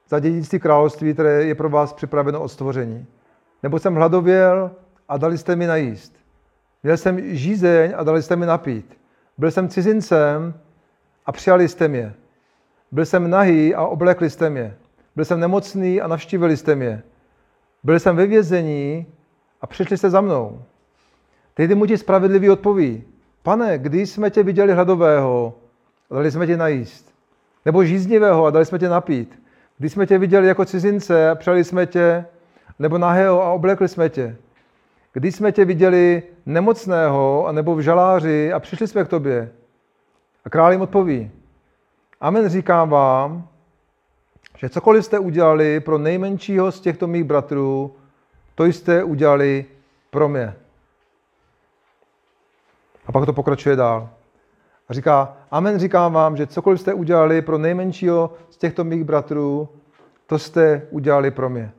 za 0.10 0.20
dědictví 0.20 0.60
království, 0.60 1.14
které 1.14 1.44
je 1.44 1.56
pro 1.56 1.70
vás 1.70 1.94
připraveno 1.94 2.42
od 2.42 2.48
stvoření. 2.48 3.06
Nebo 3.64 3.80
jsem 3.80 3.96
hladověl 3.96 4.72
a 5.10 5.18
dali 5.18 5.38
jste 5.38 5.56
mi 5.56 5.68
najíst. 5.68 6.16
Měl 6.84 6.98
jsem 6.98 7.36
žízeň 7.36 7.94
a 7.98 8.04
dali 8.04 8.24
jste 8.24 8.36
mi 8.36 8.46
napít. 8.46 8.98
Byl 9.38 9.52
jsem 9.52 9.70
cizincem 9.70 10.54
a 11.26 11.32
přijali 11.32 11.68
jste 11.68 11.88
mě. 11.88 12.14
Byl 12.92 13.06
jsem 13.06 13.30
nahý 13.30 13.76
a 13.76 13.86
oblekli 13.86 14.30
jste 14.30 14.50
mě. 14.50 14.76
Byl 15.16 15.26
jsem 15.26 15.40
nemocný 15.40 16.02
a 16.02 16.08
navštívili 16.08 16.58
jste 16.58 16.76
mě. 16.76 17.04
Byl 17.84 18.00
jsem 18.00 18.16
ve 18.16 18.26
vězení 18.26 19.06
a 19.62 19.68
přišli 19.68 19.98
jste 19.98 20.10
za 20.10 20.22
mnou. 20.22 20.64
Tehdy 21.54 21.76
mu 21.76 21.86
ti 21.86 21.98
spravedlivý 21.98 22.50
odpoví. 22.50 23.04
Pane, 23.44 23.78
kdy 23.78 24.06
jsme 24.06 24.30
tě 24.30 24.44
viděli 24.44 24.74
hladového 24.74 25.54
a 26.10 26.14
dali 26.16 26.32
jsme 26.32 26.48
tě 26.48 26.58
najíst? 26.58 27.14
Nebo 27.66 27.84
žíznivého 27.84 28.46
a 28.46 28.50
dali 28.50 28.66
jsme 28.66 28.80
tě 28.80 28.90
napít? 28.90 29.42
Když 29.78 29.92
jsme 29.92 30.08
tě 30.08 30.18
viděli 30.18 30.48
jako 30.48 30.66
cizince 30.66 31.30
a 31.30 31.36
přijali 31.36 31.64
jsme 31.64 31.86
tě, 31.86 32.26
nebo 32.80 32.98
nahého 32.98 33.44
a 33.44 33.52
oblekli 33.52 33.88
jsme 33.88 34.10
tě? 34.10 34.38
Když 35.14 35.36
jsme 35.36 35.52
tě 35.52 35.66
viděli 35.66 36.24
nemocného 36.46 37.50
nebo 37.52 37.76
v 37.76 37.82
žaláři 37.82 38.54
a 38.54 38.60
přišli 38.60 38.88
jsme 38.88 39.04
k 39.04 39.08
tobě? 39.08 39.52
A 40.46 40.50
král 40.50 40.72
jim 40.72 40.82
odpoví. 40.82 41.32
Amen 42.22 42.50
říkám 42.50 42.90
vám, 42.90 43.48
že 44.58 44.70
cokoliv 44.70 45.06
jste 45.06 45.20
udělali 45.20 45.80
pro 45.80 45.98
nejmenšího 45.98 46.72
z 46.72 46.80
těchto 46.80 47.08
mých 47.08 47.24
bratrů, 47.24 47.96
to 48.56 48.66
jste 48.66 49.04
udělali 49.04 49.66
pro 50.10 50.30
mě. 50.30 50.54
A 53.12 53.14
pak 53.14 53.26
to 53.26 53.34
pokračuje 53.34 53.76
dál. 53.76 54.10
A 54.90 54.94
říká, 54.94 55.38
amen 55.52 55.80
říkám 55.80 56.14
vám, 56.14 56.38
že 56.38 56.48
cokoliv 56.48 56.82
jste 56.82 56.94
udělali 56.94 57.42
pro 57.42 57.58
nejmenšího 57.58 58.34
z 58.50 58.58
těchto 58.58 58.84
mých 58.84 59.04
bratrů, 59.04 59.70
to 60.26 60.40
jste 60.40 60.88
udělali 60.90 61.32
pro 61.32 61.50
mě. 61.50 61.72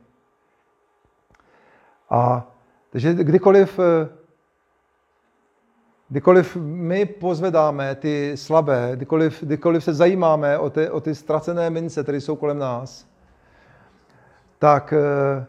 A 2.09 2.47
takže 2.89 3.13
kdykoliv, 3.13 3.79
eh, 3.79 4.09
kdykoliv 6.09 6.57
my 6.61 7.05
pozvedáme 7.05 7.95
ty 7.95 8.31
slabé, 8.35 8.91
kdykoliv, 8.95 9.43
kdykoliv 9.43 9.83
se 9.83 9.93
zajímáme 9.93 10.57
o 10.57 10.69
ty, 10.69 10.89
o 10.89 11.01
ty 11.01 11.15
ztracené 11.15 11.69
mince, 11.69 12.03
které 12.03 12.21
jsou 12.21 12.35
kolem 12.35 12.59
nás, 12.59 13.07
tak 14.59 14.93
eh, 14.93 15.45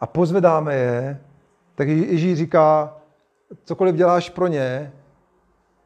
a 0.00 0.06
pozvedáme 0.06 0.74
je, 0.74 1.20
tak 1.74 1.88
Ježíš 1.88 2.38
říká, 2.38 2.96
cokoliv 3.64 3.94
děláš 3.94 4.30
pro 4.30 4.46
ně, 4.46 4.92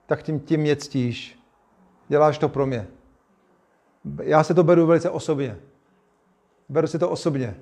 tak 0.06 0.22
tím, 0.22 0.40
tím 0.40 0.61
mě 0.61 0.76
ctíš. 0.76 1.40
Děláš 2.08 2.38
to 2.38 2.48
pro 2.48 2.66
mě. 2.66 2.86
Já 4.22 4.44
se 4.44 4.54
to 4.54 4.64
beru 4.64 4.86
velice 4.86 5.11
osobně. 5.11 5.58
Beru 6.68 6.86
si 6.86 6.98
to 6.98 7.11
osobně. 7.11 7.56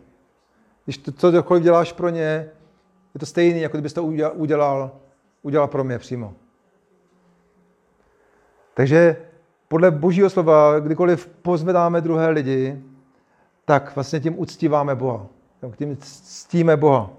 Když 0.85 0.99
to, 0.99 1.13
cokoliv 1.13 1.63
děláš 1.63 1.93
pro 1.93 2.09
ně, 2.09 2.51
je 3.15 3.21
to 3.21 3.27
stejný, 3.27 3.61
jako 3.61 3.77
kdybyste 3.77 4.01
to 4.01 4.07
udělal, 4.07 4.91
udělal 5.43 5.69
pro 5.69 5.85
mě 5.85 5.99
přímo. 5.99 6.35
Takže 8.75 9.17
podle 9.69 9.91
božího 9.91 10.31
slova, 10.31 10.81
kdykoliv 10.81 11.27
pozvedáme 11.27 12.01
druhé 12.01 12.29
lidi, 12.29 12.83
tak 13.65 13.95
vlastně 13.95 14.21
tím 14.21 14.41
uctíváme 14.41 14.95
Boha. 14.95 15.27
Tím 15.77 15.97
ctíme 16.01 16.77
Boha. 16.77 17.11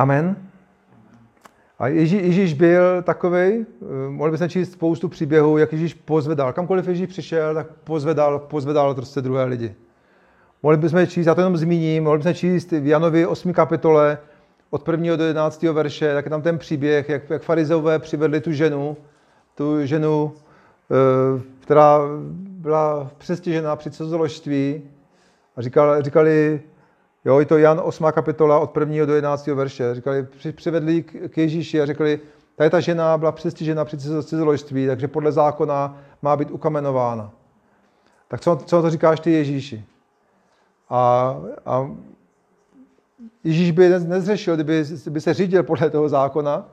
Amen. 0.00 0.36
A 1.78 1.88
Ježíš, 1.88 2.22
Ježíš 2.22 2.54
byl 2.54 3.02
takový, 3.02 3.38
eh, 3.38 3.66
mohli 4.08 4.30
bychom 4.30 4.48
číst 4.48 4.72
spoustu 4.72 5.08
příběhů, 5.08 5.58
jak 5.58 5.72
Ježíš 5.72 5.94
pozvedal. 5.94 6.52
Kamkoliv 6.52 6.88
Ježíš 6.88 7.06
přišel, 7.06 7.54
tak 7.54 7.66
pozvedal, 7.84 8.38
pozvedal 8.38 8.94
prostě 8.94 9.20
druhé 9.20 9.44
lidi. 9.44 9.74
Mohli 10.62 10.76
bychom 10.76 11.06
číst, 11.06 11.26
já 11.26 11.34
to 11.34 11.40
jenom 11.40 11.56
zmíním, 11.56 12.04
mohli 12.04 12.18
bychom 12.18 12.34
číst 12.34 12.72
v 12.72 12.86
Janovi 12.86 13.26
8. 13.26 13.52
kapitole 13.52 14.18
od 14.70 14.88
1. 14.88 15.16
do 15.16 15.24
11. 15.24 15.62
verše, 15.72 16.14
tak 16.14 16.24
je 16.24 16.30
tam 16.30 16.42
ten 16.42 16.58
příběh, 16.58 17.08
jak, 17.08 17.30
jak 17.30 17.42
farizové 17.42 17.98
přivedli 17.98 18.40
tu 18.40 18.52
ženu, 18.52 18.96
tu 19.54 19.86
ženu, 19.86 20.32
eh, 20.90 21.42
která 21.60 21.98
byla 22.48 23.10
přestěžená 23.18 23.76
při 23.76 23.90
cizoložství 23.90 24.82
a 25.56 25.62
říkali, 25.62 26.02
říkali 26.02 26.60
Jo, 27.24 27.38
je 27.38 27.46
to 27.46 27.58
Jan 27.58 27.80
8. 27.84 28.06
kapitola 28.12 28.58
od 28.58 28.76
1. 28.76 29.06
do 29.06 29.14
11. 29.14 29.46
verše. 29.46 29.94
Říkali, 29.94 30.26
přivedli 30.52 31.02
k 31.02 31.38
Ježíši 31.38 31.80
a 31.80 31.86
řekli, 31.86 32.20
tady 32.56 32.70
ta 32.70 32.80
žena 32.80 33.18
byla 33.18 33.32
přestižena 33.32 33.84
při 33.84 33.98
cizoložství, 34.22 34.86
takže 34.86 35.08
podle 35.08 35.32
zákona 35.32 35.98
má 36.22 36.36
být 36.36 36.50
ukamenována. 36.50 37.30
Tak 38.28 38.40
co, 38.40 38.56
co 38.56 38.82
to 38.82 38.90
říkáš 38.90 39.20
ty 39.20 39.30
Ježíši? 39.30 39.84
A, 40.90 41.36
a 41.66 41.90
Ježíš 43.44 43.70
by 43.70 43.88
nezřešil, 43.88 44.54
kdyby, 44.54 44.84
kdyby 45.02 45.20
se 45.20 45.34
řídil 45.34 45.62
podle 45.62 45.90
toho 45.90 46.08
zákona, 46.08 46.68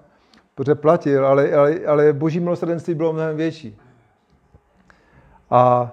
protože 0.55 0.75
platil, 0.75 1.27
ale, 1.27 1.53
ale, 1.53 1.79
ale 1.85 2.13
boží 2.13 2.39
milosrdenství 2.39 2.93
bylo 2.93 3.13
mnohem 3.13 3.37
větší. 3.37 3.77
A 5.49 5.91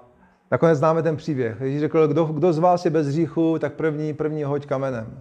nakonec 0.51 0.77
známe 0.77 1.03
ten 1.03 1.17
příběh. 1.17 1.61
Ježíš 1.61 1.79
řekl, 1.79 2.07
kdo, 2.07 2.25
kdo 2.25 2.53
z 2.53 2.59
vás 2.59 2.85
je 2.85 2.91
bez 2.91 3.07
hříchu, 3.07 3.59
tak 3.59 3.73
první, 3.73 4.13
první 4.13 4.43
hoď 4.43 4.65
kamenem. 4.65 5.19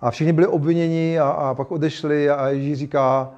A 0.00 0.10
všichni 0.10 0.32
byli 0.32 0.46
obviněni 0.46 1.18
a, 1.18 1.28
a 1.28 1.54
pak 1.54 1.70
odešli 1.70 2.30
a 2.30 2.48
Ježíš 2.48 2.78
říká, 2.78 3.30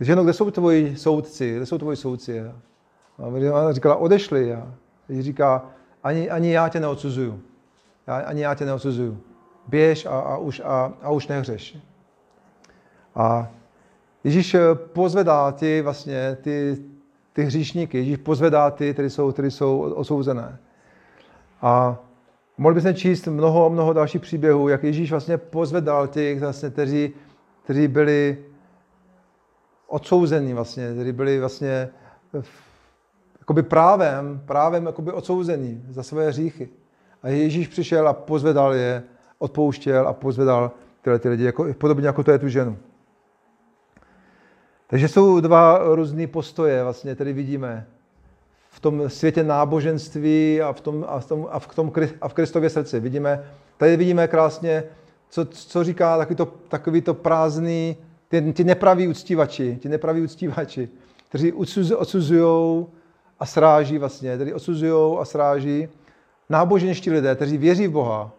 ženo, 0.00 0.24
kde 0.24 0.32
jsou 0.32 0.50
tvoji 0.50 0.96
soudci, 0.96 1.56
kde 1.56 1.66
jsou 1.66 1.78
tvoji 1.78 1.96
soudci? 1.96 2.40
A 3.18 3.26
ona 3.26 3.72
říkala, 3.72 3.96
odešli. 3.96 4.54
A 4.54 4.74
Ježíš 5.08 5.24
říká, 5.24 5.62
ani, 6.02 6.30
ani 6.30 6.52
já 6.52 6.68
tě 6.68 6.80
neodsuzuju. 6.80 7.40
Já, 8.06 8.16
ani 8.16 8.40
já 8.42 8.54
tě 8.54 8.64
neodsuzuju. 8.64 9.18
Běž 9.68 10.06
a, 10.06 10.20
a, 10.20 10.36
už, 10.36 10.62
a, 10.64 10.92
a 11.02 11.10
už 11.10 11.26
nehřeš. 11.26 11.78
A 13.14 13.48
Ježíš 14.24 14.56
pozvedá 14.74 15.52
ty, 15.52 15.82
vlastně, 15.82 16.38
ty, 16.42 16.76
ty 17.34 17.44
hříšníky, 17.44 17.98
Ježíš 17.98 18.16
pozvedá 18.16 18.70
ty, 18.70 18.92
které 18.92 19.10
jsou, 19.10 19.32
které 19.32 19.50
jsou 19.50 19.80
osouzené. 19.80 20.58
A 21.62 21.98
mohli 22.58 22.74
bychom 22.74 22.94
číst 22.94 23.26
mnoho, 23.26 23.70
mnoho 23.70 23.92
dalších 23.92 24.20
příběhů, 24.20 24.68
jak 24.68 24.84
Ježíš 24.84 25.10
vlastně 25.10 25.38
pozvedal 25.38 26.06
těch, 26.06 26.40
vlastně, 26.40 26.70
kteří, 26.70 27.12
kteří 27.64 27.88
byli 27.88 28.38
odsouzení 29.86 30.54
vlastně, 30.54 30.92
kteří 30.92 31.12
byli 31.12 31.40
vlastně 31.40 31.88
jakoby 33.38 33.62
právem, 33.62 34.42
právem 34.46 34.86
jakoby 34.86 35.12
odsouzení 35.12 35.84
za 35.88 36.02
své 36.02 36.28
hříchy. 36.28 36.68
A 37.22 37.28
Ježíš 37.28 37.68
přišel 37.68 38.08
a 38.08 38.12
pozvedal 38.12 38.74
je, 38.74 39.02
odpouštěl 39.38 40.08
a 40.08 40.12
pozvedal 40.12 40.70
tyhle 41.02 41.18
ty 41.18 41.28
lidi, 41.28 41.44
jako, 41.44 41.74
podobně 41.74 42.06
jako 42.06 42.24
to 42.24 42.30
je 42.30 42.38
tu 42.38 42.48
ženu. 42.48 42.78
Takže 44.94 45.08
jsou 45.08 45.40
dva 45.40 45.80
různé 45.94 46.26
postoje, 46.26 46.82
vlastně, 46.82 47.14
tady 47.14 47.32
vidíme 47.32 47.86
v 48.70 48.80
tom 48.80 49.10
světě 49.10 49.42
náboženství 49.42 50.62
a 50.62 50.72
v, 50.72 50.80
tom, 50.80 51.04
a 51.08 51.20
v, 51.20 51.26
tom, 51.26 51.48
a 51.50 51.58
v, 51.58 51.74
tom, 51.74 51.92
a 52.20 52.28
v 52.28 52.34
Kristově 52.34 52.70
srdci. 52.70 53.00
Vidíme, 53.00 53.44
tady 53.76 53.96
vidíme 53.96 54.28
krásně, 54.28 54.84
co, 55.28 55.44
co 55.44 55.84
říká 55.84 56.18
takový 56.18 56.36
to, 56.36 56.46
takový 56.46 57.00
to 57.00 57.14
prázdný, 57.14 57.96
ty, 58.28 58.52
ty 58.52 58.64
nepraví 58.64 59.08
uctívači, 59.08 59.78
ty 59.82 59.88
nepraví 59.88 60.20
uctívači, 60.20 60.88
kteří 61.28 61.52
odsuzují 61.96 62.86
a 63.40 63.46
sráží 63.46 63.98
vlastně, 63.98 64.34
kteří 64.34 64.52
odsuzují 64.52 65.18
a 65.18 65.24
sráží 65.24 65.88
náboženští 66.50 67.10
lidé, 67.10 67.34
kteří 67.34 67.58
věří 67.58 67.86
v 67.86 67.92
Boha, 67.92 68.32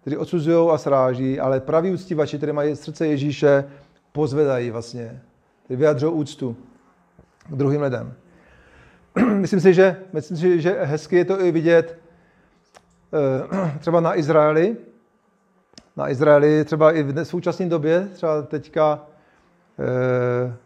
kteří 0.00 0.16
odsuzují 0.16 0.70
a 0.70 0.78
sráží, 0.78 1.40
ale 1.40 1.60
praví 1.60 1.90
uctívači, 1.90 2.36
kteří 2.36 2.52
mají 2.52 2.76
srdce 2.76 3.06
Ježíše, 3.06 3.64
pozvedají 4.12 4.70
vlastně 4.70 5.20
vyjadřují 5.76 6.12
úctu 6.12 6.56
k 7.48 7.56
druhým 7.56 7.82
lidem. 7.82 8.14
myslím 9.34 9.60
si, 9.60 9.74
že, 9.74 9.96
myslím 10.12 10.36
si, 10.36 10.60
že 10.60 10.78
hezky 10.82 11.16
je 11.16 11.24
to 11.24 11.40
i 11.40 11.52
vidět 11.52 11.98
eh, 13.12 13.78
třeba 13.78 14.00
na 14.00 14.18
Izraeli, 14.18 14.76
na 15.96 16.10
Izraeli 16.10 16.64
třeba 16.64 16.92
i 16.92 17.02
v 17.02 17.24
současné 17.24 17.66
době, 17.66 18.08
třeba 18.12 18.42
teďka, 18.42 19.06
eh, 19.78 20.56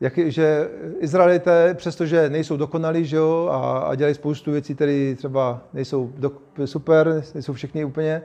jak, 0.00 0.18
že 0.18 0.68
Izraelité, 0.98 1.74
přestože 1.74 2.30
nejsou 2.30 2.56
dokonalí 2.56 3.04
že 3.04 3.16
jo, 3.16 3.48
a, 3.52 3.78
a 3.78 3.94
dělají 3.94 4.14
spoustu 4.14 4.52
věcí, 4.52 4.74
které 4.74 5.14
třeba 5.16 5.60
nejsou 5.72 6.12
do, 6.16 6.32
super, 6.64 7.22
nejsou 7.34 7.52
všichni 7.52 7.84
úplně 7.84 8.22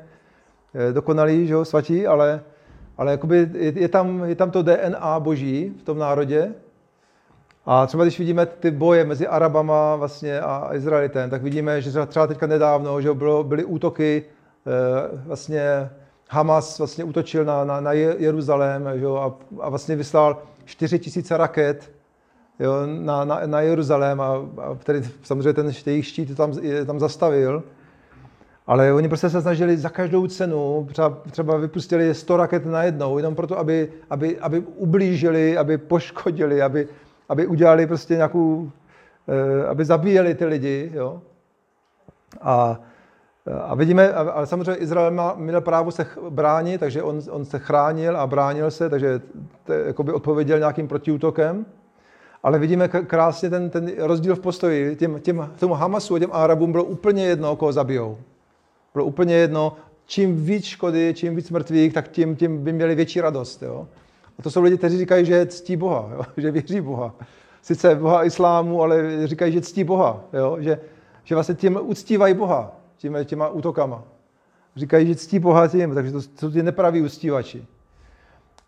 eh, 0.74 0.94
dokonalí, 0.94 1.48
že 1.48 1.54
jo, 1.54 1.66
svatí, 1.66 2.08
ale 2.08 2.42
ale 2.98 3.12
jakoby 3.12 3.50
je, 3.54 3.74
je, 3.80 3.88
tam, 3.88 4.24
je 4.24 4.36
tam 4.36 4.52
to 4.52 4.64
DNA 4.64 5.20
boží 5.20 5.74
v 5.80 5.84
tom 5.84 5.98
národě. 5.98 6.54
A 7.66 7.88
třeba 7.88 8.04
když 8.04 8.20
vidíme 8.20 8.46
ty 8.46 8.72
boje 8.72 9.06
mezi 9.06 9.28
Arabama 9.28 9.96
vlastně 9.96 10.40
a 10.40 10.70
Izraelitem, 10.74 11.30
tak 11.30 11.44
vidíme, 11.44 11.82
že 11.82 12.06
třeba 12.06 12.28
teďka 12.28 12.48
nedávno, 12.48 13.02
že 13.02 13.14
bylo, 13.14 13.44
byly 13.44 13.66
útoky, 13.66 14.24
eh, 14.68 15.18
vlastně 15.26 15.90
Hamas 16.30 16.78
vlastně 16.78 17.04
útočil 17.04 17.46
na, 17.46 17.64
na, 17.64 17.82
na 17.82 17.92
Jeruzalém 17.94 18.90
že 18.96 19.06
a, 19.06 19.34
a 19.60 19.70
vlastně 19.70 19.96
vyslal 19.96 20.42
4 20.66 21.00
tisíce 21.00 21.38
raket 21.38 21.92
jo, 22.60 22.74
na, 22.86 23.26
na, 23.26 23.42
na 23.46 23.62
Jeruzalém 23.62 24.22
a, 24.22 24.28
a 24.58 24.76
který, 24.80 25.02
samozřejmě 25.24 25.54
ten 25.54 25.72
jejich 25.86 26.08
štít 26.08 26.38
tam, 26.38 26.54
je, 26.62 26.86
tam 26.86 27.00
zastavil. 27.00 27.64
Ale 28.68 28.94
oni 28.94 29.08
prostě 29.08 29.30
se 29.30 29.42
snažili 29.42 29.78
za 29.78 29.90
každou 29.90 30.28
cenu, 30.28 30.88
třeba, 30.92 31.18
třeba 31.32 31.58
vypustili 31.58 32.14
100 32.14 32.38
raket 32.38 32.66
najednou, 32.66 33.18
jenom 33.18 33.36
proto, 33.36 33.60
aby, 33.60 33.92
aby, 34.10 34.40
aby 34.40 34.60
ublížili, 34.60 35.58
aby 35.58 35.78
poškodili, 35.78 36.62
aby, 36.62 36.88
aby 37.30 37.48
udělali 37.48 37.88
prostě 37.88 38.16
nějakou, 38.16 38.72
eh, 39.28 39.68
aby 39.68 39.86
zabíjeli 39.86 40.36
ty 40.36 40.46
lidi. 40.46 40.92
Jo? 40.94 41.22
A, 42.42 42.80
a 43.62 43.76
vidíme, 43.76 44.14
ale 44.14 44.48
samozřejmě 44.48 44.76
Izrael 44.76 45.12
má, 45.12 45.34
měl 45.38 45.62
právo 45.62 45.92
se 45.92 46.08
bránit, 46.30 46.80
takže 46.80 47.04
on, 47.04 47.22
on 47.30 47.46
se 47.46 47.60
chránil 47.60 48.18
a 48.18 48.28
bránil 48.28 48.72
se, 48.72 48.90
takže 48.90 49.22
to, 49.64 50.14
odpověděl 50.14 50.60
nějakým 50.60 50.88
protiútokem. 50.88 51.66
Ale 52.44 52.60
vidíme 52.60 52.88
krásně 52.88 53.50
ten, 53.50 53.70
ten 53.70 53.92
rozdíl 53.98 54.36
v 54.36 54.40
postoji. 54.40 54.96
Těm, 54.96 55.20
těm, 55.20 55.52
tomu 55.60 55.74
Hamasu 55.74 56.16
a 56.16 56.20
těm 56.20 56.30
Arabům 56.34 56.72
bylo 56.72 56.84
úplně 56.84 57.26
jedno, 57.26 57.56
koho 57.56 57.74
zabijou. 57.74 58.18
Bylo 58.98 59.06
úplně 59.06 59.36
jedno, 59.36 59.76
čím 60.06 60.46
víc 60.46 60.66
škody, 60.66 61.14
čím 61.16 61.36
víc 61.36 61.50
mrtvých, 61.50 61.94
tak 61.94 62.08
tím, 62.08 62.36
tím 62.36 62.64
by 62.64 62.74
měli 62.74 62.96
větší 62.96 63.22
radost. 63.22 63.64
Jo? 63.64 63.88
A 64.40 64.42
to 64.42 64.52
jsou 64.52 64.62
lidi, 64.62 64.78
kteří 64.78 64.98
říkají, 64.98 65.26
že 65.26 65.46
ctí 65.46 65.78
Boha, 65.78 66.10
jo? 66.14 66.22
že 66.38 66.52
věří 66.52 66.82
Boha. 66.82 67.16
Sice 67.62 67.96
Boha 67.96 68.24
islámu, 68.24 68.82
ale 68.82 69.28
říkají, 69.28 69.54
že 69.54 69.62
ctí 69.62 69.84
Boha. 69.84 70.24
Jo? 70.34 70.58
Že, 70.60 70.80
že 71.24 71.36
vlastně 71.36 71.56
tím 71.56 71.80
uctívají 71.82 72.34
Boha, 72.34 72.76
těma, 72.98 73.24
těma 73.24 73.50
útokama. 73.50 74.04
Říkají, 74.76 75.08
že 75.08 75.16
ctí 75.16 75.40
Boha 75.40 75.68
tím, 75.68 75.94
takže 75.94 76.12
to 76.12 76.22
jsou 76.22 76.52
ty 76.52 76.64
nepraví 76.64 77.02
uctívači. 77.02 77.66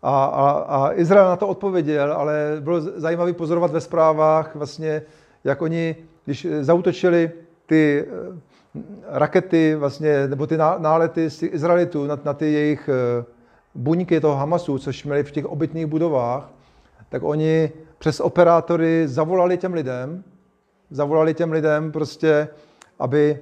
A, 0.02 0.24
a, 0.24 0.50
a 0.50 0.92
Izrael 0.94 1.28
na 1.28 1.36
to 1.36 1.48
odpověděl, 1.48 2.12
ale 2.12 2.56
bylo 2.60 2.80
zajímavé 2.80 3.32
pozorovat 3.32 3.70
ve 3.70 3.80
zprávách, 3.80 4.54
vlastně, 4.54 5.02
jak 5.44 5.62
oni, 5.62 5.96
když 6.24 6.46
zautočili 6.60 7.30
ty 7.66 8.06
rakety, 9.08 9.74
vlastně, 9.74 10.28
nebo 10.28 10.46
ty 10.46 10.56
nálety 10.56 11.30
z 11.30 11.42
Izraelitů 11.42 12.06
na, 12.06 12.18
na 12.24 12.34
ty 12.34 12.52
jejich 12.52 12.88
eh, 12.88 13.24
buňky 13.74 14.20
toho 14.20 14.36
Hamasu, 14.36 14.78
což 14.78 15.04
měli 15.04 15.22
v 15.22 15.30
těch 15.30 15.44
obytných 15.44 15.86
budovách, 15.86 16.50
tak 17.08 17.22
oni 17.22 17.72
přes 17.98 18.20
operátory 18.20 19.08
zavolali 19.08 19.58
těm 19.58 19.74
lidem, 19.74 20.24
zavolali 20.90 21.34
těm 21.34 21.52
lidem 21.52 21.92
prostě, 21.92 22.48
aby, 22.98 23.38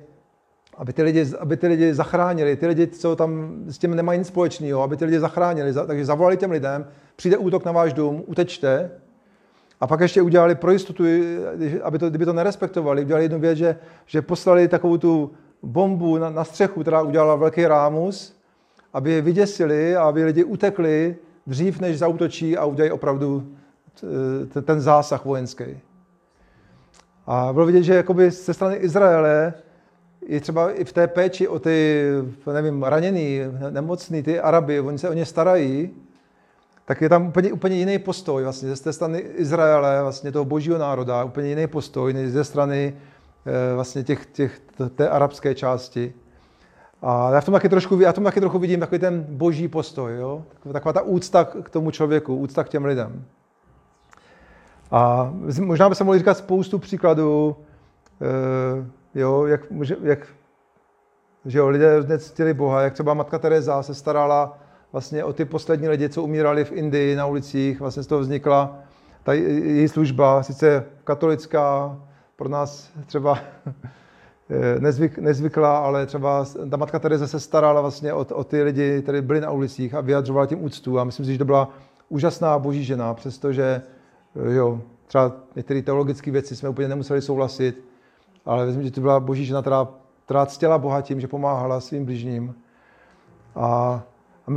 aby, 0.77 0.93
ty 0.93 1.03
lidi, 1.03 1.27
aby 1.39 1.57
ty 1.57 1.67
lidi 1.67 1.95
zachránili, 1.95 2.57
ty 2.57 2.67
lidi, 2.67 2.87
co 2.87 3.17
tam 3.17 3.63
s 3.67 3.79
tím 3.79 3.95
nemají 3.95 4.19
nic 4.19 4.29
společného, 4.29 4.83
aby 4.83 4.97
ty 4.97 5.05
lidi 5.05 5.21
zachránili, 5.21 5.75
takže 5.87 6.05
zavolali 6.05 6.37
těm 6.37 6.51
lidem, 6.51 6.87
přijde 7.17 7.37
útok 7.37 7.65
na 7.65 7.73
váš 7.73 7.93
dům, 7.93 8.25
utečte, 8.27 8.91
a 9.81 9.87
pak 9.87 10.01
ještě 10.01 10.23
udělali 10.23 10.55
pro 10.55 10.71
jistotu, 10.71 11.05
aby 11.83 11.99
to, 11.99 12.09
kdyby 12.09 12.25
to 12.25 12.33
nerespektovali, 12.33 13.03
udělali 13.03 13.25
jednu 13.25 13.39
věc, 13.39 13.59
že, 13.59 13.77
že 14.07 14.23
poslali 14.23 14.69
takovou 14.69 14.99
tu 14.99 15.31
bombu 15.63 16.19
na, 16.19 16.31
na 16.31 16.45
střechu, 16.45 16.81
která 16.81 17.03
udělala 17.03 17.37
velký 17.37 17.67
rámus, 17.67 18.37
aby 18.93 19.13
je 19.13 19.23
vyděsili 19.23 19.97
a 19.97 20.03
aby 20.03 20.25
lidi 20.25 20.45
utekli 20.45 21.17
dřív, 21.47 21.81
než 21.81 21.99
zautočí 21.99 22.57
a 22.57 22.65
udělají 22.65 22.93
opravdu 22.93 23.47
ten 24.65 24.81
zásah 24.81 25.25
vojenský. 25.25 25.65
A 27.27 27.53
bylo 27.53 27.67
vidět, 27.67 27.83
že 27.83 27.95
jakoby 27.95 28.31
ze 28.31 28.55
strany 28.55 28.77
Izraele 28.77 29.55
i 30.27 30.41
třeba 30.41 30.71
i 30.71 30.85
v 30.85 30.93
té 30.93 31.07
péči 31.07 31.49
o 31.49 31.59
ty, 31.59 32.07
nevím, 32.53 32.83
raněný, 32.83 33.41
nemocný, 33.71 34.23
ty 34.23 34.41
Araby, 34.41 34.81
oni 34.81 34.99
se 34.99 35.09
o 35.09 35.13
ně 35.13 35.25
starají, 35.25 35.91
tak 36.89 37.01
je 37.01 37.09
tam 37.09 37.27
úplně, 37.27 37.53
úplně 37.53 37.77
jiný 37.77 37.99
postoj 37.99 38.43
vlastně 38.43 38.77
ze 38.77 38.93
strany 38.93 39.19
Izraele, 39.19 40.03
vlastně 40.03 40.33
toho 40.33 40.45
božího 40.45 40.79
národa, 40.79 41.25
úplně 41.25 41.49
jiný 41.49 41.67
postoj 41.67 42.13
než 42.13 42.31
ze 42.31 42.45
strany 42.45 42.97
eh, 43.47 43.75
vlastně 43.75 44.05
těch, 44.05 44.27
těch, 44.27 44.61
té 44.95 45.09
arabské 45.09 45.55
části. 45.55 46.15
A 47.03 47.31
já 47.31 47.41
v 47.41 47.45
tom 47.45 47.53
taky 47.53 47.69
trošku, 47.69 48.01
já 48.01 48.13
v 48.13 48.15
tom 48.15 48.25
taky 48.25 48.41
trochu 48.41 48.59
vidím 48.59 48.81
takový 48.81 48.99
ten 48.99 49.27
boží 49.29 49.69
postoj, 49.69 50.17
jo? 50.17 50.45
taková 50.73 50.93
ta 50.93 51.03
úcta 51.03 51.45
k 51.45 51.71
tomu 51.71 51.91
člověku, 51.91 52.37
úcta 52.37 52.65
k 52.65 52.69
těm 52.69 52.85
lidem. 52.85 53.25
A 54.91 55.33
možná 55.61 55.89
by 55.89 55.95
se 55.95 56.05
mohli 56.05 56.19
říkat 56.19 56.39
spoustu 56.39 56.79
příkladů, 56.79 57.57
eh, 58.23 58.87
jo, 59.15 59.47
jak, 59.47 59.61
jak 60.03 60.27
že 61.45 61.59
jo, 61.59 61.69
lidé 61.69 62.03
nectili 62.03 62.55
Boha, 62.55 62.83
jak 62.83 62.93
třeba 62.93 63.15
matka 63.15 63.39
Teresa 63.39 63.83
se 63.83 63.95
starala 63.95 64.59
vlastně 64.93 65.25
o 65.25 65.33
ty 65.33 65.45
poslední 65.45 65.89
lidi, 65.89 66.09
co 66.09 66.23
umírali 66.23 66.65
v 66.65 66.73
Indii 66.73 67.17
na 67.17 67.27
ulicích, 67.27 67.81
vlastně 67.81 68.03
z 68.03 68.07
toho 68.07 68.21
vznikla 68.21 68.79
ta 69.23 69.33
její 69.33 69.89
služba, 69.89 70.43
sice 70.43 70.85
katolická, 71.05 71.99
pro 72.37 72.49
nás 72.49 72.91
třeba 73.07 73.39
nezvyk, 74.79 75.19
nezvyklá, 75.19 75.79
ale 75.79 76.07
třeba 76.07 76.45
ta 76.71 76.77
matka 76.77 76.99
Teresa 76.99 77.27
se 77.27 77.41
starala 77.41 77.81
vlastně 77.81 78.13
o, 78.13 78.25
o 78.35 78.45
ty 78.45 78.63
lidi, 78.63 79.03
kteří 79.03 79.21
byli 79.21 79.41
na 79.41 79.51
ulicích 79.51 79.95
a 79.95 80.01
vyjadřovala 80.01 80.47
tím 80.47 80.65
úctu 80.65 80.99
a 80.99 81.05
myslím 81.05 81.27
si, 81.27 81.33
že 81.33 81.39
to 81.39 81.45
byla 81.45 81.71
úžasná 82.09 82.59
boží 82.59 82.85
žena, 82.85 83.15
přestože 83.15 83.83
jo, 84.53 84.81
třeba 85.07 85.33
některé 85.57 85.83
teologické 85.83 86.31
věci 86.31 86.57
jsme 86.57 86.69
úplně 86.69 86.89
nemuseli 86.89 87.23
souhlasit, 87.23 87.85
ale 88.45 88.67
myslím, 88.67 88.85
že 88.85 88.91
to 88.91 89.01
byla 89.01 89.21
boží 89.21 89.45
žena, 89.45 89.61
která, 89.61 89.89
která 90.25 90.47
ctěla 90.47 90.79
Boha 90.79 91.03
tím, 91.03 91.21
že 91.21 91.29
pomáhala 91.29 91.81
svým 91.81 92.05
bližním. 92.05 92.55
A, 93.57 94.03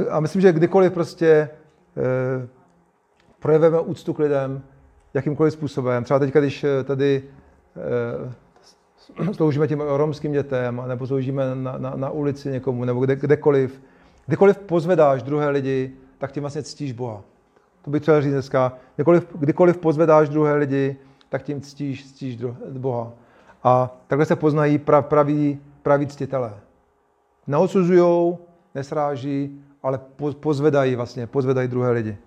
a 0.09 0.19
myslím, 0.19 0.41
že 0.41 0.53
kdykoliv 0.53 0.93
prostě 0.93 1.27
e, 1.27 1.49
projeveme 3.39 3.79
úctu 3.79 4.13
k 4.13 4.19
lidem, 4.19 4.63
jakýmkoliv 5.13 5.53
způsobem, 5.53 6.03
třeba 6.03 6.19
teď, 6.19 6.33
když 6.33 6.63
eh, 6.63 6.83
tady 6.83 7.23
e, 9.27 9.33
sloužíme 9.33 9.67
těm 9.67 9.81
romským 9.81 10.31
dětem, 10.31 10.83
nebo 10.87 11.07
sloužíme 11.07 11.55
na, 11.55 11.77
na, 11.77 11.93
na 11.95 12.09
ulici 12.09 12.51
někomu, 12.51 12.85
nebo 12.85 12.99
kde, 12.99 13.15
kdekoliv, 13.15 13.81
kdykoliv 14.25 14.57
pozvedáš 14.57 15.23
druhé 15.23 15.49
lidi, 15.49 15.93
tak 16.17 16.31
tím 16.31 16.43
vlastně 16.43 16.63
ctíš 16.63 16.91
Boha. 16.91 17.21
To 17.81 17.91
bych 17.91 18.01
chtěl 18.01 18.21
říct 18.21 18.31
dneska. 18.31 18.73
Kdykoliv, 18.95 19.27
kdykoliv 19.35 19.77
pozvedáš 19.77 20.29
druhé 20.29 20.55
lidi, 20.55 20.95
tak 21.29 21.43
tím 21.43 21.61
ctíš, 21.61 22.11
ctíš 22.11 22.37
Boha. 22.77 23.11
A 23.63 23.97
takhle 24.07 24.25
se 24.25 24.35
poznají 24.35 24.77
prav, 24.77 25.05
praví, 25.05 25.59
praví 25.83 26.07
ctitelé. 26.07 26.53
Neodsuzují, 27.47 28.37
nesráží, 28.75 29.63
ale 29.83 29.99
pozvedají 30.39 30.95
vlastně, 30.95 31.27
pozvedají 31.27 31.67
druhé 31.67 31.91
lidi. 31.91 32.17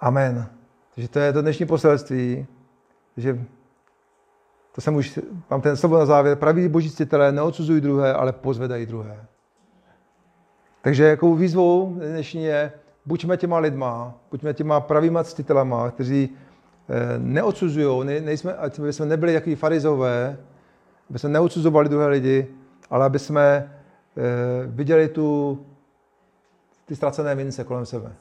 Amen. 0.00 0.46
Takže 0.94 1.08
to 1.08 1.18
je 1.18 1.32
to 1.32 1.42
dnešní 1.42 1.66
poselství, 1.66 2.46
že 3.16 3.46
to 4.74 4.80
jsem 4.80 4.96
už, 4.96 5.18
mám 5.50 5.60
ten 5.60 5.76
slovo 5.76 5.98
na 5.98 6.06
závěr, 6.06 6.36
praví 6.36 6.68
boží 6.68 6.90
ctitelé 6.90 7.32
neodsuzují 7.32 7.80
druhé, 7.80 8.14
ale 8.14 8.32
pozvedají 8.32 8.86
druhé. 8.86 9.26
Takže 10.82 11.04
jakou 11.04 11.34
výzvou 11.34 11.94
dnešní 11.94 12.44
je, 12.44 12.72
buďme 13.06 13.36
těma 13.36 13.58
lidma, 13.58 14.14
buďme 14.30 14.54
těma 14.54 14.80
pravýma 14.80 15.24
ctitelama, 15.24 15.90
kteří 15.90 16.30
eh, 16.88 17.18
neodsuzují, 17.18 18.06
ne, 18.06 18.20
nejsme, 18.20 18.54
aby 18.54 18.92
jsme 18.92 19.06
nebyli 19.06 19.32
jaký 19.32 19.54
farizové, 19.54 20.38
aby 21.10 21.18
jsme 21.18 21.28
neodsuzovali 21.28 21.88
druhé 21.88 22.06
lidi, 22.06 22.46
ale 22.90 23.06
aby 23.06 23.18
jsme 23.18 23.72
eh, 24.16 24.66
viděli 24.66 25.08
tu, 25.08 25.58
ty 26.86 26.96
ztracené 26.96 27.34
mince 27.34 27.64
kolem 27.64 27.86
sebe. 27.86 28.12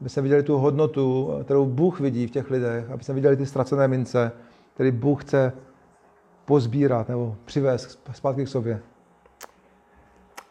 Aby 0.00 0.08
jsme 0.08 0.22
viděli 0.22 0.42
tu 0.42 0.58
hodnotu, 0.58 1.30
kterou 1.44 1.66
Bůh 1.66 2.00
vidí 2.00 2.26
v 2.26 2.30
těch 2.30 2.50
lidech, 2.50 2.90
aby 2.90 3.04
jsme 3.04 3.14
viděli 3.14 3.36
ty 3.36 3.46
ztracené 3.46 3.88
mince, 3.88 4.32
které 4.74 4.92
Bůh 4.92 5.24
chce 5.24 5.52
pozbírat 6.44 7.08
nebo 7.08 7.36
přivést 7.44 8.00
zpátky 8.12 8.44
k 8.44 8.48
sobě. 8.48 8.80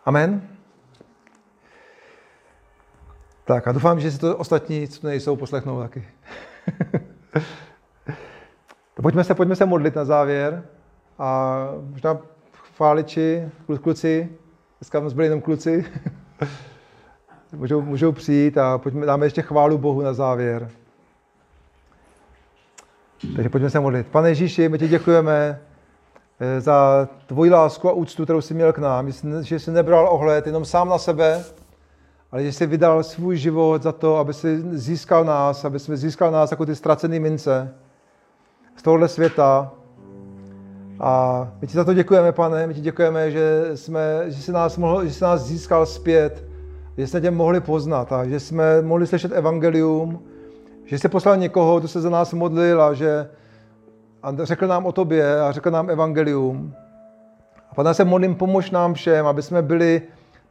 Amen. 0.06 0.42
Tak 3.46 3.68
a 3.68 3.72
doufám, 3.72 4.00
že 4.00 4.12
si 4.12 4.20
to 4.20 4.38
ostatní, 4.38 4.88
co 4.88 5.08
nejsou, 5.08 5.36
poslechnou 5.36 5.82
taky. 5.82 6.08
pojďme, 9.02 9.24
se, 9.24 9.36
pojďme 9.36 9.56
se 9.56 9.66
modlit 9.66 9.96
na 9.96 10.06
závěr 10.06 10.64
a 11.20 11.60
možná 11.82 12.18
chváliči, 12.78 13.50
kluci, 13.82 14.30
dneska 14.80 15.00
jsme 15.00 15.10
byli 15.10 15.26
jenom 15.26 15.42
kluci, 15.42 15.86
můžou, 17.52 17.82
můžou 17.82 18.12
přijít 18.12 18.58
a 18.58 18.78
pojďme, 18.78 19.06
dáme 19.06 19.26
ještě 19.26 19.42
chválu 19.42 19.78
Bohu 19.78 20.02
na 20.02 20.14
závěr. 20.14 20.70
Takže 23.36 23.50
pojďme 23.50 23.70
se 23.70 23.80
modlit. 23.80 24.08
Pane 24.08 24.30
Ježíši, 24.30 24.70
my 24.70 24.78
ti 24.78 24.88
děkujeme 24.88 25.60
eh, 26.40 26.62
za 26.62 27.10
tvoji 27.26 27.52
lásku 27.52 27.90
a 27.90 27.94
úctu, 27.94 28.24
kterou 28.24 28.42
jsi 28.42 28.54
měl 28.54 28.74
k 28.74 28.78
nám, 28.78 29.12
že 29.42 29.60
jsi 29.60 29.72
nebral 29.72 30.08
ohled 30.12 30.46
jenom 30.46 30.66
sám 30.66 30.90
na 30.90 30.98
sebe, 30.98 31.44
ale 32.32 32.44
že 32.44 32.54
jsi 32.54 32.66
vydal 32.66 33.04
svůj 33.04 33.38
život 33.38 33.84
za 33.84 33.92
to, 33.92 34.18
aby 34.18 34.34
si 34.34 34.78
získal 34.78 35.24
nás, 35.24 35.66
aby 35.66 35.80
jsme 35.80 35.98
získal 35.98 36.32
nás 36.32 36.52
jako 36.52 36.66
ty 36.66 36.76
ztracené 36.76 37.20
mince 37.20 37.74
z 38.76 38.82
tohohle 38.82 39.08
světa. 39.08 39.72
A 41.00 41.48
my 41.62 41.68
ti 41.68 41.74
za 41.74 41.84
to 41.84 41.94
děkujeme, 41.94 42.32
pane, 42.32 42.68
my 42.68 42.74
ti 42.74 42.82
děkujeme, 42.82 43.32
že, 43.32 43.72
jsme, 43.76 44.24
že, 44.28 44.42
jsi 44.42 44.52
nás 44.52 44.78
mohl, 44.78 45.06
že 45.06 45.14
jsi 45.14 45.24
nás 45.24 45.42
získal 45.42 45.86
zpět, 45.86 46.44
že 46.98 47.08
jsme 47.08 47.22
tě 47.22 47.32
mohli 47.32 47.62
poznat 47.62 48.12
a 48.12 48.26
že 48.26 48.40
jsme 48.40 48.82
mohli 48.82 49.08
slyšet 49.08 49.32
evangelium, 49.32 50.20
že 50.86 51.00
jsi 51.00 51.10
poslal 51.10 51.38
někoho, 51.38 51.80
kdo 51.80 51.88
se 51.88 52.02
za 52.02 52.10
nás 52.10 52.34
modlil 52.34 52.82
a 52.82 52.94
že 52.94 53.30
a 54.24 54.46
řekl 54.46 54.68
nám 54.68 54.86
o 54.86 54.92
tobě 54.92 55.42
a 55.42 55.52
řekl 55.52 55.72
nám 55.72 55.90
evangelium. 55.90 56.74
A 57.72 57.76
pane, 57.76 57.94
se 57.94 58.06
modlím, 58.06 58.36
pomož 58.36 58.72
nám 58.72 58.94
všem, 58.94 59.28
aby 59.28 59.42
jsme 59.42 59.62
byli 59.62 60.02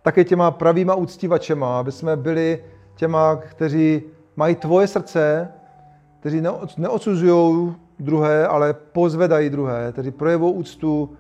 taky 0.03 0.25
těma 0.25 0.51
pravýma 0.51 0.95
úctivačema, 0.95 1.79
aby 1.79 1.93
jsme 1.93 2.17
byli 2.17 2.65
těma, 2.95 3.37
kteří 3.37 4.03
mají 4.37 4.55
tvoje 4.55 4.87
srdce, 4.87 5.49
kteří 6.21 6.43
neodsuzují 6.77 7.75
druhé, 7.99 8.47
ale 8.47 8.75
pozvedají 8.93 9.51
druhé, 9.51 9.93
kteří 9.93 10.11
projevují 10.11 10.55
úctu 10.55 11.11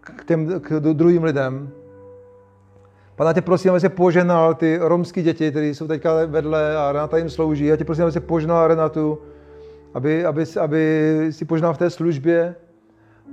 k, 0.00 0.24
těm, 0.24 0.60
k 0.60 0.80
druhým 0.80 1.24
lidem. 1.24 1.70
Pane, 3.16 3.34
tě 3.34 3.42
prosím, 3.42 3.70
aby 3.70 3.80
se 3.80 3.88
poženal 3.88 4.54
ty 4.54 4.78
romské 4.80 5.22
děti, 5.22 5.50
které 5.50 5.66
jsou 5.66 5.86
teďka 5.86 6.26
vedle 6.26 6.76
a 6.76 6.92
Renata 6.92 7.18
jim 7.18 7.30
slouží. 7.30 7.66
Já 7.66 7.76
tě 7.76 7.84
prosím, 7.84 8.04
aby 8.04 8.12
se 8.12 8.20
poženal 8.20 8.68
Renatu, 8.68 9.18
aby, 9.94 10.24
aby, 10.24 10.44
aby 10.60 11.26
si 11.30 11.44
poženal 11.44 11.74
v 11.74 11.78
té 11.78 11.90
službě, 11.90 12.54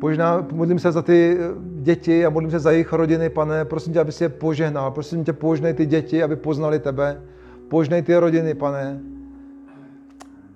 Možná 0.01 0.47
modlím 0.51 0.79
se 0.79 0.91
za 0.91 1.01
ty 1.01 1.37
eh, 1.39 1.53
děti 1.81 2.25
a 2.25 2.29
modlím 2.29 2.51
se 2.51 2.59
za 2.59 2.71
jejich 2.71 2.93
rodiny, 2.93 3.29
pane, 3.29 3.65
prosím 3.65 3.93
tě, 3.93 3.99
aby 3.99 4.11
si 4.11 4.23
je 4.23 4.29
požehnal. 4.29 4.91
Prosím 4.91 5.23
tě, 5.23 5.33
požnej 5.33 5.73
ty 5.73 5.85
děti, 5.85 6.23
aby 6.23 6.35
poznali 6.35 6.79
tebe. 6.79 7.21
Požnej 7.69 8.01
ty 8.01 8.15
rodiny, 8.15 8.53
pane. 8.53 8.99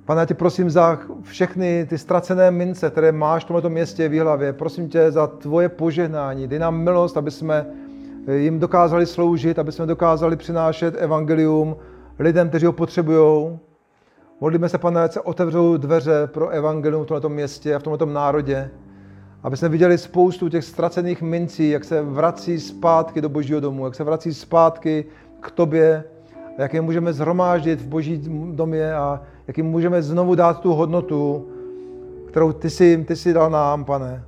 Pane, 0.07 0.21
já 0.21 0.25
tě 0.25 0.33
prosím 0.33 0.69
za 0.69 0.99
všechny 1.21 1.85
ty 1.89 1.97
ztracené 1.97 2.51
mince, 2.51 2.89
které 2.89 3.11
máš 3.11 3.45
v 3.45 3.47
tomto 3.47 3.69
městě 3.69 4.09
v 4.09 4.19
hlavě. 4.19 4.53
Prosím 4.53 4.89
tě 4.89 5.11
za 5.11 5.27
tvoje 5.27 5.69
požehnání. 5.69 6.47
Dej 6.47 6.59
nám 6.59 6.77
milost, 6.77 7.17
aby 7.17 7.31
jsme 7.31 7.65
jim 8.35 8.59
dokázali 8.59 9.05
sloužit, 9.05 9.59
aby 9.59 9.71
jsme 9.71 9.85
dokázali 9.85 10.35
přinášet 10.35 10.95
evangelium 10.97 11.75
lidem, 12.19 12.49
kteří 12.49 12.65
ho 12.65 12.73
potřebují. 12.73 13.59
Modlíme 14.41 14.69
se, 14.69 14.77
pane, 14.77 15.09
se 15.09 15.21
otevřou 15.21 15.77
dveře 15.77 16.27
pro 16.27 16.49
evangelium 16.49 17.03
v 17.03 17.07
tomto 17.07 17.29
městě 17.29 17.75
a 17.75 17.79
v 17.79 17.83
tomto 17.83 18.05
národě 18.05 18.69
aby 19.43 19.57
jsme 19.57 19.69
viděli 19.69 19.97
spoustu 19.97 20.49
těch 20.49 20.63
ztracených 20.63 21.21
mincí, 21.21 21.69
jak 21.69 21.83
se 21.83 22.01
vrací 22.01 22.59
zpátky 22.59 23.21
do 23.21 23.29
božího 23.29 23.59
domu, 23.59 23.85
jak 23.85 23.95
se 23.95 24.03
vrací 24.03 24.33
zpátky 24.33 25.05
k 25.39 25.51
tobě, 25.51 26.03
jak 26.57 26.73
je 26.73 26.81
můžeme 26.81 27.13
zhromáždit 27.13 27.81
v 27.81 27.87
boží 27.87 28.21
domě 28.51 28.93
a 28.93 29.21
jak 29.47 29.57
jim 29.57 29.65
můžeme 29.65 30.01
znovu 30.01 30.35
dát 30.35 30.59
tu 30.59 30.73
hodnotu, 30.73 31.47
kterou 32.27 32.51
ty 32.51 32.69
jsi, 32.69 33.05
ty 33.07 33.15
jsi 33.15 33.33
dal 33.33 33.49
nám, 33.49 33.85
pane, 33.85 34.23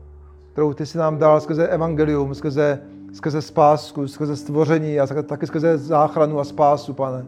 kterou 0.52 0.74
ty 0.74 0.86
jsi 0.86 0.98
nám 0.98 1.18
dal 1.18 1.42
skrze 1.42 1.68
evangelium, 1.68 2.36
skrze, 2.36 2.80
skrze 3.14 3.42
spásku, 3.42 4.08
skrze 4.08 4.36
stvoření 4.36 5.00
a 5.00 5.08
taky 5.08 5.48
skrze 5.48 5.78
záchranu 5.78 6.40
a 6.40 6.44
spásu, 6.44 6.94
pane. 6.94 7.26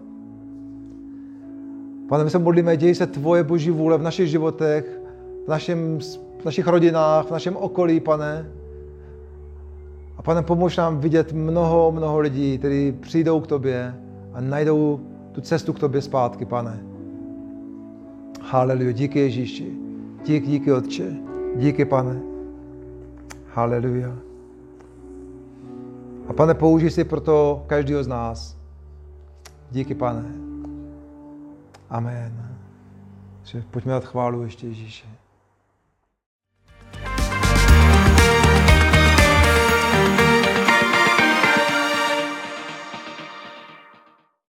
Pane, 2.09 2.23
my 2.23 2.29
se 2.29 2.39
modlíme, 2.39 2.77
děj 2.77 2.95
se 2.95 3.07
tvoje 3.07 3.43
boží 3.43 3.71
vůle 3.71 3.97
v 3.97 4.01
našich 4.01 4.29
životech, 4.29 5.01
v 5.45 5.47
našem 5.47 5.99
v 6.41 6.45
našich 6.45 6.67
rodinách, 6.67 7.27
v 7.27 7.31
našem 7.31 7.55
okolí, 7.55 7.99
pane. 7.99 8.45
A 10.17 10.21
pane, 10.21 10.41
pomož 10.41 10.77
nám 10.77 10.99
vidět 10.99 11.33
mnoho, 11.33 11.91
mnoho 11.91 12.19
lidí, 12.19 12.57
kteří 12.57 12.91
přijdou 12.91 13.39
k 13.39 13.47
tobě 13.47 13.95
a 14.33 14.41
najdou 14.41 14.99
tu 15.31 15.41
cestu 15.41 15.73
k 15.73 15.79
tobě 15.79 16.01
zpátky, 16.01 16.45
pane. 16.45 16.90
Haleluja, 18.51 18.91
díky 18.91 19.19
Ježíši. 19.19 19.77
Díky, 20.25 20.47
díky 20.47 20.71
Otče. 20.71 21.11
Díky, 21.55 21.85
pane. 21.85 22.21
Haleluja. 23.53 24.17
A 26.27 26.33
pane, 26.33 26.53
použij 26.53 26.91
si 26.91 27.03
proto 27.03 27.63
každého 27.67 28.03
z 28.03 28.07
nás. 28.07 28.57
Díky, 29.71 29.95
pane. 29.95 30.25
Amen. 31.89 32.57
Pojďme 33.71 33.91
dát 33.91 34.05
chválu 34.05 34.43
ještě 34.43 34.67
Ježíši. 34.67 35.10